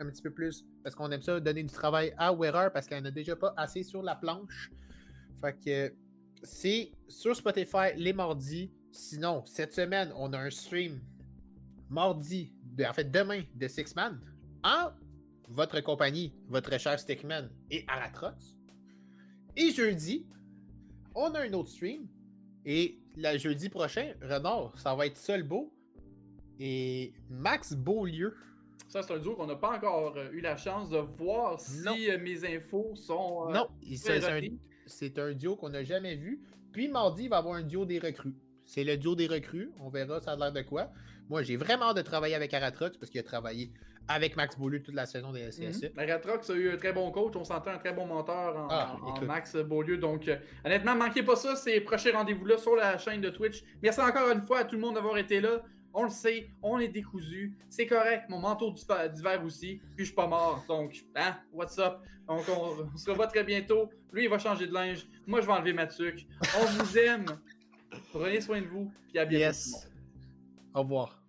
un 0.00 0.06
petit 0.06 0.22
peu 0.22 0.32
plus, 0.32 0.64
parce 0.82 0.96
qu'on 0.96 1.10
aime 1.12 1.22
ça 1.22 1.38
donner 1.38 1.62
du 1.62 1.72
travail 1.72 2.12
à 2.18 2.32
Wearer 2.34 2.70
parce 2.72 2.88
qu'elle 2.88 3.04
n'a 3.04 3.12
déjà 3.12 3.36
pas 3.36 3.54
assez 3.56 3.84
sur 3.84 4.02
la 4.02 4.16
planche. 4.16 4.72
Fait 5.40 5.56
que 5.64 5.94
c'est 6.42 6.90
sur 7.08 7.36
Spotify 7.36 7.94
les 7.96 8.12
mardis. 8.12 8.72
Sinon, 8.90 9.44
cette 9.46 9.72
semaine, 9.72 10.12
on 10.16 10.32
a 10.32 10.38
un 10.38 10.50
stream 10.50 11.00
mardi, 11.88 12.52
en 12.86 12.92
fait 12.92 13.10
demain, 13.10 13.42
de 13.54 13.68
Six 13.68 13.94
Man 13.94 14.20
en 14.64 14.90
votre 15.48 15.80
compagnie, 15.80 16.34
votre 16.48 16.78
cher 16.78 16.98
Stickman 16.98 17.48
et 17.70 17.84
Aratrox. 17.86 18.56
Et 19.56 19.70
jeudi, 19.70 20.26
on 21.14 21.32
a 21.34 21.40
un 21.40 21.52
autre 21.52 21.70
stream. 21.70 22.06
Et 22.64 22.98
le 23.16 23.38
jeudi 23.38 23.68
prochain, 23.68 24.12
Renard, 24.22 24.78
ça 24.78 24.94
va 24.94 25.06
être 25.06 25.16
Seul 25.16 25.42
Beau 25.42 25.72
et 26.58 27.12
Max 27.28 27.74
Beaulieu. 27.74 28.34
Ça, 28.88 29.02
c'est 29.02 29.12
un 29.12 29.18
duo 29.18 29.34
qu'on 29.34 29.46
n'a 29.46 29.56
pas 29.56 29.76
encore 29.76 30.16
euh, 30.16 30.30
eu 30.32 30.40
la 30.40 30.56
chance 30.56 30.90
de 30.90 30.98
voir 30.98 31.58
si 31.60 31.80
Non. 31.82 31.94
euh, 31.96 32.18
mes 32.18 32.44
infos 32.56 32.94
sont. 32.94 33.48
euh, 33.48 33.52
non, 33.52 33.68
un, 34.26 34.30
c'est 34.86 35.18
un 35.18 35.32
duo 35.32 35.56
qu'on 35.56 35.70
n'a 35.70 35.82
jamais 35.84 36.14
vu. 36.16 36.40
Puis 36.72 36.88
mardi, 36.88 37.24
il 37.24 37.28
va 37.28 37.36
y 37.36 37.38
avoir 37.40 37.54
un 37.56 37.62
duo 37.62 37.84
des 37.84 37.98
recrues. 37.98 38.34
C'est 38.66 38.84
le 38.84 38.96
duo 38.96 39.14
des 39.14 39.26
recrues. 39.26 39.70
On 39.80 39.88
verra 39.90 40.20
ça 40.20 40.32
a 40.32 40.36
l'air 40.36 40.52
de 40.52 40.62
quoi. 40.62 40.90
Moi, 41.28 41.42
j'ai 41.42 41.56
vraiment 41.56 41.86
hâte 41.86 41.96
de 41.96 42.02
travailler 42.02 42.34
avec 42.34 42.52
Aratrox 42.54 42.96
parce 42.98 43.10
qu'il 43.10 43.20
a 43.20 43.24
travaillé 43.24 43.72
avec 44.08 44.36
Max 44.36 44.56
Beaulieu 44.58 44.82
toute 44.82 44.94
la 44.94 45.06
saison 45.06 45.32
des 45.32 45.40
LCSE. 45.42 45.92
Mhm. 45.96 46.06
Ratrox 46.08 46.50
a 46.50 46.54
eu 46.54 46.70
un 46.72 46.76
très 46.76 46.92
bon 46.92 47.10
coach, 47.10 47.34
on 47.36 47.44
s'entend 47.44 47.70
un 47.70 47.78
très 47.78 47.92
bon 47.92 48.06
mentor 48.06 48.56
en, 48.56 48.68
Ah, 48.70 48.96
en- 49.00 49.06
en 49.06 49.14
écoute. 49.14 49.26
Max 49.28 49.56
Beaulieu. 49.56 49.96
Donc, 49.96 50.28
euh, 50.28 50.36
honnêtement, 50.64 50.94
manquez 50.94 51.22
pas 51.22 51.36
ça, 51.36 51.56
ces 51.56 51.80
prochains 51.80 52.12
rendez-vous-là 52.12 52.58
sur 52.58 52.76
la 52.76 52.98
chaîne 52.98 53.20
de 53.20 53.30
Twitch. 53.30 53.62
Merci 53.82 54.00
encore 54.00 54.30
une 54.30 54.42
fois 54.42 54.58
à 54.60 54.64
tout 54.64 54.74
le 54.74 54.80
monde 54.82 54.94
d'avoir 54.96 55.16
été 55.16 55.40
là. 55.40 55.62
On 55.96 56.02
le 56.04 56.10
sait, 56.10 56.50
on 56.60 56.80
est 56.80 56.88
décousu. 56.88 57.56
C'est 57.70 57.86
correct, 57.86 58.24
mon 58.28 58.40
manteau 58.40 58.72
d'hiver 58.72 59.42
aussi. 59.44 59.76
Puis 59.94 59.98
je 59.98 60.04
suis 60.06 60.14
pas 60.14 60.26
mort. 60.26 60.64
Donc, 60.68 60.92
hein, 61.14 61.36
what's 61.52 61.78
up? 61.78 61.98
Donc, 62.26 62.42
on, 62.48 62.88
on 62.92 62.96
se 62.96 63.08
revoit 63.10 63.28
très 63.28 63.44
bientôt. 63.44 63.88
Lui, 64.12 64.24
il 64.24 64.28
va 64.28 64.38
changer 64.38 64.66
de 64.66 64.72
linge. 64.74 65.06
Moi, 65.26 65.40
je 65.40 65.46
vais 65.46 65.52
enlever 65.52 65.72
ma 65.72 65.86
tuque. 65.86 66.26
On 66.60 66.64
vous 66.64 66.98
aime. 66.98 67.26
Prenez 68.12 68.40
soin 68.40 68.60
de 68.60 68.66
vous. 68.66 68.90
Puis 69.08 69.18
à 69.20 69.24
bientôt. 69.24 69.54
tout 69.54 69.68
le 69.68 69.72
monde. 69.72 69.80
Yes. 69.84 69.90
Au 70.74 70.80
revoir. 70.82 71.22